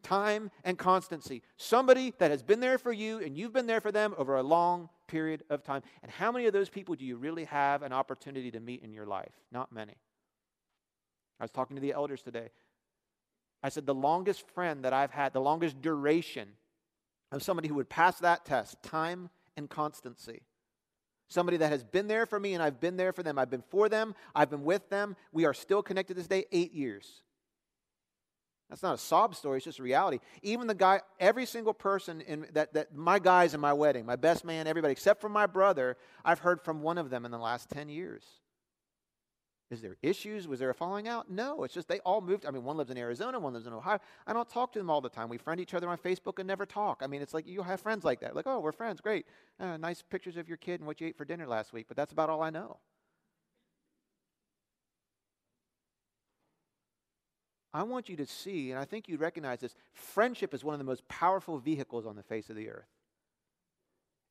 Time 0.03 0.51
and 0.65 0.79
constancy. 0.79 1.43
Somebody 1.57 2.13
that 2.19 2.31
has 2.31 2.43
been 2.43 2.61
there 2.61 2.79
for 2.79 2.93
you 2.93 3.19
and 3.21 3.37
you've 3.37 3.53
been 3.53 3.67
there 3.67 3.81
for 3.81 3.93
them 3.93 4.15
over 4.19 4.37
a 4.37 4.43
long 4.43 4.89
period 5.07 5.43
of 5.51 5.63
time. 5.63 5.83
And 6.03 6.11
how 6.11 6.31
many 6.33 6.47
of 6.47 6.53
those 6.53 6.69
people 6.69 6.95
do 6.95 7.05
you 7.05 7.17
really 7.17 7.45
have 7.45 7.83
an 7.83 7.93
opportunity 7.93 8.51
to 8.51 8.61
meet 8.61 8.83
in 8.83 8.93
your 8.93 9.07
life? 9.07 9.33
Not 9.53 9.73
many. 9.73 9.97
I 11.41 11.45
was 11.45 11.51
talking 11.51 11.77
to 11.77 11.81
the 11.81 11.93
elders 11.93 12.23
today. 12.23 12.51
I 13.63 13.71
said, 13.71 13.87
the 13.87 13.95
longest 13.95 14.49
friend 14.51 14.85
that 14.85 14.93
I've 14.93 15.11
had, 15.11 15.33
the 15.33 15.41
longest 15.41 15.81
duration 15.81 16.49
of 17.33 17.43
somebody 17.43 17.69
who 17.69 17.75
would 17.77 17.89
pass 17.89 18.19
that 18.19 18.45
test, 18.45 18.83
time 18.83 19.31
and 19.57 19.71
constancy. 19.71 20.43
Somebody 21.29 21.57
that 21.57 21.73
has 21.73 21.83
been 21.83 22.07
there 22.07 22.27
for 22.27 22.39
me 22.39 22.55
and 22.55 22.63
I've 22.63 22.79
been 22.79 22.97
there 22.97 23.13
for 23.13 23.23
them. 23.23 23.39
I've 23.39 23.51
been 23.51 23.65
for 23.71 23.89
them, 23.89 24.15
I've 24.35 24.51
been 24.51 24.65
with 24.65 24.91
them. 24.91 25.17
We 25.33 25.47
are 25.47 25.55
still 25.55 25.83
connected 25.83 26.17
this 26.17 26.29
day, 26.29 26.45
eight 26.53 26.73
years. 26.73 27.23
That's 28.71 28.83
not 28.83 28.95
a 28.95 28.99
sob 28.99 29.35
story, 29.35 29.59
it's 29.59 29.65
just 29.65 29.79
reality. 29.79 30.19
Even 30.43 30.67
the 30.67 30.75
guy, 30.75 31.01
every 31.21 31.47
single 31.47 31.75
person 31.75 32.21
in 32.23 32.47
that, 32.55 32.73
that 32.75 32.95
my 32.95 33.19
guys 33.19 33.55
in 33.55 33.61
my 33.61 33.73
wedding, 33.73 34.07
my 34.07 34.17
best 34.17 34.45
man, 34.45 34.67
everybody, 34.67 34.93
except 34.93 35.21
for 35.21 35.29
my 35.29 35.47
brother, 35.47 35.97
I've 36.25 36.39
heard 36.39 36.63
from 36.63 36.83
one 36.83 36.99
of 36.99 37.11
them 37.11 37.25
in 37.25 37.31
the 37.31 37.39
last 37.39 37.69
10 37.71 37.89
years. 37.89 38.25
Is 39.71 39.81
there 39.81 39.97
issues? 40.03 40.47
Was 40.47 40.61
there 40.61 40.71
a 40.71 40.75
falling 40.75 41.09
out? 41.09 41.31
No, 41.31 41.65
it's 41.65 41.75
just 41.75 41.89
they 41.89 41.99
all 42.01 42.21
moved. 42.21 42.47
I 42.47 42.51
mean, 42.51 42.65
one 42.65 42.77
lives 42.77 42.91
in 42.91 42.99
Arizona, 42.99 43.41
one 43.41 43.55
lives 43.55 43.67
in 43.67 43.73
Ohio. 43.73 43.99
I 44.27 44.33
don't 44.33 44.49
talk 44.49 44.73
to 44.73 44.79
them 44.79 44.91
all 44.91 45.01
the 45.01 45.09
time. 45.09 45.29
We 45.29 45.39
friend 45.39 45.61
each 45.61 45.75
other 45.75 45.89
on 45.89 45.99
Facebook 45.99 46.39
and 46.39 46.47
never 46.47 46.67
talk. 46.67 47.01
I 47.03 47.07
mean, 47.07 47.23
it's 47.23 47.35
like 47.35 47.47
you 47.47 47.63
have 47.63 47.81
friends 47.81 48.05
like 48.05 48.21
that. 48.21 48.37
Like, 48.37 48.47
oh, 48.47 48.61
we're 48.61 48.73
friends, 48.73 49.01
great. 49.01 49.27
Uh, 49.59 49.77
nice 49.77 50.03
pictures 50.03 50.37
of 50.37 50.49
your 50.49 50.59
kid 50.59 50.81
and 50.81 50.87
what 50.87 51.01
you 51.01 51.09
ate 51.09 51.17
for 51.17 51.25
dinner 51.25 51.47
last 51.47 51.73
week, 51.73 51.87
but 51.89 51.97
that's 51.97 52.13
about 52.13 52.31
all 52.31 52.43
I 52.43 52.51
know. 52.51 52.79
I 57.75 57.83
want 57.83 58.09
you 58.09 58.17
to 58.17 58.27
see, 58.27 58.71
and 58.71 58.79
I 58.79 58.85
think 58.85 59.09
you 59.09 59.17
recognize 59.17 59.59
this 59.59 59.75
friendship 59.93 60.55
is 60.55 60.63
one 60.63 60.75
of 60.75 60.79
the 60.79 60.85
most 60.85 61.07
powerful 61.09 61.59
vehicles 61.59 62.07
on 62.07 62.15
the 62.15 62.23
face 62.23 62.49
of 62.49 62.55
the 62.55 62.71
earth. 62.71 62.87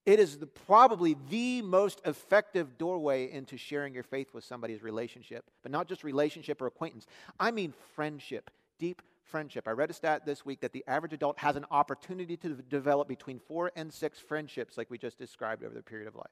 It 0.05 0.19
is 0.19 0.37
the, 0.37 0.47
probably 0.47 1.17
the 1.29 1.61
most 1.61 2.01
effective 2.05 2.77
doorway 2.77 3.29
into 3.29 3.57
sharing 3.57 3.93
your 3.93 4.03
faith 4.03 4.33
with 4.33 4.45
somebody's 4.45 4.81
relationship, 4.81 5.45
but 5.61 5.71
not 5.71 5.87
just 5.87 6.05
relationship 6.05 6.61
or 6.61 6.67
acquaintance. 6.67 7.05
I 7.37 7.51
mean 7.51 7.73
friendship, 7.95 8.49
deep 8.79 9.01
friendship. 9.23 9.67
I 9.67 9.71
read 9.71 9.89
a 9.89 9.93
stat 9.93 10.25
this 10.25 10.45
week 10.45 10.61
that 10.61 10.71
the 10.71 10.83
average 10.87 11.13
adult 11.13 11.39
has 11.39 11.55
an 11.57 11.65
opportunity 11.69 12.37
to 12.37 12.49
develop 12.69 13.07
between 13.09 13.39
four 13.39 13.71
and 13.75 13.93
six 13.93 14.19
friendships, 14.19 14.77
like 14.77 14.89
we 14.89 14.97
just 14.97 15.17
described 15.17 15.63
over 15.63 15.75
the 15.75 15.83
period 15.83 16.07
of 16.07 16.15
life. 16.15 16.31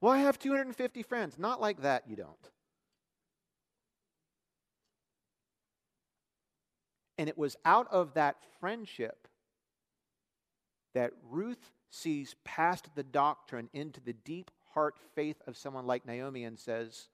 Well, 0.00 0.12
I 0.12 0.18
have 0.18 0.38
250 0.38 1.02
friends. 1.02 1.38
Not 1.38 1.60
like 1.60 1.82
that, 1.82 2.04
you 2.08 2.16
don't. 2.16 2.50
And 7.18 7.28
it 7.28 7.38
was 7.38 7.56
out 7.64 7.86
of 7.90 8.14
that 8.14 8.36
friendship 8.60 9.28
that 10.94 11.12
Ruth 11.28 11.70
sees 11.90 12.34
past 12.44 12.88
the 12.94 13.02
doctrine 13.02 13.68
into 13.72 14.00
the 14.00 14.12
deep 14.12 14.50
heart 14.72 14.96
faith 15.14 15.36
of 15.46 15.56
someone 15.56 15.86
like 15.86 16.06
Naomi 16.06 16.44
and 16.44 16.58
says, 16.58 17.08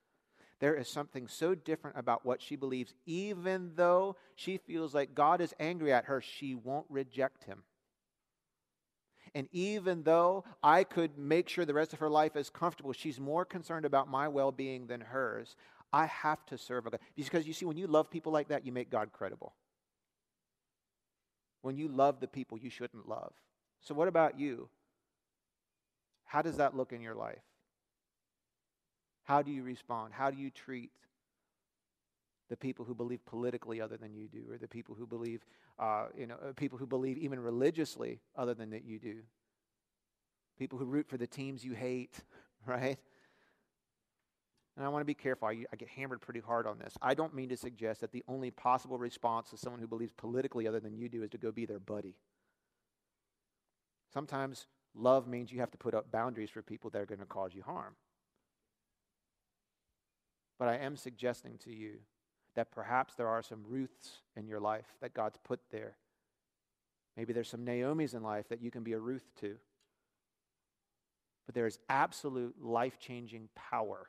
There 0.60 0.74
is 0.74 0.88
something 0.88 1.28
so 1.28 1.54
different 1.54 1.98
about 1.98 2.24
what 2.24 2.40
she 2.40 2.56
believes, 2.56 2.94
even 3.06 3.72
though 3.76 4.16
she 4.34 4.56
feels 4.56 4.94
like 4.94 5.14
God 5.14 5.40
is 5.40 5.54
angry 5.60 5.92
at 5.92 6.06
her, 6.06 6.20
she 6.20 6.54
won't 6.54 6.86
reject 6.88 7.44
him. 7.44 7.62
And 9.34 9.48
even 9.52 10.02
though 10.02 10.44
I 10.62 10.82
could 10.84 11.16
make 11.16 11.48
sure 11.48 11.64
the 11.64 11.74
rest 11.74 11.92
of 11.92 12.00
her 12.00 12.10
life 12.10 12.36
is 12.36 12.50
comfortable, 12.50 12.92
she's 12.92 13.20
more 13.20 13.44
concerned 13.44 13.84
about 13.84 14.08
my 14.08 14.28
well 14.28 14.50
being 14.50 14.86
than 14.86 15.00
hers. 15.00 15.56
I 15.92 16.06
have 16.06 16.44
to 16.46 16.58
serve 16.58 16.86
a 16.86 16.90
God. 16.90 17.00
Because 17.16 17.46
you 17.46 17.52
see, 17.52 17.66
when 17.66 17.76
you 17.76 17.86
love 17.86 18.10
people 18.10 18.32
like 18.32 18.48
that, 18.48 18.64
you 18.64 18.72
make 18.72 18.90
God 18.90 19.12
credible 19.12 19.54
when 21.62 21.76
you 21.76 21.88
love 21.88 22.20
the 22.20 22.28
people 22.28 22.58
you 22.58 22.70
shouldn't 22.70 23.08
love. 23.08 23.32
So, 23.80 23.94
what 23.94 24.08
about 24.08 24.38
you? 24.38 24.68
How 26.24 26.42
does 26.42 26.56
that 26.58 26.76
look 26.76 26.92
in 26.92 27.00
your 27.00 27.14
life? 27.14 27.42
How 29.24 29.42
do 29.42 29.50
you 29.50 29.62
respond? 29.62 30.12
How 30.12 30.30
do 30.30 30.36
you 30.36 30.50
treat 30.50 30.90
the 32.48 32.56
people 32.56 32.84
who 32.84 32.94
believe 32.94 33.24
politically 33.26 33.80
other 33.80 33.96
than 33.96 34.14
you 34.14 34.28
do, 34.28 34.42
or 34.50 34.58
the 34.58 34.68
people 34.68 34.94
who 34.94 35.06
believe, 35.06 35.44
uh, 35.78 36.06
you 36.16 36.26
know, 36.26 36.36
uh, 36.36 36.52
people 36.52 36.78
who 36.78 36.86
believe 36.86 37.16
even 37.18 37.38
religiously 37.38 38.20
other 38.36 38.54
than 38.54 38.70
that 38.70 38.84
you 38.84 38.98
do? 38.98 39.16
People 40.58 40.78
who 40.78 40.84
root 40.84 41.08
for 41.08 41.16
the 41.16 41.26
teams 41.26 41.64
you 41.64 41.72
hate, 41.72 42.20
right? 42.66 42.98
And 44.76 44.86
I 44.86 44.88
want 44.88 45.02
to 45.02 45.06
be 45.06 45.14
careful. 45.14 45.48
I, 45.48 45.64
I, 45.72 45.76
get 45.76 45.88
hammered 45.88 46.20
pretty 46.20 46.40
hard 46.40 46.66
on 46.66 46.78
this. 46.78 46.96
I 47.02 47.14
don't 47.14 47.34
mean 47.34 47.48
to 47.50 47.56
suggest 47.56 48.00
that 48.00 48.12
the 48.12 48.22
only 48.28 48.50
possible 48.50 48.98
response 48.98 49.50
to 49.50 49.56
someone 49.56 49.80
who 49.80 49.86
believes 49.86 50.12
politically 50.12 50.66
other 50.66 50.80
than 50.80 50.96
you 50.96 51.08
do 51.08 51.22
is 51.22 51.30
to 51.30 51.38
go 51.38 51.50
be 51.50 51.66
their 51.66 51.80
buddy. 51.80 52.14
Sometimes 54.12 54.66
Love 54.94 55.28
means 55.28 55.52
you 55.52 55.60
have 55.60 55.70
to 55.70 55.78
put 55.78 55.94
up 55.94 56.10
boundaries 56.10 56.50
for 56.50 56.62
people 56.62 56.90
that 56.90 57.00
are 57.00 57.06
going 57.06 57.20
to 57.20 57.26
cause 57.26 57.54
you 57.54 57.62
harm. 57.62 57.94
But 60.58 60.68
I 60.68 60.78
am 60.78 60.96
suggesting 60.96 61.58
to 61.64 61.72
you 61.72 61.98
that 62.54 62.72
perhaps 62.72 63.14
there 63.14 63.28
are 63.28 63.42
some 63.42 63.64
Ruths 63.68 64.22
in 64.36 64.48
your 64.48 64.60
life 64.60 64.86
that 65.00 65.14
God's 65.14 65.38
put 65.44 65.60
there. 65.70 65.96
Maybe 67.16 67.32
there's 67.32 67.48
some 67.48 67.64
Naomi's 67.64 68.14
in 68.14 68.22
life 68.22 68.48
that 68.48 68.60
you 68.60 68.70
can 68.70 68.82
be 68.82 68.92
a 68.92 68.98
Ruth 68.98 69.28
to. 69.40 69.56
But 71.46 71.54
there 71.54 71.66
is 71.66 71.78
absolute 71.88 72.56
life 72.60 72.98
changing 72.98 73.48
power 73.54 74.08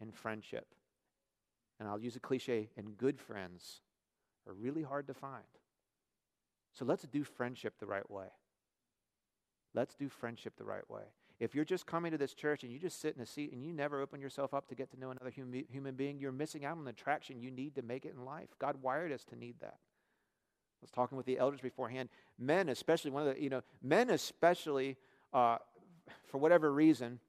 in 0.00 0.12
friendship. 0.12 0.66
And 1.78 1.88
I'll 1.88 1.98
use 1.98 2.16
a 2.16 2.20
cliche, 2.20 2.70
and 2.76 2.96
good 2.96 3.20
friends 3.20 3.80
are 4.46 4.54
really 4.54 4.82
hard 4.82 5.06
to 5.08 5.14
find. 5.14 5.44
So 6.72 6.84
let's 6.84 7.04
do 7.04 7.24
friendship 7.24 7.74
the 7.78 7.86
right 7.86 8.08
way. 8.10 8.26
Let's 9.74 9.94
do 9.94 10.08
friendship 10.08 10.54
the 10.56 10.64
right 10.64 10.88
way. 10.90 11.02
If 11.38 11.54
you're 11.54 11.66
just 11.66 11.86
coming 11.86 12.12
to 12.12 12.18
this 12.18 12.32
church 12.32 12.62
and 12.62 12.72
you 12.72 12.78
just 12.78 13.00
sit 13.00 13.14
in 13.14 13.20
a 13.20 13.26
seat 13.26 13.52
and 13.52 13.62
you 13.62 13.72
never 13.72 14.00
open 14.00 14.20
yourself 14.20 14.54
up 14.54 14.68
to 14.68 14.74
get 14.74 14.90
to 14.92 14.98
know 14.98 15.10
another 15.10 15.28
human, 15.28 15.64
human 15.68 15.94
being, 15.94 16.18
you're 16.18 16.32
missing 16.32 16.64
out 16.64 16.78
on 16.78 16.84
the 16.84 16.94
traction 16.94 17.40
you 17.40 17.50
need 17.50 17.74
to 17.74 17.82
make 17.82 18.06
it 18.06 18.14
in 18.16 18.24
life. 18.24 18.48
God 18.58 18.82
wired 18.82 19.12
us 19.12 19.24
to 19.24 19.36
need 19.36 19.56
that. 19.60 19.76
I 19.76 20.82
was 20.82 20.90
talking 20.90 21.16
with 21.16 21.26
the 21.26 21.38
elders 21.38 21.60
beforehand. 21.60 22.08
Men, 22.38 22.70
especially, 22.70 23.10
one 23.10 23.26
of 23.26 23.34
the, 23.34 23.42
you 23.42 23.50
know, 23.50 23.62
men, 23.82 24.08
especially, 24.10 24.96
uh, 25.32 25.58
for 26.26 26.38
whatever 26.38 26.72
reason, 26.72 27.20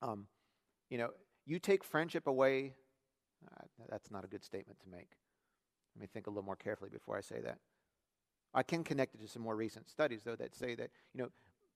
um, 0.00 0.26
you 0.88 0.96
know, 0.96 1.10
you 1.46 1.58
take 1.58 1.84
friendship 1.84 2.26
away. 2.26 2.74
Uh, 3.46 3.64
that's 3.88 4.10
not 4.10 4.24
a 4.24 4.26
good 4.26 4.44
statement 4.44 4.78
to 4.80 4.88
make. 4.90 5.08
Let 5.94 6.02
me 6.02 6.08
think 6.12 6.26
a 6.26 6.30
little 6.30 6.42
more 6.42 6.56
carefully 6.56 6.90
before 6.90 7.16
I 7.16 7.20
say 7.20 7.40
that. 7.42 7.58
I 8.52 8.62
can 8.62 8.84
connect 8.84 9.14
it 9.14 9.20
to 9.20 9.28
some 9.28 9.42
more 9.42 9.56
recent 9.56 9.88
studies, 9.88 10.22
though, 10.24 10.36
that 10.36 10.54
say 10.54 10.74
that, 10.74 10.90
you 11.14 11.22
know, 11.22 11.30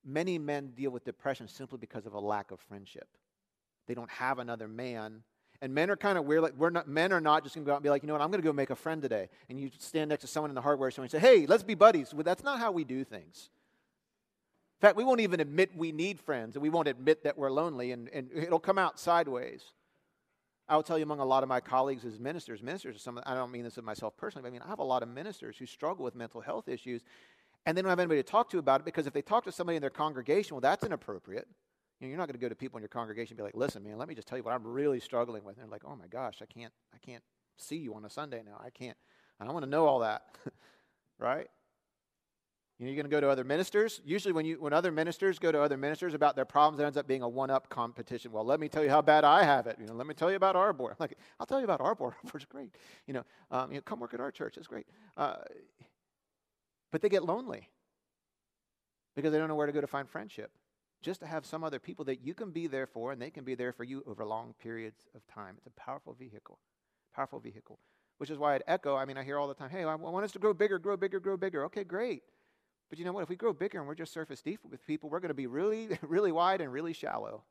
many 0.04 0.38
men 0.38 0.68
deal 0.68 0.90
with 0.90 1.04
depression 1.04 1.46
simply 1.46 1.78
because 1.78 2.06
of 2.06 2.14
a 2.14 2.20
lack 2.20 2.50
of 2.50 2.60
friendship. 2.60 3.08
They 3.86 3.94
don't 3.94 4.10
have 4.10 4.38
another 4.38 4.68
man. 4.68 5.22
And 5.62 5.74
men 5.74 5.90
are 5.90 5.96
kind 5.96 6.16
of 6.16 6.24
weird. 6.24 6.42
Like 6.42 6.54
we're 6.56 6.70
not, 6.70 6.88
men 6.88 7.12
are 7.12 7.20
not 7.20 7.42
just 7.42 7.54
going 7.54 7.64
to 7.64 7.68
go 7.68 7.72
out 7.72 7.76
and 7.76 7.82
be 7.82 7.90
like, 7.90 8.02
you 8.02 8.06
know 8.06 8.14
what, 8.14 8.22
I'm 8.22 8.30
going 8.30 8.40
to 8.40 8.46
go 8.46 8.52
make 8.52 8.70
a 8.70 8.76
friend 8.76 9.02
today. 9.02 9.28
And 9.48 9.60
you 9.60 9.70
stand 9.78 10.08
next 10.08 10.22
to 10.22 10.26
someone 10.26 10.50
in 10.50 10.54
the 10.54 10.62
hardware 10.62 10.90
store 10.90 11.04
and 11.04 11.10
say, 11.10 11.18
hey, 11.18 11.44
let's 11.46 11.62
be 11.62 11.74
buddies. 11.74 12.14
Well, 12.14 12.24
that's 12.24 12.42
not 12.42 12.58
how 12.58 12.72
we 12.72 12.84
do 12.84 13.04
things. 13.04 13.50
In 14.80 14.86
fact, 14.88 14.96
we 14.96 15.04
won't 15.04 15.20
even 15.20 15.40
admit 15.40 15.76
we 15.76 15.92
need 15.92 16.18
friends, 16.18 16.56
and 16.56 16.62
we 16.62 16.70
won't 16.70 16.88
admit 16.88 17.22
that 17.24 17.36
we're 17.36 17.50
lonely, 17.50 17.92
and, 17.92 18.08
and 18.14 18.30
it'll 18.34 18.58
come 18.58 18.78
out 18.78 18.98
sideways. 18.98 19.62
I 20.70 20.74
will 20.74 20.82
tell 20.82 20.96
you 20.96 21.02
among 21.02 21.20
a 21.20 21.24
lot 21.24 21.42
of 21.42 21.50
my 21.50 21.60
colleagues 21.60 22.06
as 22.06 22.18
ministers, 22.18 22.62
ministers 22.62 22.96
are 22.96 22.98
some, 22.98 23.20
I 23.26 23.34
don't 23.34 23.52
mean 23.52 23.64
this 23.64 23.76
of 23.76 23.84
myself 23.84 24.16
personally, 24.16 24.42
but 24.42 24.48
I 24.48 24.52
mean, 24.52 24.62
I 24.64 24.68
have 24.68 24.78
a 24.78 24.84
lot 24.84 25.02
of 25.02 25.10
ministers 25.10 25.58
who 25.58 25.66
struggle 25.66 26.02
with 26.02 26.14
mental 26.14 26.40
health 26.40 26.66
issues, 26.66 27.02
and 27.66 27.76
they 27.76 27.82
don't 27.82 27.90
have 27.90 27.98
anybody 27.98 28.22
to 28.22 28.26
talk 28.26 28.48
to 28.52 28.58
about 28.58 28.80
it 28.80 28.84
because 28.86 29.06
if 29.06 29.12
they 29.12 29.20
talk 29.20 29.44
to 29.44 29.52
somebody 29.52 29.76
in 29.76 29.82
their 29.82 29.90
congregation, 29.90 30.54
well, 30.54 30.62
that's 30.62 30.82
inappropriate. 30.82 31.46
You 32.00 32.06
know, 32.06 32.08
you're 32.08 32.18
not 32.18 32.28
going 32.28 32.36
to 32.36 32.40
go 32.40 32.48
to 32.48 32.54
people 32.54 32.78
in 32.78 32.82
your 32.82 32.88
congregation 32.88 33.32
and 33.32 33.36
be 33.36 33.42
like, 33.42 33.54
"Listen, 33.54 33.82
man, 33.82 33.98
let 33.98 34.08
me 34.08 34.14
just 34.14 34.26
tell 34.26 34.38
you 34.38 34.44
what 34.44 34.54
I'm 34.54 34.66
really 34.66 34.98
struggling 35.00 35.44
with." 35.44 35.58
And 35.58 35.64
they're 35.64 35.70
like, 35.70 35.84
"Oh 35.84 35.94
my 35.94 36.06
gosh, 36.06 36.36
I 36.40 36.46
can't, 36.46 36.72
I 36.94 36.98
can't 36.98 37.22
see 37.58 37.76
you 37.76 37.94
on 37.94 38.06
a 38.06 38.10
Sunday 38.10 38.42
now. 38.42 38.58
I 38.64 38.70
can't. 38.70 38.96
I 39.38 39.44
don't 39.44 39.52
want 39.52 39.64
to 39.64 39.70
know 39.70 39.84
all 39.84 39.98
that, 39.98 40.22
right?" 41.18 41.48
You 42.80 42.86
know, 42.86 42.92
you're 42.92 42.96
going 42.96 43.10
to 43.10 43.14
go 43.14 43.20
to 43.20 43.28
other 43.28 43.44
ministers. 43.44 44.00
Usually, 44.06 44.32
when 44.32 44.46
you 44.46 44.56
when 44.58 44.72
other 44.72 44.90
ministers 44.90 45.38
go 45.38 45.52
to 45.52 45.60
other 45.60 45.76
ministers 45.76 46.14
about 46.14 46.34
their 46.34 46.46
problems, 46.46 46.80
it 46.80 46.84
ends 46.84 46.96
up 46.96 47.06
being 47.06 47.20
a 47.20 47.28
one-up 47.28 47.68
competition. 47.68 48.32
Well, 48.32 48.42
let 48.42 48.58
me 48.58 48.70
tell 48.70 48.82
you 48.82 48.88
how 48.88 49.02
bad 49.02 49.22
I 49.22 49.42
have 49.44 49.66
it. 49.66 49.76
You 49.78 49.86
know, 49.86 49.92
let 49.92 50.06
me 50.06 50.14
tell 50.14 50.30
you 50.30 50.36
about 50.36 50.56
our 50.56 50.72
board. 50.72 50.96
Like, 51.00 51.18
I'll 51.38 51.44
tell 51.46 51.58
you 51.58 51.64
about. 51.64 51.82
Our 51.82 51.94
board's 51.94 52.16
great. 52.48 52.74
You 53.06 53.14
know, 53.14 53.24
um, 53.50 53.70
you 53.70 53.76
know, 53.76 53.82
come 53.82 54.00
work 54.00 54.14
at 54.14 54.20
our 54.20 54.30
church. 54.30 54.56
It's 54.56 54.66
great. 54.66 54.86
Uh, 55.14 55.36
but 56.90 57.02
they 57.02 57.10
get 57.10 57.22
lonely 57.22 57.68
because 59.14 59.30
they 59.30 59.38
don't 59.38 59.48
know 59.48 59.54
where 59.54 59.66
to 59.66 59.72
go 59.72 59.82
to 59.82 59.86
find 59.86 60.08
friendship. 60.08 60.50
Just 61.02 61.20
to 61.20 61.26
have 61.26 61.44
some 61.44 61.62
other 61.62 61.78
people 61.78 62.06
that 62.06 62.22
you 62.24 62.32
can 62.32 62.50
be 62.50 62.66
there 62.66 62.86
for 62.86 63.12
and 63.12 63.20
they 63.20 63.30
can 63.30 63.44
be 63.44 63.54
there 63.54 63.72
for 63.72 63.84
you 63.84 64.02
over 64.06 64.24
long 64.24 64.54
periods 64.62 65.06
of 65.14 65.26
time. 65.26 65.56
It's 65.58 65.66
a 65.66 65.80
powerful 65.80 66.14
vehicle. 66.14 66.58
Powerful 67.14 67.40
vehicle. 67.40 67.78
Which 68.16 68.30
is 68.30 68.38
why 68.38 68.54
at 68.54 68.62
Echo, 68.66 68.96
I 68.96 69.04
mean, 69.04 69.18
I 69.18 69.22
hear 69.22 69.38
all 69.38 69.48
the 69.48 69.54
time, 69.54 69.70
hey, 69.70 69.84
I 69.84 69.94
want 69.94 70.24
us 70.24 70.32
to 70.32 70.38
grow 70.38 70.54
bigger, 70.54 70.78
grow 70.78 70.96
bigger, 70.96 71.20
grow 71.20 71.36
bigger. 71.36 71.64
Okay, 71.66 71.84
great. 71.84 72.22
But 72.90 72.98
you 72.98 73.04
know 73.04 73.12
what? 73.12 73.22
If 73.22 73.28
we 73.28 73.36
grow 73.36 73.52
bigger 73.52 73.78
and 73.78 73.86
we're 73.86 73.94
just 73.94 74.12
surface 74.12 74.42
deep 74.42 74.60
with 74.68 74.84
people, 74.86 75.08
we're 75.08 75.20
going 75.20 75.28
to 75.28 75.34
be 75.34 75.46
really, 75.46 75.96
really 76.02 76.32
wide 76.32 76.60
and 76.60 76.72
really 76.72 76.92
shallow. 76.92 77.44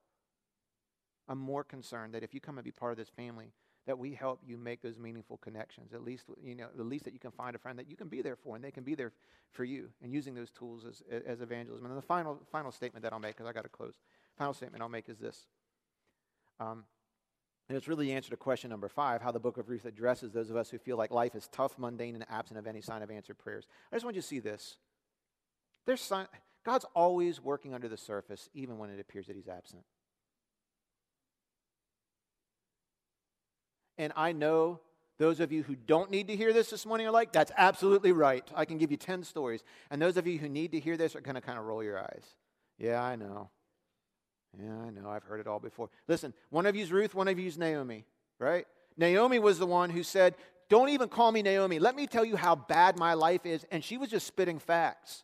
I'm 1.28 1.40
more 1.40 1.64
concerned 1.64 2.14
that 2.14 2.24
if 2.24 2.34
you 2.34 2.42
come 2.42 2.58
and 2.58 2.66
be 2.66 2.72
part 2.72 2.92
of 2.92 2.98
this 2.98 3.10
family, 3.10 3.54
that 3.88 3.98
we 3.98 4.14
help 4.14 4.42
you 4.46 4.58
make 4.58 4.82
those 4.82 5.00
meaningful 5.00 5.38
connections. 5.38 5.94
At 5.94 6.04
least, 6.04 6.26
you 6.44 6.56
know, 6.56 6.68
the 6.76 6.84
least 6.84 7.06
that 7.06 7.14
you 7.14 7.20
can 7.20 7.32
find 7.32 7.56
a 7.56 7.60
friend 7.60 7.80
that 7.80 7.90
you 7.90 7.96
can 7.96 8.08
be 8.08 8.22
there 8.22 8.36
for, 8.36 8.56
and 8.56 8.64
they 8.64 8.72
can 8.72 8.84
be 8.84 8.94
there 8.94 9.14
for 9.52 9.64
you, 9.64 9.90
and 10.04 10.14
using 10.14 10.36
those 10.36 10.52
tools 10.52 10.86
as, 10.86 11.02
as 11.26 11.42
evangelism. 11.42 11.86
And 11.86 11.98
the 11.98 12.02
final, 12.02 12.40
final 12.52 12.72
statement 12.72 13.04
that 13.04 13.14
I'll 13.14 13.20
make, 13.20 13.38
because 13.38 13.50
I 13.50 13.54
got 13.54 13.64
to 13.64 13.70
close. 13.70 13.94
Final 14.38 14.54
statement 14.54 14.84
I'll 14.84 14.90
make 14.90 15.10
is 15.10 15.18
this. 15.18 15.48
Um, 16.60 16.84
and 17.68 17.78
it's 17.78 17.88
really 17.88 18.08
the 18.08 18.14
answer 18.14 18.32
to 18.32 18.38
question 18.38 18.70
number 18.72 18.90
five 18.90 19.22
how 19.22 19.32
the 19.32 19.40
book 19.40 19.58
of 19.58 19.70
Ruth 19.70 19.86
addresses 19.86 20.32
those 20.32 20.50
of 20.50 20.56
us 20.56 20.70
who 20.70 20.78
feel 20.78 20.98
like 20.98 21.12
life 21.12 21.36
is 21.36 21.48
tough, 21.52 21.78
mundane, 21.78 22.16
and 22.16 22.26
absent 22.30 22.58
of 22.60 22.68
any 22.68 22.82
sign 22.82 23.02
of 23.02 23.12
answered 23.12 23.38
prayers. 23.38 23.66
I 23.92 23.96
just 23.96 24.04
want 24.04 24.16
you 24.16 24.22
to 24.22 24.28
see 24.28 24.40
this. 24.40 24.78
There's 25.86 26.12
God's 26.66 26.86
always 26.96 27.42
working 27.42 27.74
under 27.74 27.88
the 27.88 27.98
surface, 27.98 28.50
even 28.54 28.78
when 28.78 28.90
it 28.90 29.00
appears 29.00 29.28
that 29.28 29.36
He's 29.36 29.48
absent. 29.48 29.84
And 33.98 34.14
I 34.16 34.32
know 34.32 34.80
those 35.18 35.42
of 35.42 35.52
you 35.52 35.64
who 35.64 35.76
don't 35.76 36.10
need 36.10 36.30
to 36.30 36.36
hear 36.36 36.54
this 36.54 36.70
this 36.70 36.86
morning 36.86 37.06
are 37.06 37.12
like, 37.12 37.34
that's 37.34 37.52
absolutely 37.58 38.14
right. 38.14 38.48
I 38.56 38.64
can 38.64 38.78
give 38.78 38.90
you 38.90 38.98
10 38.98 39.24
stories. 39.24 39.64
And 39.92 40.02
those 40.02 40.16
of 40.16 40.26
you 40.26 40.40
who 40.40 40.48
need 40.48 40.72
to 40.72 40.80
hear 40.80 40.96
this 40.96 41.16
are 41.16 41.22
going 41.22 41.36
to 41.36 41.42
kind 41.42 41.60
of 41.60 41.66
roll 41.66 41.84
your 41.84 42.00
eyes. 42.00 42.24
Yeah, 42.78 43.04
I 43.04 43.18
know. 43.18 43.50
Yeah, 44.58 44.80
I 44.88 44.90
know. 44.90 45.10
I've 45.10 45.24
heard 45.24 45.42
it 45.42 45.48
all 45.48 45.60
before. 45.60 45.90
Listen, 46.08 46.34
one 46.50 46.66
of 46.66 46.76
you's 46.76 46.92
Ruth, 46.92 47.14
one 47.14 47.28
of 47.28 47.38
you's 47.38 47.58
Naomi, 47.58 48.06
right? 48.40 48.66
Naomi 48.98 49.40
was 49.40 49.60
the 49.60 49.68
one 49.68 49.90
who 49.90 50.04
said, 50.04 50.36
Don't 50.70 50.90
even 50.90 51.10
call 51.10 51.32
me 51.34 51.42
Naomi. 51.42 51.80
Let 51.80 51.96
me 51.96 52.08
tell 52.08 52.24
you 52.24 52.38
how 52.38 52.56
bad 52.56 52.98
my 52.98 53.14
life 53.14 53.46
is. 53.46 53.66
And 53.72 53.84
she 53.84 53.98
was 53.98 54.10
just 54.10 54.26
spitting 54.26 54.60
facts. 54.60 55.24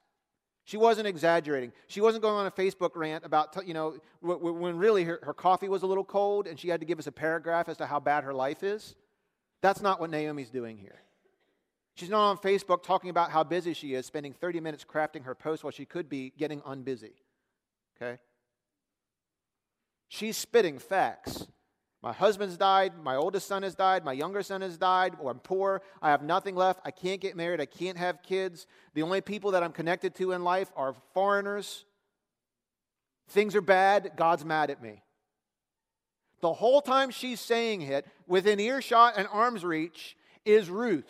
She 0.65 0.77
wasn't 0.77 1.07
exaggerating. 1.07 1.71
She 1.87 2.01
wasn't 2.01 2.23
going 2.23 2.35
on 2.35 2.47
a 2.47 2.51
Facebook 2.51 2.95
rant 2.95 3.23
about, 3.23 3.55
you 3.67 3.75
know, 3.75 3.97
when 4.21 4.77
really 4.77 5.03
her, 5.03 5.19
her, 5.21 5.33
coffee 5.33 5.69
was 5.69 5.83
a 5.83 5.87
little 5.87 6.03
cold 6.03 6.47
and 6.47 6.59
she 6.59 6.69
had 6.69 6.79
to 6.79 6.87
give 6.87 6.97
us 6.97 7.05
a 7.05 7.11
paragraph 7.11 7.69
as 7.69 7.77
to 7.77 7.85
how 7.85 7.99
bad 7.99 8.23
her 8.23 8.33
life 8.33 8.63
is. 8.63 8.95
That's 9.61 9.79
not 9.79 9.99
what 9.99 10.09
Naomi's 10.09 10.49
doing 10.49 10.77
here. 10.77 11.01
She's 11.93 12.09
not 12.09 12.29
on 12.29 12.37
Facebook 12.39 12.83
talking 12.83 13.11
about 13.11 13.29
how 13.29 13.43
busy 13.43 13.73
she 13.73 13.93
is, 13.93 14.07
spending 14.07 14.33
30 14.33 14.59
minutes 14.59 14.83
crafting 14.83 15.23
her 15.25 15.35
post 15.35 15.63
while 15.63 15.71
she 15.71 15.85
could 15.85 16.09
be 16.09 16.33
getting 16.35 16.61
unbusy. 16.61 17.13
Okay? 17.95 18.19
She's 20.07 20.35
spitting 20.35 20.79
facts. 20.79 21.45
My 22.05 22.13
husband's 22.13 22.55
died. 22.55 22.93
My 23.01 23.15
oldest 23.15 23.47
son 23.47 23.63
has 23.63 23.73
died. 23.73 24.05
My 24.05 24.13
younger 24.13 24.43
son 24.43 24.61
has 24.61 24.77
died. 24.77 25.15
Or 25.19 25.31
I'm 25.31 25.39
poor. 25.39 25.81
I 26.03 26.11
have 26.11 26.21
nothing 26.21 26.55
left. 26.55 26.81
I 26.85 26.91
can't 26.91 27.19
get 27.19 27.35
married. 27.35 27.59
I 27.59 27.65
can't 27.65 27.97
have 27.97 28.21
kids. 28.21 28.67
The 28.93 29.01
only 29.01 29.21
people 29.21 29.51
that 29.51 29.63
I'm 29.63 29.71
connected 29.71 30.13
to 30.17 30.31
in 30.33 30.43
life 30.43 30.71
are 30.75 30.93
foreigners. 31.15 31.83
Things 33.29 33.55
are 33.55 33.61
bad. 33.61 34.11
God's 34.17 34.45
mad 34.45 34.69
at 34.69 34.83
me. 34.83 35.01
The 36.41 36.53
whole 36.53 36.79
time 36.79 37.09
she's 37.09 37.39
saying 37.39 37.81
it, 37.81 38.05
within 38.27 38.59
earshot 38.59 39.15
and 39.17 39.27
arm's 39.31 39.65
reach, 39.65 40.15
is 40.45 40.69
Ruth. 40.69 41.09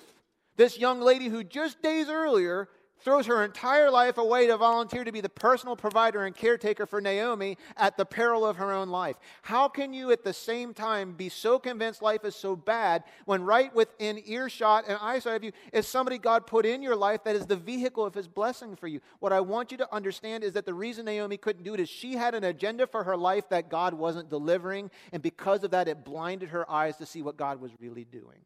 This 0.56 0.80
young 0.80 1.02
lady 1.02 1.28
who 1.28 1.44
just 1.44 1.82
days 1.82 2.08
earlier 2.08 2.70
throws 3.00 3.26
her 3.26 3.44
entire 3.44 3.92
life 3.92 4.18
away 4.18 4.48
to 4.48 4.58
volunteer 4.58 5.04
to 5.04 5.12
be 5.12 5.22
the 5.22 5.30
personal 5.30 5.76
provider 5.76 6.26
and 6.26 6.36
caretaker 6.36 6.86
for 6.86 7.02
Naomi 7.02 7.58
at 7.78 7.98
the 7.98 8.06
peril 8.06 8.46
of 8.46 8.58
her 8.58 8.72
own 8.72 8.90
life. 8.90 9.18
How 9.44 9.68
can 9.68 9.94
you 9.94 10.12
at 10.12 10.24
the 10.24 10.34
same 10.34 10.74
time 10.74 11.14
be 11.14 11.30
so 11.30 11.60
convinced 11.60 12.02
life 12.02 12.26
is 12.26 12.36
so 12.36 12.56
bad 12.56 13.04
when 13.26 13.44
right 13.44 13.74
within 13.76 14.22
earshot 14.26 14.86
and 14.88 14.98
eyesight 15.02 15.36
of 15.36 15.44
you 15.44 15.52
is 15.72 15.88
somebody 15.88 16.18
God 16.18 16.48
put 16.48 16.66
in 16.66 16.82
your 16.82 16.96
life 16.96 17.24
that 17.26 17.36
is 17.36 17.46
the 17.46 17.56
vehicle 17.56 18.06
of 18.06 18.14
his 18.14 18.28
blessing 18.28 18.76
for 18.76 18.88
you? 18.88 19.02
What 19.20 19.34
I 19.34 19.42
want 19.42 19.72
you 19.72 19.78
to 19.78 19.94
understand 19.94 20.44
is 20.44 20.54
that 20.54 20.66
the 20.66 20.74
reason 20.74 21.06
Naomi 21.06 21.38
couldn't 21.38 21.64
do 21.64 21.74
it 21.74 21.80
is 21.80 21.90
she 21.90 22.14
had 22.14 22.34
an 22.36 22.44
agenda 22.44 22.88
for 22.88 23.04
her 23.04 23.18
life 23.18 23.50
that 23.50 23.70
God 23.70 23.94
wasn't 23.94 24.30
delivering, 24.30 24.90
and 25.12 25.22
because 25.22 25.64
of 25.64 25.72
that, 25.72 25.88
it 25.88 26.04
blinded 26.04 26.50
her 26.50 26.70
eyes 26.70 26.98
to 26.98 27.06
see 27.06 27.22
what 27.22 27.38
God 27.38 27.60
was 27.62 27.72
really 27.80 28.06
doing. 28.06 28.40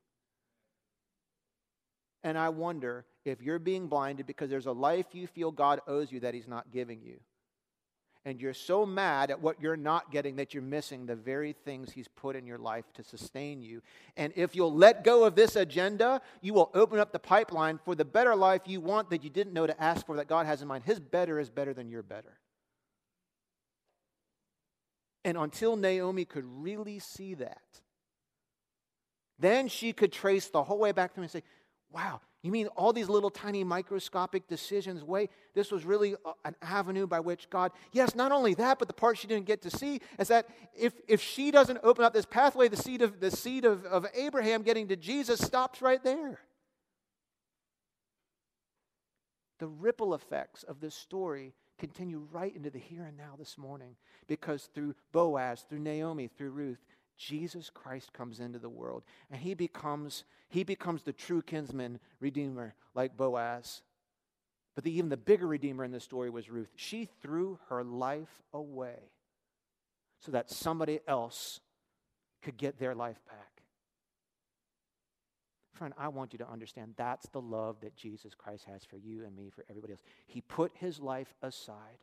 And 2.23 2.37
I 2.37 2.49
wonder 2.49 3.05
if 3.25 3.41
you're 3.41 3.59
being 3.59 3.87
blinded 3.87 4.25
because 4.25 4.49
there's 4.49 4.65
a 4.65 4.71
life 4.71 5.07
you 5.13 5.27
feel 5.27 5.51
God 5.51 5.79
owes 5.87 6.11
you 6.11 6.19
that 6.21 6.33
He's 6.33 6.47
not 6.47 6.71
giving 6.71 7.01
you. 7.01 7.19
And 8.25 8.41
you're 8.41 8.53
so 8.53 8.85
mad 8.85 9.31
at 9.31 9.41
what 9.41 9.61
you're 9.61 9.77
not 9.77 10.11
getting 10.11 10.35
that 10.35 10.53
you're 10.53 10.61
missing 10.61 11.05
the 11.05 11.15
very 11.15 11.53
things 11.53 11.91
He's 11.91 12.09
put 12.09 12.35
in 12.35 12.45
your 12.45 12.57
life 12.57 12.83
to 12.95 13.03
sustain 13.03 13.61
you. 13.61 13.81
And 14.17 14.33
if 14.35 14.55
you'll 14.55 14.73
let 14.73 15.05
go 15.05 15.23
of 15.23 15.35
this 15.35 15.55
agenda, 15.55 16.21
you 16.41 16.53
will 16.53 16.69
open 16.73 16.99
up 16.99 17.13
the 17.13 17.19
pipeline 17.19 17.79
for 17.85 17.95
the 17.95 18.05
better 18.05 18.35
life 18.35 18.63
you 18.65 18.81
want 18.81 19.09
that 19.11 19.23
you 19.23 19.29
didn't 19.29 19.53
know 19.53 19.65
to 19.65 19.81
ask 19.81 20.05
for 20.05 20.17
that 20.17 20.27
God 20.27 20.45
has 20.45 20.61
in 20.61 20.67
mind. 20.67 20.83
His 20.83 20.99
better 20.99 21.39
is 21.39 21.49
better 21.49 21.73
than 21.73 21.89
your 21.89 22.03
better. 22.03 22.37
And 25.23 25.37
until 25.37 25.75
Naomi 25.75 26.25
could 26.25 26.45
really 26.45 26.99
see 26.99 27.35
that, 27.35 27.61
then 29.37 29.69
she 29.69 29.93
could 29.93 30.11
trace 30.11 30.49
the 30.49 30.63
whole 30.63 30.79
way 30.79 30.91
back 30.91 31.15
him 31.15 31.23
and 31.23 31.31
say, 31.31 31.43
wow, 31.91 32.21
You 32.41 32.51
mean 32.51 32.67
all 32.67 32.93
these 32.93 33.09
little 33.09 33.29
tiny 33.29 33.65
microscopic 33.65 34.47
decisions? 34.47 35.03
Wait, 35.03 35.29
this 35.53 35.71
was 35.71 35.83
really 35.83 36.15
an 36.45 36.55
avenue 36.61 37.05
by 37.05 37.19
which 37.19 37.49
God, 37.49 37.71
yes, 37.91 38.15
not 38.15 38.31
only 38.31 38.53
that, 38.53 38.79
but 38.79 38.87
the 38.87 38.93
part 38.93 39.17
she 39.17 39.27
didn't 39.27 39.45
get 39.45 39.61
to 39.63 39.69
see 39.69 39.99
is 40.17 40.29
that 40.29 40.47
if, 40.73 40.93
if 41.07 41.21
she 41.21 41.51
doesn't 41.51 41.79
open 41.83 42.05
up 42.05 42.13
this 42.13 42.25
pathway, 42.25 42.69
the 42.69 42.77
seed 42.77 43.01
of 43.01 43.19
the 43.19 43.29
seed 43.29 43.65
of, 43.65 43.83
of 43.85 44.05
Abraham 44.13 44.61
getting 44.61 44.87
to 44.87 44.95
Jesus 44.95 45.39
stops 45.39 45.81
right 45.81 46.01
there. 46.01 46.39
The 49.59 49.67
ripple 49.67 50.13
effects 50.13 50.63
of 50.63 50.79
this 50.79 50.95
story 50.95 51.53
continue 51.77 52.25
right 52.31 52.55
into 52.55 52.69
the 52.69 52.79
here 52.79 53.03
and 53.03 53.17
now 53.17 53.35
this 53.37 53.57
morning 53.57 53.95
because 54.27 54.69
through 54.73 54.95
Boaz, 55.11 55.65
through 55.67 55.79
Naomi, 55.79 56.27
through 56.27 56.51
Ruth, 56.51 56.85
Jesus 57.19 57.69
Christ 57.69 58.13
comes 58.13 58.39
into 58.39 58.57
the 58.59 58.69
world 58.69 59.03
and 59.29 59.39
he 59.39 59.53
becomes 59.53 60.23
he 60.47 60.63
becomes 60.63 61.03
the 61.03 61.13
true 61.13 61.43
kinsman 61.43 61.99
redeemer 62.19 62.73
like 62.95 63.15
Boaz. 63.15 63.81
But 64.73 64.85
the, 64.85 64.97
even 64.97 65.09
the 65.09 65.17
bigger 65.17 65.45
redeemer 65.45 65.83
in 65.83 65.91
the 65.91 65.99
story 65.99 66.29
was 66.29 66.49
Ruth. 66.49 66.69
She 66.75 67.09
threw 67.21 67.59
her 67.67 67.83
life 67.83 68.41
away 68.53 69.11
so 70.21 70.31
that 70.31 70.49
somebody 70.49 71.01
else 71.07 71.59
could 72.41 72.57
get 72.57 72.79
their 72.79 72.95
life 72.95 73.19
back. 73.27 73.61
Friend, 75.73 75.93
I 75.97 76.07
want 76.07 76.33
you 76.33 76.39
to 76.39 76.49
understand 76.49 76.93
that's 76.97 77.27
the 77.29 77.41
love 77.41 77.81
that 77.81 77.95
Jesus 77.95 78.33
Christ 78.33 78.65
has 78.65 78.83
for 78.85 78.97
you 78.97 79.25
and 79.25 79.35
me, 79.35 79.49
for 79.49 79.65
everybody 79.69 79.93
else. 79.93 80.03
He 80.25 80.41
put 80.41 80.71
his 80.75 80.99
life 80.99 81.33
aside 81.41 81.99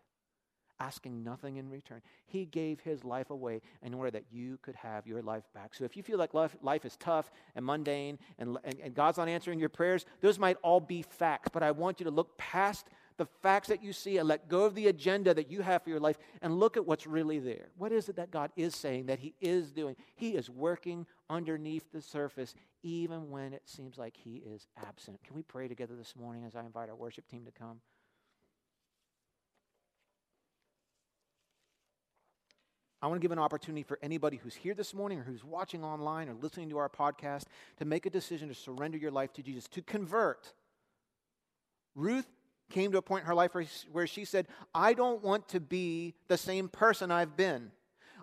asking 0.80 1.22
nothing 1.22 1.56
in 1.56 1.68
return. 1.68 2.00
He 2.26 2.46
gave 2.46 2.80
his 2.80 3.04
life 3.04 3.30
away 3.30 3.60
in 3.82 3.94
order 3.94 4.10
that 4.10 4.24
you 4.30 4.58
could 4.62 4.76
have 4.76 5.06
your 5.06 5.22
life 5.22 5.44
back. 5.54 5.74
So 5.74 5.84
if 5.84 5.96
you 5.96 6.02
feel 6.02 6.18
like 6.18 6.34
life, 6.34 6.56
life 6.62 6.84
is 6.84 6.96
tough 6.96 7.30
and 7.54 7.64
mundane 7.64 8.18
and, 8.38 8.58
and, 8.64 8.76
and 8.82 8.94
God's 8.94 9.18
not 9.18 9.28
answering 9.28 9.58
your 9.58 9.68
prayers, 9.68 10.04
those 10.20 10.38
might 10.38 10.56
all 10.62 10.80
be 10.80 11.02
facts. 11.02 11.48
But 11.52 11.62
I 11.62 11.70
want 11.70 12.00
you 12.00 12.04
to 12.04 12.10
look 12.10 12.36
past 12.36 12.86
the 13.16 13.26
facts 13.42 13.68
that 13.68 13.82
you 13.82 13.92
see 13.92 14.18
and 14.18 14.28
let 14.28 14.48
go 14.48 14.64
of 14.64 14.74
the 14.74 14.88
agenda 14.88 15.32
that 15.34 15.50
you 15.50 15.62
have 15.62 15.82
for 15.82 15.90
your 15.90 16.00
life 16.00 16.18
and 16.42 16.58
look 16.58 16.76
at 16.76 16.86
what's 16.86 17.06
really 17.06 17.38
there. 17.38 17.68
What 17.78 17.92
is 17.92 18.08
it 18.08 18.16
that 18.16 18.30
God 18.30 18.50
is 18.56 18.74
saying, 18.74 19.06
that 19.06 19.18
He 19.18 19.34
is 19.40 19.72
doing? 19.72 19.96
He 20.14 20.30
is 20.30 20.50
working 20.50 21.06
underneath 21.30 21.90
the 21.92 22.02
surface, 22.02 22.54
even 22.82 23.30
when 23.30 23.52
it 23.52 23.62
seems 23.64 23.98
like 23.98 24.16
He 24.16 24.42
is 24.46 24.66
absent. 24.86 25.22
Can 25.24 25.34
we 25.34 25.42
pray 25.42 25.68
together 25.68 25.94
this 25.96 26.14
morning 26.14 26.44
as 26.44 26.54
I 26.54 26.60
invite 26.60 26.88
our 26.88 26.96
worship 26.96 27.26
team 27.28 27.44
to 27.46 27.52
come? 27.52 27.80
I 33.06 33.08
want 33.08 33.20
to 33.20 33.24
give 33.24 33.30
an 33.30 33.38
opportunity 33.38 33.84
for 33.84 34.00
anybody 34.02 34.36
who's 34.36 34.56
here 34.56 34.74
this 34.74 34.92
morning 34.92 35.20
or 35.20 35.22
who's 35.22 35.44
watching 35.44 35.84
online 35.84 36.28
or 36.28 36.34
listening 36.34 36.68
to 36.70 36.78
our 36.78 36.88
podcast 36.88 37.44
to 37.76 37.84
make 37.84 38.04
a 38.04 38.10
decision 38.10 38.48
to 38.48 38.54
surrender 38.54 38.98
your 38.98 39.12
life 39.12 39.32
to 39.34 39.44
Jesus, 39.44 39.68
to 39.68 39.82
convert. 39.82 40.52
Ruth 41.94 42.26
came 42.68 42.90
to 42.90 42.98
a 42.98 43.02
point 43.02 43.22
in 43.22 43.28
her 43.28 43.34
life 43.36 43.52
where 43.92 44.08
she 44.08 44.24
said, 44.24 44.48
I 44.74 44.92
don't 44.92 45.22
want 45.22 45.46
to 45.50 45.60
be 45.60 46.14
the 46.26 46.36
same 46.36 46.68
person 46.68 47.12
I've 47.12 47.36
been. 47.36 47.70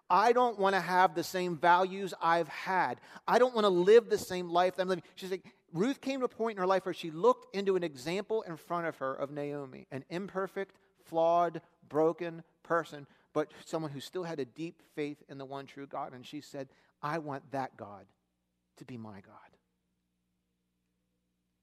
I 0.09 0.33
don't 0.33 0.59
want 0.59 0.75
to 0.75 0.81
have 0.81 1.15
the 1.15 1.23
same 1.23 1.55
values 1.55 2.13
I've 2.21 2.49
had. 2.49 2.99
I 3.25 3.39
don't 3.39 3.55
want 3.55 3.63
to 3.63 3.69
live 3.69 4.09
the 4.09 4.17
same 4.17 4.49
life 4.49 4.75
that 4.75 4.81
I'm 4.81 4.89
living. 4.89 5.05
She's 5.15 5.31
like, 5.31 5.45
Ruth 5.71 6.01
came 6.01 6.19
to 6.19 6.25
a 6.25 6.27
point 6.27 6.57
in 6.57 6.61
her 6.61 6.67
life 6.67 6.83
where 6.83 6.93
she 6.93 7.09
looked 7.09 7.55
into 7.55 7.77
an 7.77 7.85
example 7.85 8.41
in 8.41 8.57
front 8.57 8.85
of 8.85 8.97
her 8.97 9.13
of 9.13 9.31
Naomi, 9.31 9.87
an 9.91 10.03
imperfect, 10.09 10.75
flawed, 11.13 11.61
broken 11.87 12.43
person 12.63 13.05
but 13.33 13.51
someone 13.65 13.91
who 13.91 13.99
still 13.99 14.23
had 14.23 14.39
a 14.39 14.45
deep 14.45 14.81
faith 14.95 15.17
in 15.27 15.37
the 15.37 15.45
one 15.45 15.65
true 15.65 15.87
God. 15.87 16.13
And 16.13 16.25
she 16.25 16.39
said, 16.39 16.69
I 17.01 17.17
want 17.17 17.51
that 17.51 17.75
God 17.75 18.05
to 18.77 18.85
be 18.85 18.97
my 18.97 19.21
God. 19.21 19.35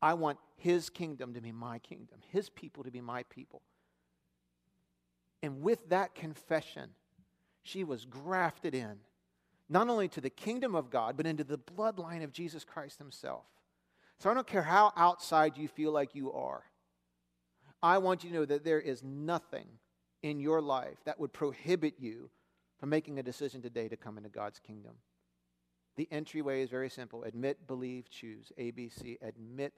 I 0.02 0.14
want 0.14 0.38
his 0.56 0.90
kingdom 0.90 1.34
to 1.34 1.40
be 1.40 1.52
my 1.52 1.78
kingdom, 1.78 2.18
his 2.28 2.50
people 2.50 2.84
to 2.84 2.90
be 2.90 3.00
my 3.00 3.22
people. 3.24 3.62
And 5.42 5.62
with 5.62 5.88
that 5.90 6.14
confession, 6.14 6.90
she 7.62 7.84
was 7.84 8.04
grafted 8.04 8.74
in, 8.74 8.96
not 9.68 9.88
only 9.88 10.08
to 10.08 10.20
the 10.20 10.30
kingdom 10.30 10.74
of 10.74 10.90
God, 10.90 11.16
but 11.16 11.26
into 11.26 11.44
the 11.44 11.58
bloodline 11.58 12.24
of 12.24 12.32
Jesus 12.32 12.64
Christ 12.64 12.98
himself. 12.98 13.44
So 14.18 14.30
I 14.30 14.34
don't 14.34 14.46
care 14.46 14.62
how 14.62 14.92
outside 14.96 15.56
you 15.56 15.68
feel 15.68 15.92
like 15.92 16.14
you 16.14 16.32
are. 16.32 16.62
I 17.82 17.98
want 17.98 18.24
you 18.24 18.30
to 18.30 18.36
know 18.36 18.44
that 18.44 18.64
there 18.64 18.80
is 18.80 19.02
nothing 19.02 19.66
in 20.22 20.40
your 20.40 20.60
life 20.60 20.98
that 21.04 21.18
would 21.18 21.32
prohibit 21.32 21.94
you 21.98 22.30
from 22.78 22.90
making 22.90 23.18
a 23.18 23.22
decision 23.22 23.62
today 23.62 23.88
to 23.88 23.96
come 23.96 24.16
into 24.16 24.28
God's 24.28 24.58
kingdom. 24.58 24.92
The 25.96 26.08
entryway 26.10 26.62
is 26.62 26.70
very 26.70 26.90
simple 26.90 27.24
admit, 27.24 27.66
believe, 27.66 28.08
choose. 28.10 28.52
ABC. 28.58 29.18
Admit 29.22 29.72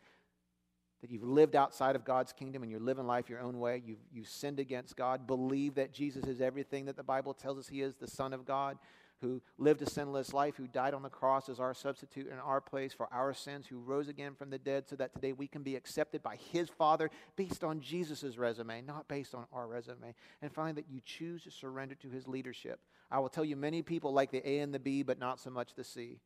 that 1.01 1.11
you've 1.11 1.25
lived 1.25 1.57
outside 1.57 1.97
of 1.97 2.05
God's 2.05 2.33
kingdom 2.33 2.63
and 2.63 2.71
you're 2.71 2.81
living 2.81 3.07
life 3.07 3.29
your 3.29 3.41
own 3.41 3.59
way. 3.59 3.83
You've, 3.85 3.99
you've 4.13 4.29
sinned 4.29 4.61
against 4.61 4.97
God. 4.97 5.27
Believe 5.27 5.75
that 5.75 5.93
Jesus 5.93 6.25
is 6.27 6.41
everything 6.41 6.85
that 6.85 6.97
the 6.97 7.03
Bible 7.03 7.35
tells 7.35 7.59
us 7.59 7.69
He 7.69 7.83
is, 7.83 7.97
the 7.97 8.07
Son 8.07 8.33
of 8.33 8.45
God 8.45 8.79
who 9.23 9.41
lived 9.57 9.81
a 9.81 9.89
sinless 9.89 10.35
life, 10.35 10.57
who 10.57 10.67
died 10.67 10.93
on 10.93 11.03
the 11.03 11.09
cross 11.09 11.49
as 11.49 11.59
our 11.59 11.73
substitute 11.73 12.27
in 12.27 12.39
our 12.39 12.61
place 12.61 12.93
for 12.93 13.09
our 13.11 13.33
sins, 13.33 13.67
who 13.67 13.79
rose 13.79 14.09
again 14.09 14.35
from 14.35 14.51
the 14.51 14.59
dead 14.59 14.87
so 14.87 14.97
that 14.97 15.15
today 15.15 15.33
we 15.33 15.47
can 15.47 15.63
be 15.63 15.77
accepted 15.77 16.23
by 16.23 16.37
his 16.37 16.69
Father 16.69 17.09
based 17.37 17.65
on 17.65 17.81
Jesus' 17.81 18.37
resume, 18.37 18.83
not 18.83 19.09
based 19.09 19.35
on 19.35 19.47
our 19.53 19.67
resume. 19.67 20.15
And 20.43 20.53
finally, 20.53 20.75
that 20.75 20.91
you 20.91 21.01
choose 21.05 21.45
to 21.45 21.51
surrender 21.51 21.95
to 21.95 22.11
his 22.11 22.29
leadership. 22.29 22.81
I 23.11 23.21
will 23.21 23.31
tell 23.31 23.45
you, 23.45 23.57
many 23.57 23.81
people 23.81 24.13
like 24.13 24.31
the 24.31 24.47
A 24.47 24.59
and 24.59 24.75
the 24.75 24.79
B, 24.79 25.03
but 25.03 25.19
not 25.19 25.41
so 25.41 25.51
much 25.51 25.75
the 25.75 25.85
C. 25.85 26.19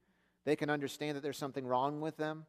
They 0.44 0.56
can 0.56 0.70
understand 0.70 1.16
that 1.16 1.22
there's 1.22 1.38
something 1.38 1.66
wrong 1.66 2.00
with 2.00 2.16
them. 2.16 2.46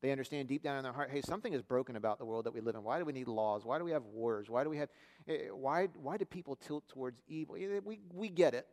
They 0.00 0.10
understand 0.10 0.48
deep 0.48 0.64
down 0.64 0.78
in 0.78 0.82
their 0.82 0.92
heart, 0.92 1.10
hey, 1.12 1.20
something 1.20 1.52
is 1.52 1.62
broken 1.62 1.94
about 1.94 2.18
the 2.18 2.24
world 2.24 2.46
that 2.46 2.52
we 2.52 2.60
live 2.60 2.74
in. 2.74 2.82
Why 2.82 2.98
do 2.98 3.04
we 3.04 3.12
need 3.12 3.28
laws? 3.28 3.64
Why 3.64 3.78
do 3.78 3.84
we 3.84 3.92
have 3.92 4.04
wars? 4.04 4.50
Why 4.50 4.64
do 4.64 4.70
we 4.70 4.78
have, 4.78 4.88
eh, 5.28 5.48
why, 5.52 5.86
why 5.94 6.16
do 6.16 6.24
people 6.24 6.56
tilt 6.56 6.88
towards 6.88 7.20
evil? 7.28 7.54
We, 7.84 8.00
we 8.12 8.28
get 8.28 8.54
it. 8.54 8.66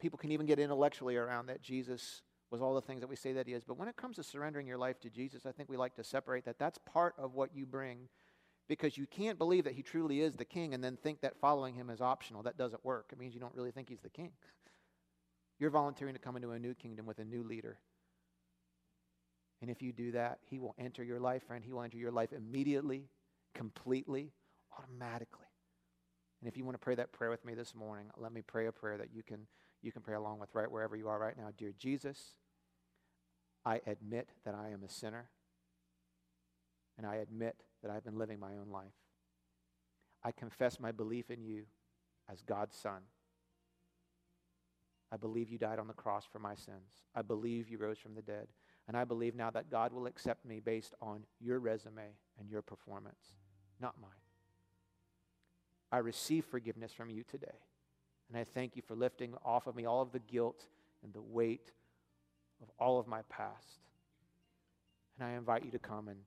People 0.00 0.18
can 0.18 0.30
even 0.32 0.46
get 0.46 0.58
intellectually 0.58 1.16
around 1.16 1.46
that 1.46 1.62
Jesus 1.62 2.22
was 2.50 2.62
all 2.62 2.74
the 2.74 2.80
things 2.80 3.00
that 3.00 3.08
we 3.08 3.16
say 3.16 3.32
that 3.32 3.46
he 3.46 3.54
is. 3.54 3.64
But 3.64 3.78
when 3.78 3.88
it 3.88 3.96
comes 3.96 4.16
to 4.16 4.22
surrendering 4.22 4.66
your 4.66 4.78
life 4.78 5.00
to 5.00 5.10
Jesus, 5.10 5.46
I 5.46 5.52
think 5.52 5.68
we 5.68 5.76
like 5.76 5.96
to 5.96 6.04
separate 6.04 6.44
that. 6.44 6.58
That's 6.58 6.78
part 6.78 7.14
of 7.18 7.34
what 7.34 7.54
you 7.54 7.66
bring 7.66 8.08
because 8.68 8.98
you 8.98 9.06
can't 9.06 9.38
believe 9.38 9.64
that 9.64 9.74
he 9.74 9.82
truly 9.82 10.20
is 10.20 10.34
the 10.34 10.44
king 10.44 10.74
and 10.74 10.82
then 10.82 10.96
think 10.96 11.20
that 11.20 11.40
following 11.40 11.74
him 11.74 11.90
is 11.90 12.00
optional. 12.00 12.42
That 12.42 12.58
doesn't 12.58 12.84
work. 12.84 13.10
It 13.12 13.18
means 13.18 13.34
you 13.34 13.40
don't 13.40 13.54
really 13.54 13.70
think 13.70 13.88
he's 13.88 14.00
the 14.00 14.10
king. 14.10 14.32
You're 15.58 15.70
volunteering 15.70 16.14
to 16.14 16.20
come 16.20 16.36
into 16.36 16.50
a 16.50 16.58
new 16.58 16.74
kingdom 16.74 17.06
with 17.06 17.18
a 17.18 17.24
new 17.24 17.42
leader. 17.42 17.78
And 19.62 19.70
if 19.70 19.80
you 19.80 19.92
do 19.92 20.12
that, 20.12 20.40
he 20.50 20.58
will 20.58 20.74
enter 20.78 21.02
your 21.02 21.18
life, 21.18 21.44
friend. 21.44 21.64
He 21.64 21.72
will 21.72 21.82
enter 21.82 21.96
your 21.96 22.10
life 22.10 22.32
immediately, 22.32 23.08
completely, 23.54 24.32
automatically. 24.78 25.46
And 26.40 26.48
if 26.48 26.56
you 26.58 26.64
want 26.64 26.74
to 26.74 26.84
pray 26.84 26.94
that 26.96 27.12
prayer 27.12 27.30
with 27.30 27.44
me 27.44 27.54
this 27.54 27.74
morning, 27.74 28.10
let 28.18 28.32
me 28.32 28.42
pray 28.42 28.66
a 28.66 28.72
prayer 28.72 28.98
that 28.98 29.14
you 29.14 29.22
can 29.22 29.46
you 29.86 29.92
can 29.92 30.02
pray 30.02 30.14
along 30.14 30.40
with 30.40 30.50
right 30.52 30.70
wherever 30.70 30.96
you 30.96 31.08
are 31.08 31.18
right 31.18 31.36
now. 31.38 31.48
Dear 31.56 31.72
Jesus, 31.78 32.34
I 33.64 33.80
admit 33.86 34.28
that 34.44 34.54
I 34.54 34.70
am 34.70 34.82
a 34.82 34.90
sinner, 34.90 35.30
and 36.98 37.06
I 37.06 37.16
admit 37.16 37.56
that 37.82 37.90
I've 37.90 38.04
been 38.04 38.18
living 38.18 38.40
my 38.40 38.52
own 38.60 38.70
life. 38.70 38.92
I 40.24 40.32
confess 40.32 40.80
my 40.80 40.92
belief 40.92 41.30
in 41.30 41.42
you 41.42 41.64
as 42.30 42.42
God's 42.42 42.76
Son. 42.76 43.02
I 45.12 45.16
believe 45.16 45.48
you 45.48 45.58
died 45.58 45.78
on 45.78 45.86
the 45.86 45.94
cross 45.94 46.24
for 46.30 46.40
my 46.40 46.56
sins. 46.56 47.04
I 47.14 47.22
believe 47.22 47.68
you 47.68 47.78
rose 47.78 47.98
from 47.98 48.14
the 48.14 48.22
dead. 48.22 48.48
And 48.88 48.96
I 48.96 49.04
believe 49.04 49.36
now 49.36 49.50
that 49.50 49.70
God 49.70 49.92
will 49.92 50.06
accept 50.06 50.44
me 50.44 50.60
based 50.60 50.94
on 51.00 51.24
your 51.40 51.60
resume 51.60 52.16
and 52.38 52.50
your 52.50 52.62
performance, 52.62 53.34
not 53.80 54.00
mine. 54.00 54.10
I 55.92 55.98
receive 55.98 56.44
forgiveness 56.44 56.92
from 56.92 57.08
you 57.08 57.22
today. 57.22 57.58
And 58.28 58.38
I 58.38 58.44
thank 58.44 58.76
you 58.76 58.82
for 58.86 58.94
lifting 58.94 59.34
off 59.44 59.66
of 59.66 59.76
me 59.76 59.86
all 59.86 60.02
of 60.02 60.12
the 60.12 60.18
guilt 60.18 60.64
and 61.04 61.12
the 61.12 61.22
weight 61.22 61.70
of 62.62 62.68
all 62.78 62.98
of 62.98 63.06
my 63.06 63.22
past. 63.28 63.80
And 65.18 65.28
I 65.28 65.32
invite 65.32 65.64
you 65.64 65.70
to 65.70 65.78
come 65.78 66.08
and 66.08 66.18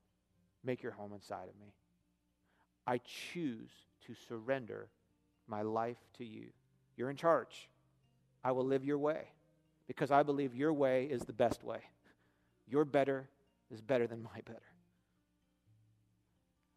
make 0.64 0.82
your 0.82 0.92
home 0.92 1.14
inside 1.14 1.48
of 1.50 1.60
me. 1.60 1.74
I 2.88 3.00
choose 3.34 3.70
to 4.08 4.16
surrender 4.28 4.88
my 5.48 5.62
life 5.62 5.98
to 6.18 6.26
you. 6.26 6.48
You're 6.96 7.10
in 7.10 7.16
charge. 7.16 7.70
I 8.44 8.52
will 8.52 8.66
live 8.66 8.84
your 8.86 8.98
way 8.98 9.28
because 9.88 10.12
I 10.12 10.24
believe 10.24 10.56
your 10.56 10.74
way 10.74 11.06
is 11.06 11.22
the 11.22 11.34
best 11.34 11.64
way. 11.64 11.80
Your 12.68 12.86
better 12.86 13.28
is 13.72 13.82
better 13.82 14.08
than 14.08 14.24
my 14.24 14.42
better. 14.46 14.62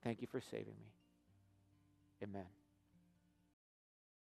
Thank 0.02 0.20
you 0.20 0.26
for 0.26 0.40
saving 0.40 0.74
me. 0.80 0.92
Amen. 2.22 2.61